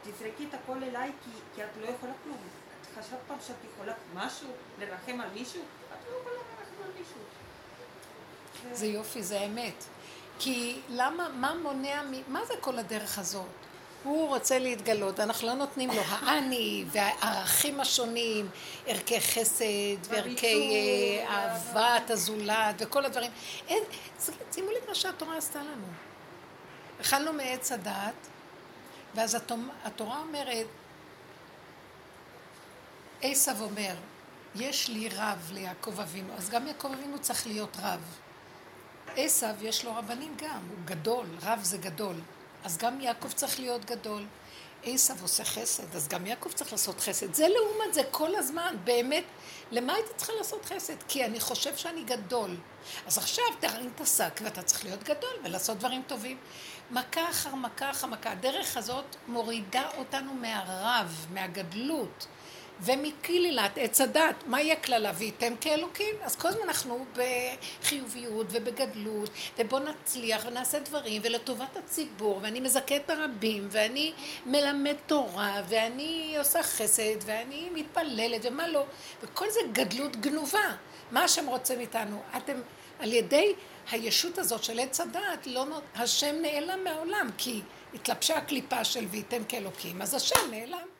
[0.03, 2.37] תזרקי את הכל אליי, כי, כי את לא יכולה כלום.
[2.81, 4.49] את חשבת פעם שאת יכולה משהו,
[4.79, 5.63] לרחם על מישהו?
[5.63, 7.21] את לא יכולה לרחם על מישהו.
[8.73, 9.85] זה יופי, זה אמת.
[10.39, 13.47] כי למה, מה מונע, מ- מה זה כל הדרך הזאת?
[14.05, 18.49] הוא רוצה להתגלות, ואנחנו לא נותנים לו האני והערכים השונים,
[18.87, 19.65] ערכי חסד
[20.09, 20.71] וערכי
[21.27, 23.31] אה, אהבת הזולת וכל הדברים.
[23.69, 23.83] אין,
[24.53, 25.87] שימו לב מה שהתורה עשתה לנו.
[27.01, 28.15] אכלנו מעץ הדעת,
[29.15, 29.37] ואז
[29.85, 30.67] התורה אומרת,
[33.23, 33.95] עשב אומר,
[34.55, 38.01] יש לי רב ליעקב אבינו, אז גם יעקב אבינו צריך להיות רב.
[39.17, 42.17] עשב יש לו רבנים גם, הוא גדול, רב זה גדול.
[42.65, 44.27] אז גם יעקב צריך להיות גדול.
[44.87, 47.35] עשב עושה חסד, אז גם יעקב צריך לעשות חסד.
[47.35, 49.25] זה לעומת זה כל הזמן, באמת.
[49.71, 51.03] למה הייתי צריכה לעשות חסד?
[51.09, 52.57] כי אני חושב שאני גדול.
[53.07, 56.37] אז עכשיו תרים את השק ואתה צריך להיות גדול ולעשות דברים טובים.
[56.91, 58.31] מכה אחר מכה אחר מכה.
[58.33, 62.27] הדרך הזאת מורידה אותנו מהרב, מהגדלות.
[62.81, 65.13] ומקללת עץ הדת, מה יהיה קללה?
[65.15, 66.15] וייתם כאלוקים.
[66.23, 67.05] אז כל הזמן אנחנו
[67.83, 74.13] בחיוביות ובגדלות, ובוא נצליח ונעשה דברים, ולטובת הציבור, ואני מזכה את הרבים, ואני
[74.47, 78.85] מלמד תורה, ואני עושה חסד, ואני מתפללת, ומה לא.
[79.23, 80.73] וכל זה גדלות גנובה.
[81.11, 82.23] מה השם רוצה מאיתנו?
[82.37, 82.61] אתם,
[82.99, 83.55] על ידי
[83.91, 87.61] הישות הזאת של עץ הדעת, לא, השם נעלם מהעולם, כי
[87.95, 90.94] התלבשה הקליפה של וייתם כאלוקים, אז השם נעלם.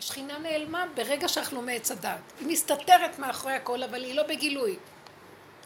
[0.00, 2.20] השכינה נעלמה ברגע שאנחנו מעץ הדת.
[2.40, 4.76] היא מסתתרת מאחורי הכל, אבל היא לא בגילוי.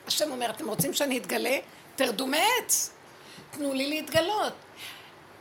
[0.07, 1.59] השם אומר, אתם רוצים שאני אתגלה?
[1.97, 2.91] תרדו מעץ.
[3.51, 4.53] תנו לי להתגלות.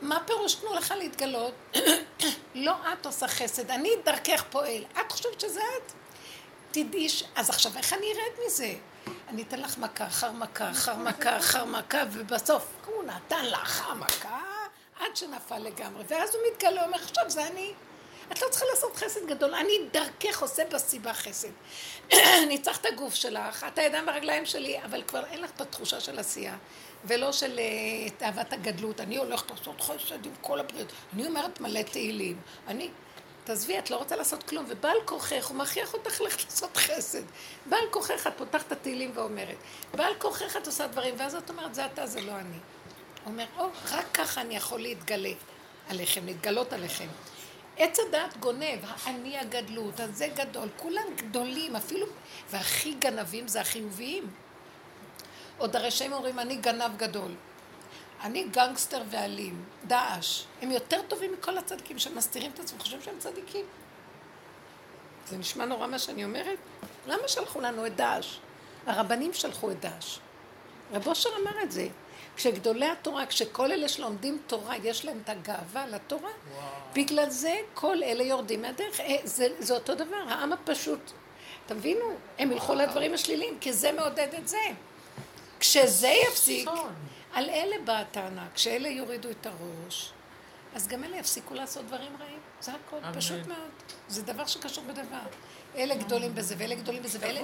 [0.02, 1.54] מה פירוש תנו לך להתגלות?
[2.56, 4.84] לא את עושה חסד, אני דרכך פועל.
[4.92, 5.92] את חושבת שזה את?
[6.72, 7.24] תדעי ש...
[7.36, 8.74] אז עכשיו איך אני ארד מזה?
[9.28, 14.42] אני אתן לך מכה אחר מכה אחר מכה אחר מכה, ובסוף הוא נתן לך המכה
[15.00, 16.04] עד שנפל לגמרי.
[16.08, 17.74] ואז הוא מתגלה, אומר, עכשיו זה אני.
[18.34, 21.50] את לא צריכה לעשות חסד גדול, אני דרכך עושה בסיבה חסד.
[22.44, 26.00] אני צריך את הגוף שלך, את הידיים והרגליים שלי, אבל כבר אין לך את התחושה
[26.00, 26.58] של עשייה,
[27.06, 29.02] ולא של אה, תאוות הגדלות.
[29.02, 30.92] אני הולכת לעשות חסד עם כל הבריאות.
[31.14, 32.42] אני אומרת מלא תהילים.
[32.68, 32.90] אני...
[33.44, 37.24] תעזבי, את לא רוצה לעשות כלום, ובעל כוחך, הוא מכריח אותך ללכת לעשות חסד.
[37.66, 39.58] בעל כוחך, את פותחת את התהילים ואומרת.
[39.94, 42.58] בעל כוחך את עושה דברים, ואז את אומרת, זה אתה, זה לא אני.
[43.24, 45.32] הוא אומר, או, רק ככה אני יכול להתגלה
[45.90, 47.08] עליכם, להתגלות עליכם.
[47.78, 52.06] עץ הדעת גונב, האני הגדלות, הזה גדול, כולם גדולים, אפילו,
[52.50, 54.30] והכי גנבים זה החיוביים.
[55.58, 57.32] עוד הרשעים אומרים, אני גנב גדול.
[58.24, 60.44] אני גנגסטר ואלים, דאעש.
[60.62, 63.66] הם יותר טובים מכל הצדיקים שמסתירים את עצמם, חושבים שהם צדיקים.
[65.28, 66.58] זה נשמע נורא מה שאני אומרת?
[67.08, 68.38] למה שלחו לנו את דאעש?
[68.86, 70.20] הרבנים שלחו את דאעש.
[70.94, 71.88] רב אושר אמר את זה.
[72.36, 76.32] כשגדולי התורה, כשכל אלה שלומדים תורה, יש להם את הגאווה לתורה,
[76.94, 79.00] בגלל זה כל אלה יורדים מהדרך.
[79.00, 81.12] אה, זה, זה אותו דבר, העם הפשוט.
[81.66, 84.58] תבינו, הם ילכו לדברים השליליים, כי זה מעודד את זה.
[85.60, 86.70] כשזה יפסיק,
[87.34, 90.12] על אלה באה הטענה, כשאלה יורידו את הראש,
[90.76, 92.40] אז גם אלה יפסיקו לעשות דברים רעים.
[92.62, 93.14] זה הכל, אמן.
[93.14, 93.72] פשוט מאוד.
[94.08, 95.20] זה דבר שקשור בדבר.
[95.76, 97.42] אלה גדולים בזה, ואלה גדולים בזה, ואלה...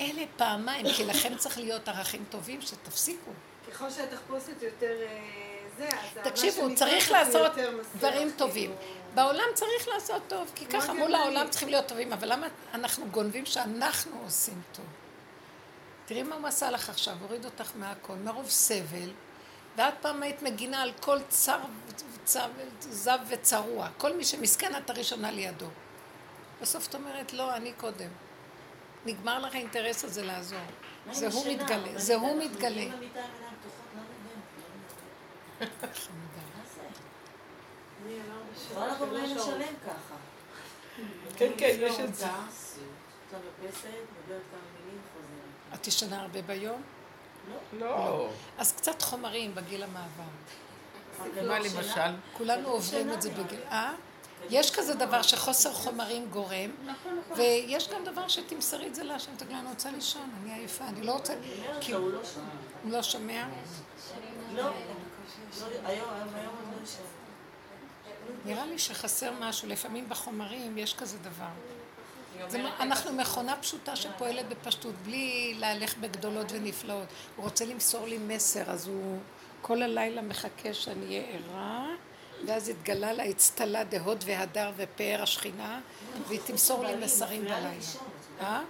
[0.00, 3.30] אלה פעמיים, כי לכם צריך להיות ערכים טובים, שתפסיקו.
[3.74, 7.52] ככל שהתחפושת יותר אה, זה, אז תקשיבו, צריך לעשות
[7.96, 8.70] דברים טובים.
[8.80, 8.94] כאילו.
[9.14, 11.14] בעולם צריך לעשות טוב, כי ככה מול.
[11.14, 14.84] העולם צריכים להיות טובים, אבל למה אנחנו גונבים שאנחנו עושים טוב?
[16.06, 19.10] תראי מה הוא עשה לך עכשיו, הוריד אותך מהכל, מרוב סבל,
[19.76, 21.58] ואת פעם היית מגינה על כל צר,
[22.24, 22.48] צר,
[22.80, 25.66] זב וצרוע, כל מי שמסכן את הראשונה לידו.
[26.62, 28.08] בסוף את אומרת, לא, אני קודם.
[29.06, 30.58] נגמר לך האינטרס הזה לעזור.
[31.12, 31.46] זה הוא?
[31.48, 32.84] מתגלה, זה הוא מתגלה.
[39.86, 40.14] ככה.
[41.36, 42.26] כן, כן, יש את זה.
[45.74, 46.82] את ישנה הרבה ביום?
[47.78, 48.28] לא.
[48.58, 50.22] אז קצת חומרים בגיל המעבר.
[51.46, 52.00] מה למשל?
[52.32, 53.60] כולנו עוברים את זה בגיל...
[53.70, 53.94] אה?
[54.50, 57.38] יש כזה דבר שחוסר חומרים גורם, נכון, נכון.
[57.38, 61.12] ויש גם דבר שתמסרי את זה להשם, תגיד, אני רוצה לישון, אני עייפה, אני לא
[61.12, 61.34] רוצה...
[61.80, 62.40] כי הוא לא שם.
[62.82, 63.44] הוא לא שומע?
[64.54, 64.70] לא,
[68.44, 71.48] נראה לי שחסר משהו, לפעמים בחומרים יש כזה דבר.
[72.48, 77.08] זה אנחנו מכונה פשוטה שפועלת בפשטות, בלי להלך בגדולות ונפלאות.
[77.36, 79.18] הוא רוצה למסור לי מסר, אז הוא
[79.62, 81.88] כל הלילה מחכה שאני אהיה ערה,
[82.46, 85.80] ואז התגלה לה אצטלה דהוד והדר ופאר השכינה,
[86.28, 87.70] והיא תמסור לי מסרים בלילה.
[88.40, 88.62] אה?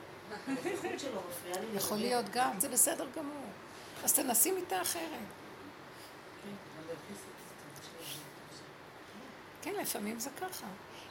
[1.75, 1.97] יכול.
[1.97, 3.47] להיות גם, זה בסדר גמור.
[4.05, 5.44] אז תנסי מיטה אחרת.
[9.65, 10.67] כן, לפעמים זה ככה.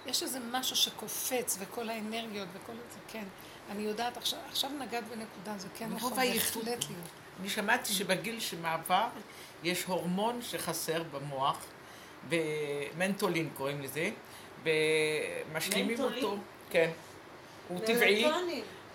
[0.05, 3.23] יש איזה משהו שקופץ וכל האנרגיות וכל זה, כן.
[3.71, 6.63] אני יודעת, עכשיו, עכשיו נגעת בנקודה, זה כן העייפות.
[6.63, 7.05] בהחלט להיות.
[7.39, 9.07] אני שמעתי שבגיל שמעבר
[9.63, 11.57] יש הורמון שחסר במוח,
[12.29, 14.09] במנטולין קוראים לזה,
[14.63, 16.23] ומשלימים מנטולין?
[16.23, 16.37] אותו,
[16.69, 16.89] כן,
[17.67, 18.25] הוא טבעי.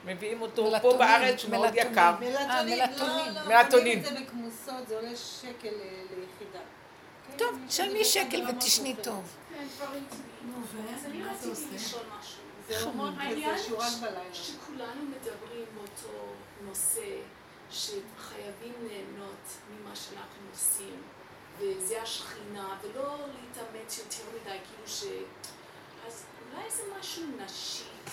[0.07, 1.93] מביאים אותו פה בארץ, הוא מאוד מלטונין.
[1.93, 2.15] יקר.
[2.21, 3.35] מלטונין, מלטונין.
[3.35, 4.05] לא, לא, מלטונין.
[4.05, 6.65] זה בכמוסות, זה עולה שקל אה, ליחידה.
[7.27, 9.37] כן, טוב, תשלמי לזה שקל כמה ותשני טוב.
[10.95, 12.43] אז אני רציתי לשאול משהו.
[12.69, 12.75] זה
[13.19, 14.35] העניין.
[14.35, 16.33] שכולנו מדברים באותו
[16.65, 17.17] נושא,
[17.71, 21.03] שחייבים ליהנות ממה שאנחנו עושים,
[21.59, 25.05] וזה השכינה, ולא להתאמץ יותר מדי, כאילו ש...
[26.07, 28.11] אז אולי זה משהו נשית,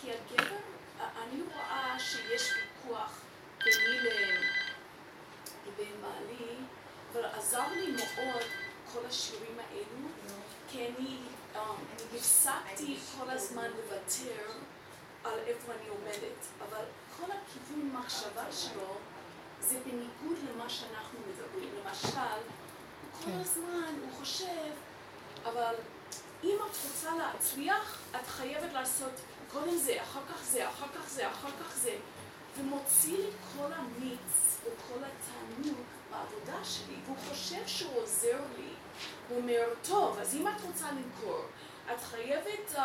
[0.00, 0.56] כי הגבר,
[1.00, 3.20] אני רואה שיש ויכוח
[3.64, 3.98] ביני
[5.66, 6.56] לבין בעלי,
[7.12, 8.42] אבל עזר לי מאוד
[8.92, 10.08] כל השירים האלו,
[10.74, 11.16] כי אני,
[11.54, 14.52] um, אני הפסקתי כל הזמן לוותר
[15.24, 16.84] על איפה אני עומדת, אבל
[17.16, 18.96] כל הכיוון מחשבה שלו
[19.60, 21.68] זה בניגוד למה שאנחנו מדברים.
[21.84, 22.42] למשל,
[23.12, 23.40] כל כן.
[23.40, 24.70] הזמן הוא חושב,
[25.44, 25.74] אבל
[26.44, 29.12] אם את רוצה להצליח, את חייבת לעשות
[29.52, 31.96] קודם זה, אחר כך זה, אחר כך זה, אחר כך זה.
[32.58, 35.78] ומוציא לי כל המיץ וכל התענוג
[36.10, 38.73] בעבודה שלי, והוא חושב שהוא עוזר לי.
[39.28, 41.40] הוא אומר, טוב, אז אם את רוצה למכור,
[41.92, 42.78] את חייבת uh,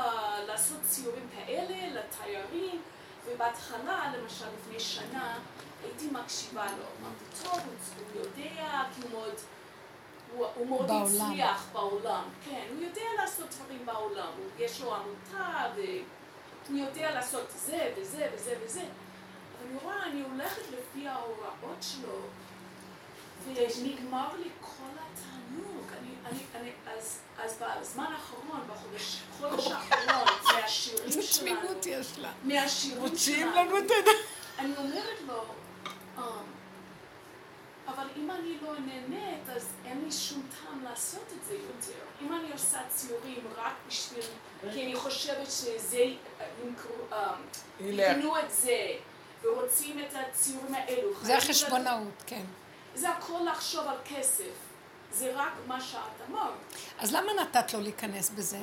[0.48, 2.82] לעשות ציורים כאלה לתיירים,
[3.26, 5.40] ובהתחלה, למשל לפני שנה,
[5.84, 6.84] הייתי מקשיבה לו.
[7.02, 7.60] אמרתי, טוב,
[8.14, 9.34] הוא יודע, כי הוא מאוד...
[10.36, 11.06] הוא, הוא מאוד בעולם.
[11.06, 17.94] הצליח בעולם, כן, הוא יודע לעשות דברים בעולם, יש לו עמותה והוא יודע לעשות זה
[17.98, 22.20] וזה וזה וזה, אבל אני רואה, אני הולכת לפי ההוראות שלו,
[23.46, 25.29] ונגמר לי כל התענוג,
[26.56, 29.22] אני, אז, אז בזמן האחרון, בחודש
[29.72, 30.28] האחרון,
[30.62, 32.32] מהשירים שלנו, תמימות יש לה.
[32.44, 33.92] מהשירים שלנו, לנו את.
[34.60, 35.44] אני אומרת לו,
[36.18, 36.24] "אמ,
[37.88, 42.00] אבל אם אני לא נהנית, אז אין לי שום טעם לעשות את זה יותר.
[42.22, 44.24] אם אני עושה ציורים רק בשביל,
[44.74, 46.74] כי אני חושבת שזה, אמ,
[47.80, 48.18] ילך.
[48.18, 48.88] יקנו את זה,
[49.44, 51.10] ורוצים את הציורים האלו.
[51.22, 52.44] זה החשבונאות, כן.
[52.96, 54.44] זה הכל לחשוב על כסף.
[55.14, 56.54] זה רק מה שאת אמרת.
[57.00, 58.58] אז למה נתת לו להיכנס בזה?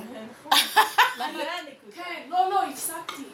[1.95, 3.25] כן, לא, לא, הפסקתי.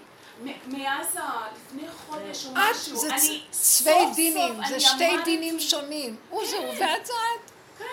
[0.66, 1.46] מאז ה...
[1.56, 3.08] לפני חודש או משהו, זה
[3.50, 6.16] צווי דינים, זה שתי דינים שונים.
[6.30, 7.50] הוא זה הוא ואת זה את.
[7.78, 7.84] כן.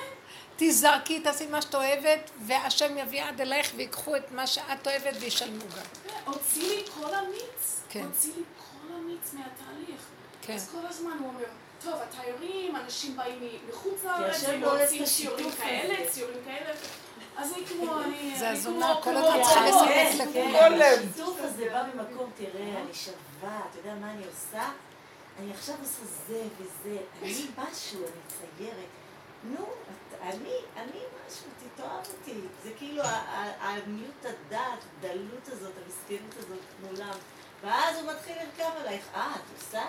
[0.58, 5.60] תזרקי, תעשי מה שאת אוהבת, והשם יביא עד אלייך ויקחו את מה שאת אוהבת וישלמו
[5.60, 5.84] גם.
[6.04, 7.82] כן, הוציא לי כל המיץ.
[7.90, 8.06] כן.
[8.06, 10.02] הוציא לי כל המיץ מהתהליך.
[10.42, 10.54] כן.
[10.54, 11.46] אז כל הזמן הוא אומר,
[11.84, 16.10] טוב, התיירים, אנשים באים מחוץ לארץ, הם לא רוצים ציורים כאלה.
[16.10, 16.74] ציורים כאלה.
[17.38, 18.36] אז אני כמו, אני...
[18.40, 20.80] זה אני הזונה, כמו- כל הזמן צריכה לספק כן, לכולם.
[20.80, 21.00] כן.
[21.12, 22.52] השיתוף הזה בא ממקום, תראה,
[22.82, 24.70] אני שווה, אתה יודע מה אני עושה?
[25.40, 28.22] אני עכשיו עושה זה וזה, אני משהו, אני
[28.58, 28.86] ציירת.
[29.44, 29.66] נו,
[30.22, 31.46] אני, אני משהו,
[31.76, 31.90] תתאהב
[32.20, 32.34] אותי.
[32.64, 37.18] זה כאילו ה- ה- עניות הדעת, הדלות הזאת, המסכנות הזאת מולם.
[37.64, 39.82] ואז הוא מתחיל לרכב עלייך, אה, את עושה?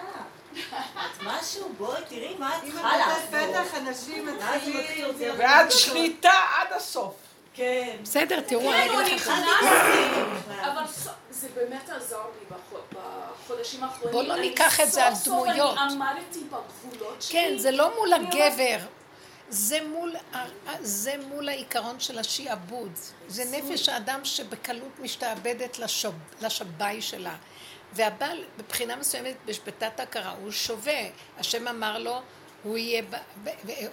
[0.95, 1.73] את משהו?
[1.79, 3.25] בואי, תראי מה את אם צריכה לעשות.
[3.31, 5.05] פתח, אנשים ואז הוא מתחיל מתחילים...
[5.05, 7.15] להוציא לך ועד את שליטה עד הסוף.
[7.55, 7.97] כן.
[8.03, 9.31] בסדר, תראו, אני כן, אגיד אני לכם.
[9.33, 10.21] נכנסתי,
[10.65, 12.99] אבל ס- זה באמת עזר לי בחו-
[13.45, 14.13] בחודשים האחרונים.
[14.13, 15.79] בוא לא ניקח את זה על סוף סוף דמויות.
[15.79, 17.33] אני עמדתי בגבולות שלי.
[17.33, 18.79] כן, זה לא מול הגבר.
[19.53, 20.17] זה מול,
[20.81, 22.93] זה מול העיקרון של השיעבוד.
[23.29, 27.35] זה נפש האדם שבקלות משתעבדת לשב, לשבי שלה.
[27.93, 29.37] והבעל, מבחינה מסוימת,
[29.67, 31.01] בתת הכרה, הוא שווה.
[31.39, 32.21] השם אמר לו,
[32.63, 33.03] הוא יהיה,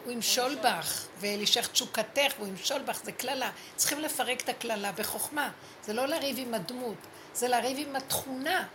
[0.06, 3.52] הוא ימשול בך, ואלישך תשוקתך, והוא ימשול בך, זה קללה.
[3.76, 5.49] צריכים לפרק את הקללה בחוכמה.
[5.84, 6.98] זה לא לריב עם הדמות.
[7.34, 8.65] זה לריב עם התכונה.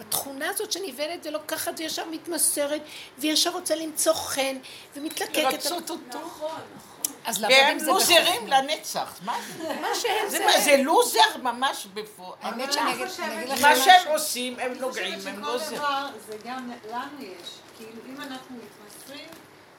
[0.00, 2.82] התכונה הזאת שנבהלת ולוקחת וישר מתמסרת,
[3.18, 4.56] וישר רוצה למצוא חן,
[4.96, 5.36] ומתלקקת.
[5.36, 6.18] לרצות אותו.
[6.20, 6.91] נכון, נכון.
[7.24, 8.62] אז לעבוד והם עם זה לוזרים בחוכמה.
[8.62, 9.18] לנצח.
[9.24, 9.74] מה זה?
[9.80, 10.44] מה שהם זה זה...
[10.44, 12.32] מה, זה לוזר ממש בפועל.
[12.42, 13.76] האמת שאני אגיד אני לכם מה.
[13.76, 15.68] שהם עושים, הם נוגעים, אני הם חושבת לוזרים.
[15.70, 17.48] שכל דבר זה גם לנו יש.
[17.76, 19.28] כאילו, אם אנחנו מתמסרים,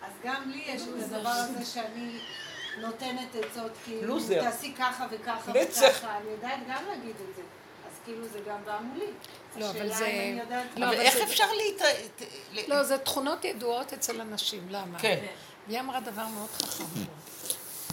[0.02, 2.18] אז גם לי יש את הדבר הזה שאני
[2.78, 4.18] נותנת עצות, כאילו.
[4.42, 5.52] תעשי ככה וככה.
[5.56, 6.18] וככה.
[6.18, 7.42] אני יודעת גם להגיד את זה.
[7.88, 9.06] אז כאילו זה גם בא מולי.
[9.56, 10.66] לא, אבל השאלה זה- אם אני יודעת...
[10.78, 11.82] לא, אבל איך אפשר להת...
[12.54, 15.00] ל- לא, זה תכונות ידועות אצל אנשים, למה?
[15.00, 15.26] כן.
[15.68, 17.12] והיא אמרה דבר מאוד חכם פה,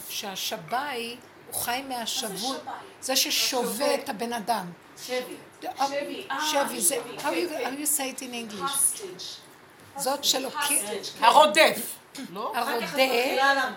[0.09, 1.16] שהשבאי
[1.47, 2.56] הוא חי מהשבוי?
[3.01, 4.70] זה ששובה את הבן אדם.
[5.06, 5.36] שבי.
[5.64, 7.74] אה, שבי, אה, שבי, זה, how כן, you, כן.
[7.74, 8.60] how you say it in English?
[8.60, 10.01] hostage.
[10.01, 11.24] זאת שלוקח, hostage.
[11.24, 11.97] הרודף.
[12.32, 12.52] לא?
[12.80, 13.72] נקודה.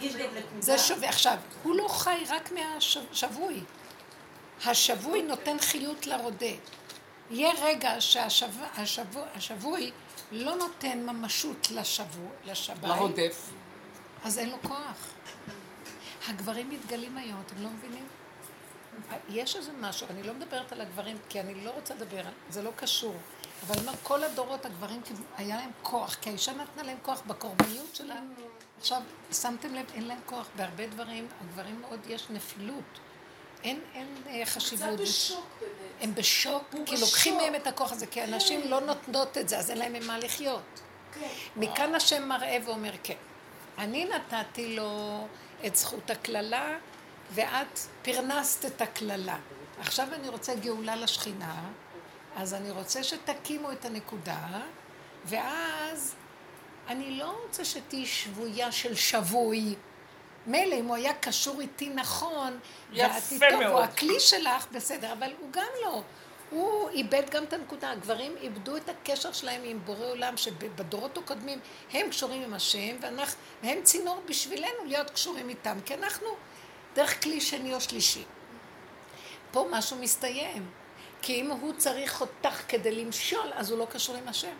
[0.60, 1.10] זה שווה.
[1.10, 3.60] עכשיו, הוא לא חי רק מהשבוי.
[4.66, 6.46] השבוי נותן חיות לרודה.
[7.32, 9.92] יהיה רגע שהשבוי
[10.32, 13.50] לא נותן ממשות לשבוי, לשבי, לרודף.
[14.24, 15.14] אז אין לו כוח.
[16.28, 18.08] הגברים מתגלים היום, אתם לא מבינים?
[19.30, 22.72] יש איזה משהו, אני לא מדברת על הגברים, כי אני לא רוצה לדבר, זה לא
[22.76, 23.16] קשור.
[23.68, 25.02] אבל מה, כל הדורות הגברים,
[25.38, 28.16] היה להם כוח, כי האישה נתנה להם כוח בקורבניות שלה.
[28.80, 29.02] עכשיו,
[29.32, 33.00] שמתם לב, אין להם כוח בהרבה דברים, הגברים מאוד יש נפילות.
[33.64, 35.00] אין, אין אה, קצת חשיבות.
[35.00, 35.72] בשוק באמת.
[36.02, 37.44] הם בשוק, כי לוקחים בשוק.
[37.44, 40.82] מהם את הכוח הזה, כי הנשים לא נותנות את זה, אז אין להם ממה לחיות.
[41.14, 41.28] כן.
[41.56, 43.14] מכאן השם מראה ואומר כן.
[43.78, 45.28] אני נתתי לו
[45.66, 46.78] את זכות הקללה,
[47.32, 49.38] ואת פרנסת את הקללה.
[49.80, 51.70] עכשיו אני רוצה גאולה לשכינה,
[52.36, 54.48] אז אני רוצה שתקימו את הנקודה,
[55.26, 56.16] ואז
[56.88, 59.76] אני לא רוצה שתהיי שבויה של שבוי.
[60.48, 62.60] מילא אם הוא היה קשור איתי נכון,
[62.94, 63.72] יפה ואת איתו, מאוד.
[63.72, 66.02] והוא הכלי שלך, בסדר, אבל הוא גם לא.
[66.54, 67.92] הוא איבד גם את הנקודה.
[67.92, 71.60] הגברים איבדו את הקשר שלהם עם בורא עולם, שבדורות הקודמים
[71.92, 72.96] הם קשורים עם השם,
[73.64, 76.28] והם צינור בשבילנו להיות קשורים איתם, כי אנחנו
[76.96, 78.24] דרך כלי שני או שלישי.
[79.52, 80.70] פה משהו מסתיים.
[81.22, 84.56] כי אם הוא צריך אותך כדי למשול, אז הוא לא קשור עם השם.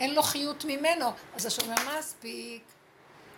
[0.00, 1.10] אין לו חיות ממנו.
[1.34, 2.62] אז השם אומר, מספיק.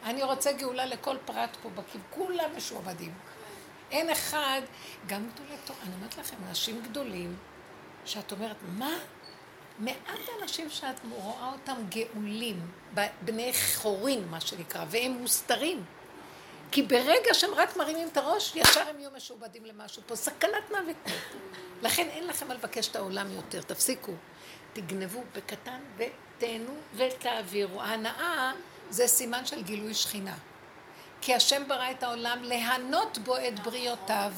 [0.05, 3.15] אני רוצה גאולה לכל פרט פה בכיוון, כולם משועבדים.
[3.91, 4.61] אין אחד,
[5.07, 7.37] גם גדולי תורה, אני אומרת לכם, אנשים גדולים,
[8.09, 8.99] שאת אומרת, מה?
[9.79, 12.61] מעט האנשים שאת רואה אותם גאולים,
[13.23, 15.85] בני חורין, מה שנקרא, והם מוסתרים.
[16.71, 20.17] כי ברגע שהם רק מרימים את הראש, ישר הם יהיו משועבדים למשהו פה.
[20.17, 20.97] סכנת מוות.
[21.83, 23.63] לכן אין לכם מה לבקש את העולם יותר.
[23.63, 24.13] תפסיקו.
[24.73, 27.83] תגנבו בקטן ותהנו ותעבירו.
[27.83, 28.53] ההנאה
[28.91, 30.35] זה סימן של גילוי שכינה.
[31.21, 34.33] כי השם ברא את העולם להנות בו את בריאותיו.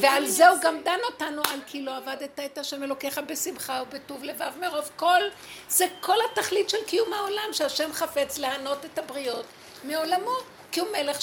[0.00, 4.24] ועל זה הוא גם דן אותנו, על כי לא עבדת את השם אלוקיך בשמחה ובטוב
[4.24, 5.20] לבב מרוב כל,
[5.68, 9.46] זה כל התכלית של קיום העולם, שהשם חפץ להנות את הבריות
[9.84, 10.32] מעולמו,
[10.72, 11.18] כי הוא מלך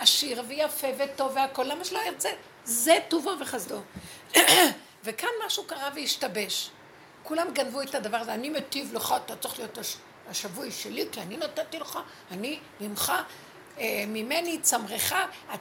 [0.00, 2.28] עשיר ויפה וטוב והכל, למה שלא ירצה?
[2.64, 3.80] זה טובו וחסדו.
[5.04, 6.70] וכאן משהו קרה והשתבש.
[7.22, 9.96] כולם גנבו את הדבר הזה, אני מטיב לך, אתה צריך להיות הש-
[10.28, 11.98] השבוי שלי, כי אני נתתי לך,
[12.30, 13.12] אני ממך,
[14.06, 15.14] ממני צמרך,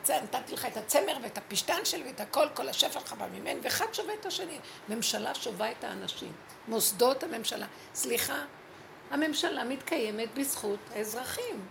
[0.09, 3.85] נתתי לך את הצמר ואת הפשתן שלי ואת הכל, כל השפע שלך בא ממני, ואחד
[3.93, 4.59] שווה את השני.
[4.89, 6.31] ממשלה שובה את האנשים,
[6.67, 7.65] מוסדות הממשלה.
[7.95, 8.43] סליחה,
[9.11, 11.65] הממשלה מתקיימת בזכות האזרחים.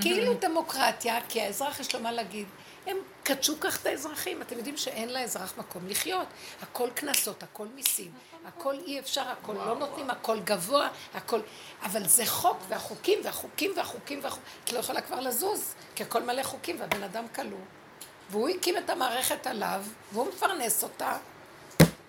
[0.00, 2.46] כאילו דמוקרטיה, כי האזרח יש לו מה להגיד.
[2.86, 6.26] הם קדשו כך את האזרחים, אתם יודעים שאין לאזרח מקום לחיות.
[6.62, 8.10] הכל קנסות, הכל מיסים,
[8.44, 11.40] הכל אי אפשר, הכל לא נותנים, הכל גבוה, הכל...
[11.82, 14.44] אבל זה חוק, והחוקים, והחוקים, והחוקים, והחוקים.
[14.64, 17.58] את לא יכולה כבר לזוז, כי הכל מלא חוקים, והבן אדם כלוא.
[18.30, 21.18] והוא הקים את המערכת עליו, והוא מפרנס אותה.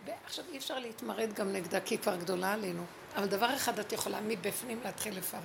[0.06, 2.84] ועכשיו אי אפשר להתמרד גם נגדה, כי היא כבר גדולה עלינו.
[3.16, 5.41] אבל דבר אחד את יכולה מבפנים להתחיל לפרק.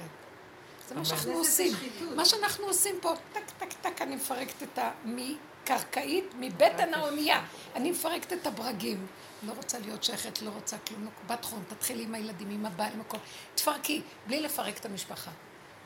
[0.88, 1.72] זה מה שאנחנו עושים.
[2.16, 7.44] מה שאנחנו עושים פה, טק, טק, טק, אני מפרקת את המקרקעית, מבטן האונייה.
[7.74, 9.06] אני מפרקת את הברגים.
[9.46, 13.00] לא רוצה להיות שייכת, לא רוצה כלום, בת חום, תתחילי עם הילדים, עם הבעל, עם
[13.00, 13.18] הכל.
[13.54, 15.30] תפרקי, בלי לפרק את המשפחה.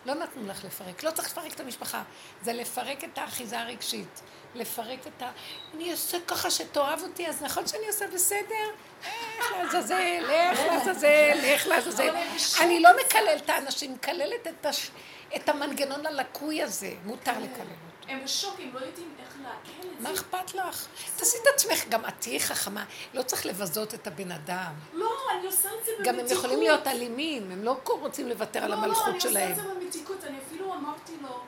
[0.07, 2.03] לא נתנו לך לפרק, לא צריך לפרק את המשפחה.
[2.43, 4.21] זה לפרק את האחיזה הרגשית.
[4.57, 5.31] לפרק את ה...
[5.75, 8.69] אני אעשה ככה שתאהב אותי, אז נכון שאני עושה בסדר?
[9.39, 10.23] לך לעזאזל,
[10.53, 12.15] לך לעזאזל, לך לעזאזל.
[12.61, 14.91] אני לא מקללת את האנשים, מקללת את, הש...
[15.37, 16.93] את המנגנון הלקוי הזה.
[17.05, 17.87] מותר לקלל אותו.
[18.09, 20.09] הם בשוק, הם לא יודעים איך לעכל את זה.
[20.09, 20.87] מה אכפת לך?
[21.17, 22.85] תעשי את עצמך, גם את תהיי חכמה.
[23.15, 24.73] לא צריך לבזות את הבן אדם.
[24.93, 26.07] לא, אני עושה את זה במתיקות.
[26.07, 29.51] גם הם יכולים להיות אלימים, הם לא רוצים לוותר על המלכות לא, לא, אני שלהם.
[29.51, 30.25] עושה את זה במתיקות.
[30.25, 31.41] אני אפילו אמרתי לו,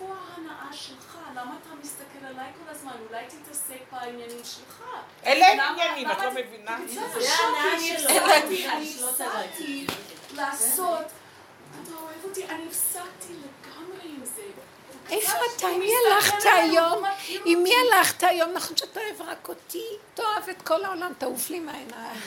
[0.00, 1.18] איפה ההנאה שלך?
[1.34, 2.92] למה אתה מסתכל עליי כל הזמן?
[3.08, 4.82] אולי תתעסק בעניינים שלך.
[5.26, 6.78] אלה עניינים, את לא מבינה?
[6.86, 8.08] זה ההנאה שלו.
[8.10, 8.94] אני עליי.
[9.04, 9.86] הפסקתי
[10.34, 11.06] לעשות.
[11.82, 12.44] אתה אוהב אותי?
[12.44, 14.42] אני הפסקתי לגמרי עם זה.
[15.10, 15.68] איפה אתה?
[15.68, 17.04] עם מי הלכת עליי, היום?
[17.44, 17.96] עם מי אותי.
[17.96, 18.52] הלכת היום?
[18.52, 19.86] נכון שאתה אוהב רק אותי?
[20.14, 22.20] תאהב את כל העולם, תעוף לי מהעיניים.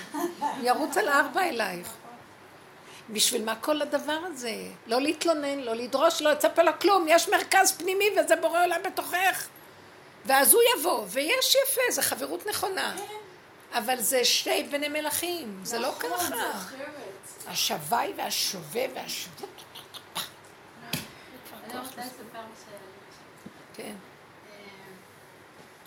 [0.61, 1.87] ירוץ על ארבע אלייך.
[3.09, 4.55] בשביל מה כל הדבר הזה?
[4.87, 7.05] לא להתלונן, לא לדרוש, לא לצפה לו כלום.
[7.07, 9.47] יש מרכז פנימי וזה בורא עולם בתוכך.
[10.25, 12.95] ואז הוא יבוא, ויש יפה, זו חברות נכונה.
[13.73, 16.59] אבל זה שתי בני מלכים, זה לא נכון, ככה.
[17.47, 19.47] השבי והשווה והשווה.
[21.63, 22.63] אני רוצה לספר ש...
[23.73, 23.95] כן.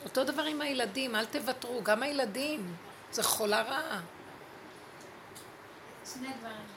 [0.05, 2.75] אותו דבר עם הילדים, אל תוותרו, גם הילדים,
[3.13, 4.01] זה חולה רעה.
[6.15, 6.76] שני דברים.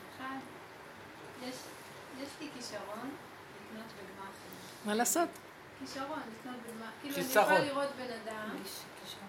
[2.24, 3.10] אחד, יש, יש לי כישרון
[3.56, 4.52] לקנות בגמ"חים.
[4.86, 5.30] מה לעשות?
[5.80, 6.92] כישרון לקנות בגמ"ח.
[7.02, 7.26] כאילו אני.
[7.26, 8.50] יכולה לראות בן אדם,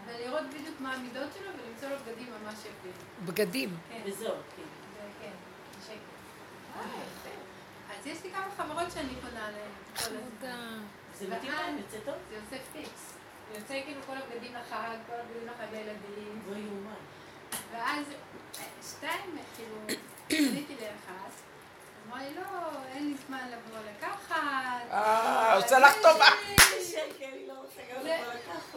[0.07, 2.93] ולראות בדיוק מה המידות שלו, ולמצוא לו בגדים ממש יפים.
[3.27, 3.77] בגדים.
[3.89, 4.01] כן.
[4.05, 4.62] וזהו, כן.
[5.21, 5.31] כן,
[5.87, 5.95] שקל.
[6.77, 7.31] אה, יפה.
[7.99, 9.49] אז יש לי כמה חברות שאני פונה.
[9.97, 10.83] כל הזמן.
[11.19, 12.15] זה מתאים להם, יוצא טוב?
[12.31, 13.15] זה עושה פיקס.
[13.53, 16.43] זה יוצא כאילו כל הבגדים לחג, כל הבגדים לחג לילדים.
[16.51, 17.03] לא יאומן.
[17.73, 18.07] ואז
[18.59, 19.77] אה, שתיים, כאילו,
[20.51, 21.33] פניתי לאחת,
[22.11, 22.43] אמרה לי, לא,
[22.95, 24.37] אין לי זמן לבוא לקחת.
[24.91, 26.24] אה, עושה לך טובה.
[27.20, 27.55] היא לא
[28.03, 28.19] זה-.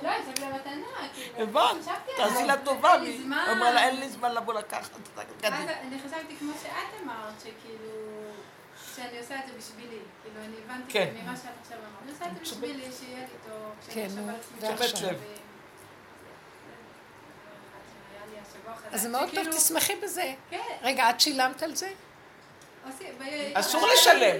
[0.03, 0.09] לא,
[0.41, 1.43] במתנה, כאילו.
[1.43, 1.87] הבנת?
[2.17, 2.93] תעשי לה טובה.
[3.23, 3.45] זמן.
[3.57, 4.91] אמרה לה, אין לי זמן לבוא לקחת.
[5.17, 7.89] אני חשבתי, כמו שאת אמרת, שכאילו,
[8.95, 9.99] שאני עושה את זה בשבילי.
[10.23, 11.13] כאילו, אני הבנתי כן.
[11.23, 12.03] ממה שאת עכשיו אמרת.
[12.03, 13.93] אני עושה את זה בשבילי, שיהיה לי טוב.
[13.93, 14.07] כן?
[15.01, 15.21] לב.
[18.41, 20.33] השבוע חזק, אז מאוד טוב, תשמחי בזה.
[20.49, 21.91] כן, רגע, את שילמת על זה?
[22.87, 24.35] ב- אסור לשלם.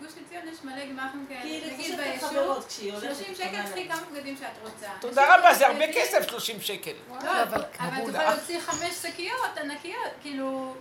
[0.00, 3.16] בגוש עציון יש מלא גמ"חים כאלה, היא נגיד ביישוב, חברות כשהיא הולכת.
[3.16, 3.88] 30 שקל לה.
[3.88, 4.86] כמה בגדים שאת רוצה.
[5.00, 6.90] תודה רבה, זה הרבה כסף, 30 שקל.
[7.10, 10.74] לא, אבל אבל יכולה להוציא חמש שקיות ענקיות, כאילו...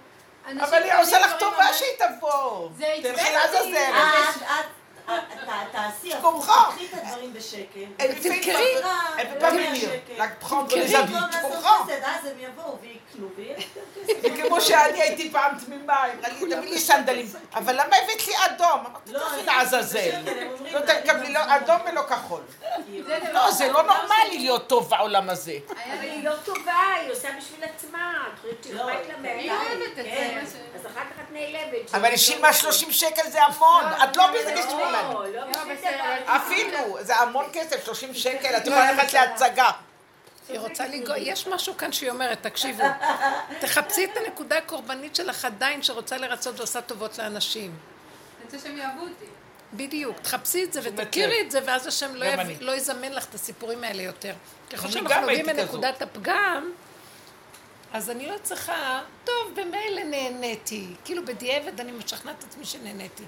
[0.45, 2.69] אבל היא קונים עושה לך טובה שהיא תבוא.
[2.77, 3.21] זה עצבן תלכי
[3.57, 3.71] אותי.
[3.71, 3.91] לעזאזל.
[6.93, 7.85] הדברים בשקל.
[7.99, 8.75] Elle תמכרי.
[8.75, 9.89] בחזרה, Elle peut pas venir.
[10.17, 10.87] La prendre תמכרי.
[10.87, 11.83] les habits, tu comprends?
[11.83, 13.81] חסד, אז הם יבואו ויקנו ויהיה יותר
[14.21, 14.21] כסף.
[14.21, 17.25] זה כמו שאני הייתי פעם תמימה, היא אמרה לי, תביא לי סנדלים.
[17.55, 18.69] אבל למה הבאת לי אדום?
[18.85, 20.09] אמרתי, לא, תלכי אני- לעזאזל.
[20.71, 22.41] לא אני תקבלי לא אדום ולא כחול.
[22.87, 25.57] דבר לא, זה לא נורמלי להיות טוב בעולם הזה.
[25.69, 28.13] אבל היא לא טובה, היא עושה בשביל עצמה.
[28.33, 29.51] את חושבת שהיא לא, אכפת לה היא מהעיניים?
[29.81, 30.03] אוהבת את זה.
[30.03, 30.43] כן.
[30.75, 31.95] אז אחר כך את נעלבת.
[31.95, 33.83] אבל היא שילמה 30 שקל זה המון.
[34.03, 34.96] את לא בזה בשבילה.
[35.03, 35.41] לא, לא.
[36.25, 39.69] אפילו, זה המון כסף, 30 שקל, את יכולה ללכת להצגה.
[40.49, 42.83] היא רוצה לגוע, יש משהו כאן שהיא אומרת, תקשיבו,
[43.61, 47.71] תחפשי את הנקודה הקורבנית שלך עדיין שרוצה לרצות ועושה טובות לאנשים.
[47.71, 49.25] אני רוצה שהם יאהבו אותי.
[49.73, 51.45] בדיוק, תחפשי את זה ותכירי לב.
[51.45, 52.55] את זה, ואז השם לא, אני.
[52.59, 54.33] לא יזמן לך את הסיפורים האלה יותר.
[54.73, 56.71] ככל שאנחנו הייתי מנקודת הפגם,
[57.93, 60.87] אז אני לא צריכה, טוב, במילא נהניתי.
[61.05, 63.23] כאילו בדיעבד אני משכנעת את עצמי שנהניתי.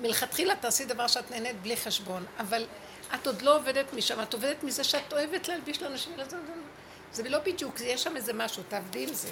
[0.00, 2.66] מלכתחילה תעשי דבר שאת נהנית בלי חשבון, אבל
[3.14, 6.36] את עוד לא עובדת משם, את עובדת מזה שאת אוהבת להלביש לאנשים, זה- זה-
[7.12, 9.28] זה לא בדיוק, יש שם איזה משהו, תעבדי עם זה.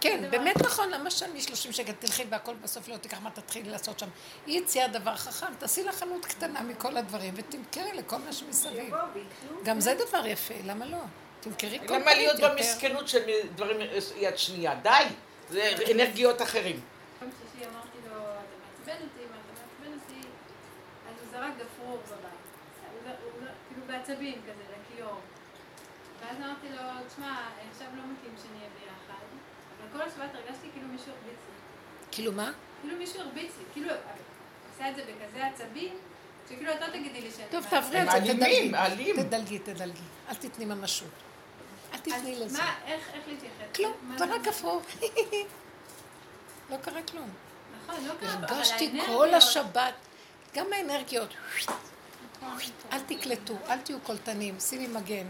[0.00, 3.98] כן, באמת נכון, למה שאני 30 שקל תלכי והכל בסוף לא תיקח מה תתחילי לעשות
[3.98, 4.06] שם.
[4.46, 8.94] היא הציעה דבר חכם, תעשי לך חנות קטנה מכל הדברים ותמכרי לכל מה שמסביב.
[9.64, 10.98] גם זה דבר יפה, למה לא?
[11.40, 12.36] תמכרי כל למה להיות.
[12.40, 13.22] במסכנות של
[13.54, 13.76] דברים
[14.16, 14.74] יד שנייה?
[14.74, 14.90] די,
[15.50, 16.80] זה אנרגיות אחרים.
[17.22, 18.42] יום שישי אמרתי לו, אתה
[18.88, 20.26] מעצבן אותי, מה אתה מעצבן אותי?
[21.08, 22.44] אז הוא זרק גפרור בבית.
[23.04, 23.12] הוא
[23.42, 25.20] ז- כאילו בעצבים כזה, לכיור.
[26.20, 27.36] ואז אמרתי לו, תשמע,
[27.70, 29.24] עכשיו לא מתאים שנהיה ביחד,
[29.80, 32.06] אבל כל השבת הרגשתי כאילו מישהו הרביץ לי.
[32.12, 32.52] כאילו מה?
[32.80, 33.90] כאילו מישהו הרביץ לי, כאילו,
[34.74, 35.94] עשה את זה בכזה עצבים,
[36.48, 37.48] שכאילו את לא תגידי לי שאני...
[37.50, 37.66] טוב.
[37.70, 39.12] תעברי את זה, תדלגי.
[39.22, 40.00] תדלגי, תדלגי.
[40.28, 41.08] אל תתני ממשות.
[41.92, 42.58] אל תתני לזה.
[42.58, 43.54] מה, איך להתייחס?
[43.76, 44.82] כלום, זה זה- רק גפרור.
[46.70, 47.30] לא קרה כלום.
[47.82, 49.94] נכון, לא קרה, הרגשתי כל השבת,
[50.54, 51.28] גם האנרגיות,
[52.92, 55.26] אל תקלטו, אל תהיו קולטנים, שימי מגן.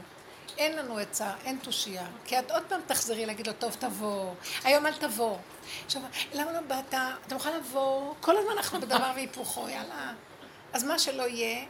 [0.59, 2.07] אין לנו עצה, אין תושייה.
[2.25, 4.35] כי את עוד פעם תחזרי להגיד לו, טוב, תבוא.
[4.65, 5.39] היום אל תבוא.
[5.85, 6.03] עכשיו,
[6.33, 6.95] למה לא באת?
[6.95, 8.15] אתה מוכן לבוא?
[8.21, 10.13] כל הזמן אנחנו בדבר והיפוכו, יאללה.
[10.73, 11.65] אז מה שלא יהיה,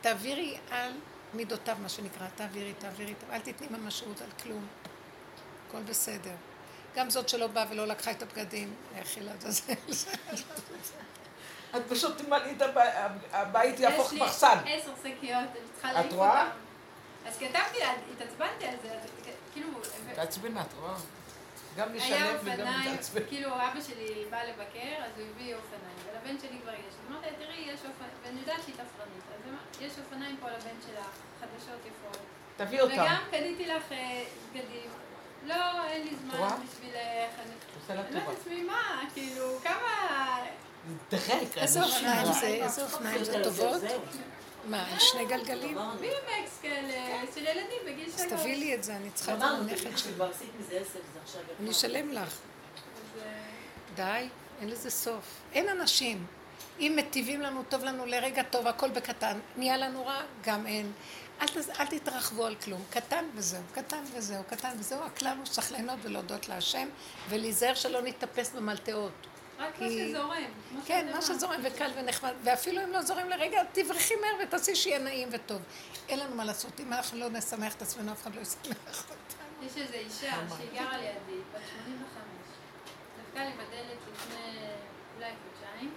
[0.00, 0.92] תעבירי על
[1.34, 2.26] מידותיו, מה שנקרא.
[2.34, 3.36] תעבירי, תעבירי, תעבירי.
[3.36, 4.66] אל תתני ממשות על כלום.
[5.68, 6.34] הכל בסדר.
[6.96, 9.74] גם זאת שלא באה ולא לקחה את הבגדים, לכי לעזאזל.
[11.76, 12.62] את פשוט תמלאי את
[13.32, 14.58] הבית, יהפוך יש לי מחסן.
[14.66, 16.42] עשר שקיות, אני צריכה את להעיף רואה?
[16.42, 16.50] אותן.
[17.26, 19.08] אז כתבתי לה, התעצבנתי על זה, אז
[19.52, 19.68] כאילו...
[20.14, 20.94] תעצבנה, את רואה?
[21.76, 23.20] גם לשלם וגם להתעצבן.
[23.28, 26.78] כאילו אבא שלי בא לבקר, אז הוא הביא אופניים, ולבן שלי כבר יש.
[26.80, 30.76] אז אמרתי לה, תראי, יש אופניים, ואני יודעת שהיא תפרנית, אז יש אופניים פה לבן
[30.86, 31.06] שלך,
[31.40, 32.18] חדשות יפות.
[32.56, 32.92] תביא אותם.
[32.92, 34.90] וגם קניתי לך אה, בגדים.
[35.44, 36.48] לא, אין לי את רואה?
[36.48, 37.32] זמן בשבילך.
[37.88, 38.28] אני אומרת.
[38.28, 40.38] לעצמי, מה, כאילו, כמה...
[41.10, 42.06] דחק, איזה אנשים.
[42.06, 42.46] אופניים זה?
[42.46, 43.82] איזה אופניים זה טובות?
[44.64, 45.78] מה, שני גלגלים?
[46.00, 48.40] בימקס כאלה, של ילדים בגיל אז שלוש.
[48.40, 50.12] תביאי לי את זה, אני צריכה את זה אמרנו, לנכד שלי.
[51.60, 52.28] אני אשלם לך.
[52.28, 53.28] אז, אה,
[53.94, 54.28] די,
[54.60, 55.24] אין לזה סוף.
[55.52, 56.26] אין אנשים.
[56.80, 59.38] אם מטיבים לנו, טוב לנו לרגע טוב, הכל בקטן.
[59.56, 60.92] נהיה לנו רע, גם אין.
[61.42, 61.70] אל, תז...
[61.80, 62.82] אל תתרחבו על כלום.
[62.90, 65.02] קטן וזהו, קטן וזהו, קטן וזהו.
[65.04, 66.88] הכלל הוא שצריך ליהנות ולהודות להשם,
[67.28, 69.12] ולהיזהר שלא נתאפס במלטעות.
[69.58, 70.44] רק מה שזורם.
[70.86, 71.22] כן, מה.
[71.22, 75.62] שזורם וקל ונחמד, ואפילו אם לא זורם לרגע, תברכי מהר ותעשי שיהיה נעים וטוב.
[76.08, 76.80] אין לנו מה לעשות.
[76.80, 78.60] אם אנחנו לא נשמח את עצמנו, אף אחד לא ישמח
[79.10, 79.18] אותנו.
[79.66, 82.22] יש איזו אישה שהיא גרה לידי, בת 85.
[83.28, 84.58] דפקה לי בדלת לפני
[85.16, 85.94] אולי חודשיים,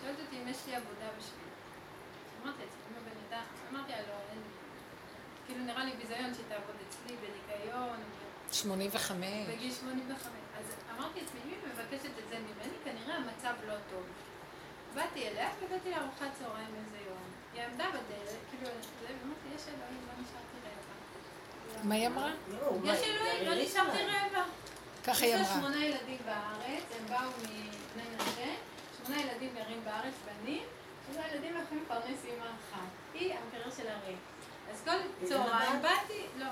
[0.00, 1.42] שואלת אותי אם יש לי עבודה בשבילי.
[2.42, 4.48] אמרתי לעצמי, אם הבן אדם, אמרתי לה, לא, אין לי.
[5.46, 7.96] כאילו נראה לי ביזיון שתעבוד אצלי בניקיון,
[8.50, 9.26] ו- 85.
[9.48, 10.26] בגיל 85.
[10.98, 14.04] אמרתי לעצמי, אם היא מבקשת את זה ממני, כנראה המצב לא טוב.
[14.94, 17.22] באתי אליה והבאתי לה ארוחת צהריים איזה יום.
[17.54, 21.88] היא עמדה בדלת, כאילו, זה, ואמרתי, יש אלוהים, לא נשארתי רעבה.
[21.88, 22.30] מה היא אמרה?
[22.84, 24.44] יש אלוהים, לא נשארתי רעבה.
[25.04, 25.60] ככה היא יש לה אמרה.
[25.60, 28.54] שמונה ילדים בארץ, הם באו מבני מנשה,
[28.98, 30.62] שמונה ילדים גרים בארץ, בנים,
[31.10, 32.88] אז הילדים יכולים לפרנס אימא אחת.
[33.14, 34.14] היא המקרר של הרי.
[34.70, 36.46] אז כל צהריים באתי, לא.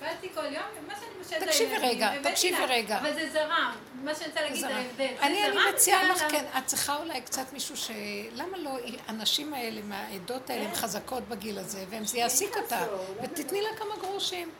[0.00, 2.64] באתי כל יום, מה שאני מבשלת תקשיבי רגע, תקשיבי.
[2.68, 2.98] רגע.
[2.98, 3.74] אבל זה זרם,
[4.04, 4.76] מה שאני רוצה להגיד זה.
[4.76, 5.08] ההבדל.
[5.18, 5.42] זה אני,
[5.74, 6.30] מציעה זה לך.
[6.30, 7.90] כן, את צריכה אולי קצת מישהו ש...
[8.32, 8.78] למה לא,
[9.08, 12.86] הנשים האלה מהעדות האלה הן חזקות בגיל הזה, וזה יעסיק אותה,
[13.22, 14.50] ותתני לה כמה גרושים.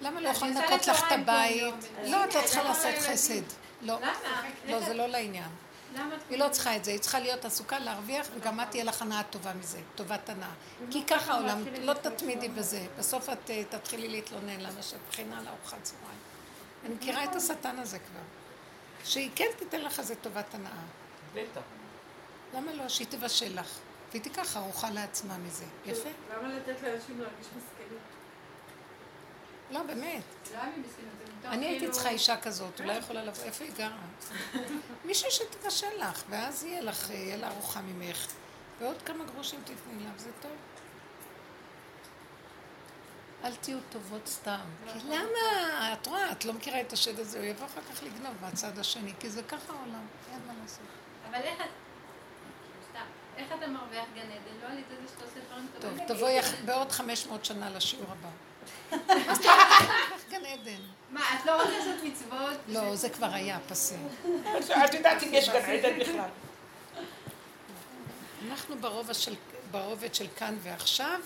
[0.00, 1.74] למה לא עושה לנקות לך את הבית?
[2.04, 2.94] לא, את לא צריכה למה לעשות?
[3.00, 3.42] חסד.
[3.82, 3.98] לא?
[4.68, 5.48] לא, זה לא לעניין.
[6.30, 9.22] היא לא צריכה את זה, היא צריכה להיות עסוקה להרוויח, וגם את תהיה לך הנאה
[9.22, 10.52] טובה מזה, טובת הנאה.
[10.90, 12.86] כי ככה העולם, לא תתמידי בזה.
[12.98, 16.18] בסוף את אה, תתחילי להתלונן למה שאת מכינה לארוחת צהריים.
[16.84, 18.20] אני מכירה את השטן הזה כבר.
[19.04, 20.70] שהיא כן תיתן לך איזה טובת הנאה.
[21.34, 21.60] בטח.
[22.54, 22.88] למה לא?
[22.88, 23.78] שהיא תבשל לך.
[24.10, 25.64] והיא תיקח ארוחה לעצמה מזה.
[25.86, 26.08] יפה?
[26.34, 27.79] למה לתת לאנשים להרגיש מסכנים?
[29.70, 30.22] לא, באמת.
[30.54, 30.58] לא
[31.42, 33.96] זה אני הייתי כאילו- צריכה אישה כזאת, אולי יכולה לבוא, איפה היא גרה?
[35.04, 38.26] מישהי שתבשל לך, ואז יהיה לך, יהיה לה ארוחה ממך,
[38.80, 40.50] ועוד כמה גרושים תתני לה, וזה טוב.
[43.44, 44.58] אל תהיו טובות סתם.
[44.92, 45.92] כי למה?
[45.92, 49.12] את רואה, את לא מכירה את השד הזה, הוא יבוא אחר כך לגנוב מהצד השני,
[49.20, 50.80] כי זה ככה העולם, אין מה לעשות.
[51.30, 51.66] אבל איך את...
[53.36, 54.32] איך אתה מרוויח גן עדן?
[54.62, 56.06] לא על ידי זה שאתה עושה דברים טוב, טובים?
[56.08, 58.28] תבואי אח- בעוד 500 שנה לשיעור הבא.
[58.92, 59.56] אז תבואי
[60.14, 60.80] לך גן עדן.
[61.10, 62.58] מה, את לא רוצה לעשות מצוות?
[62.68, 63.94] לא, זה כבר היה פסה.
[64.84, 66.28] את יודעת אם יש גן עדן בכלל.
[68.48, 68.76] אנחנו
[69.70, 71.20] ברובד של כאן ועכשיו,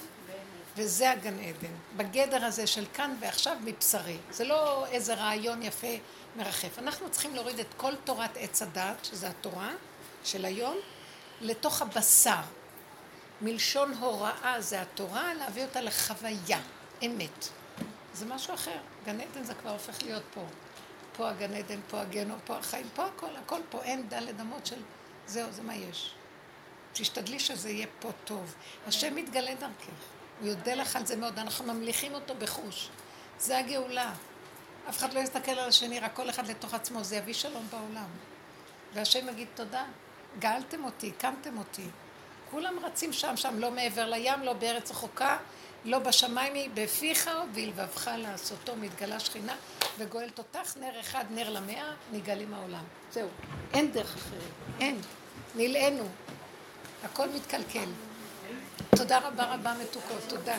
[0.77, 1.75] וזה הגן עדן.
[1.97, 4.17] בגדר הזה של כאן ועכשיו מבשרי.
[4.31, 5.97] זה לא איזה רעיון יפה
[6.37, 6.79] מרחף.
[6.79, 9.71] אנחנו צריכים להוריד את כל תורת עץ הדת, שזה התורה
[10.25, 10.77] של היום,
[11.41, 12.41] לתוך הבשר.
[13.41, 16.61] מלשון הוראה זה התורה, להביא אותה לחוויה,
[17.03, 17.49] אמת.
[18.15, 18.79] זה משהו אחר.
[19.05, 20.45] גן עדן זה כבר הופך להיות פה.
[21.17, 23.83] פה הגן עדן, פה הגיהנום, פה החיים, פה הכל, הכל פה.
[23.83, 24.83] אין דלת אמות של
[25.27, 26.15] זהו, זה מה יש.
[26.93, 28.55] תשתדלי שזה יהיה פה טוב.
[28.87, 30.15] השם מתגלה דרכך.
[30.41, 32.89] הוא יודע לך על זה מאוד, אנחנו ממליכים אותו בחוש.
[33.39, 34.13] זה הגאולה.
[34.89, 38.09] אף אחד לא יסתכל על השני, רק כל אחד לתוך עצמו, זה יביא שלום בעולם.
[38.95, 39.85] והשם יגיד תודה,
[40.39, 41.87] גאלתם אותי, הקמתם אותי.
[42.51, 45.39] כולם רצים שם, שם, לא מעבר לים, לא בארץ רחוקה,
[45.85, 49.55] לא בשמיים היא, בפיך ובלבבך לעשותו, מתגלה שכינה
[49.99, 52.85] וגואלת אותך, נר אחד, נר למאה, נגאלים העולם.
[53.13, 53.29] זהו,
[53.75, 55.01] אין דרך אחרת, אין.
[55.55, 56.05] נלאינו,
[57.05, 57.89] הכל מתקלקל.
[58.97, 60.59] תודה רבה רבה מתוקות, תודה.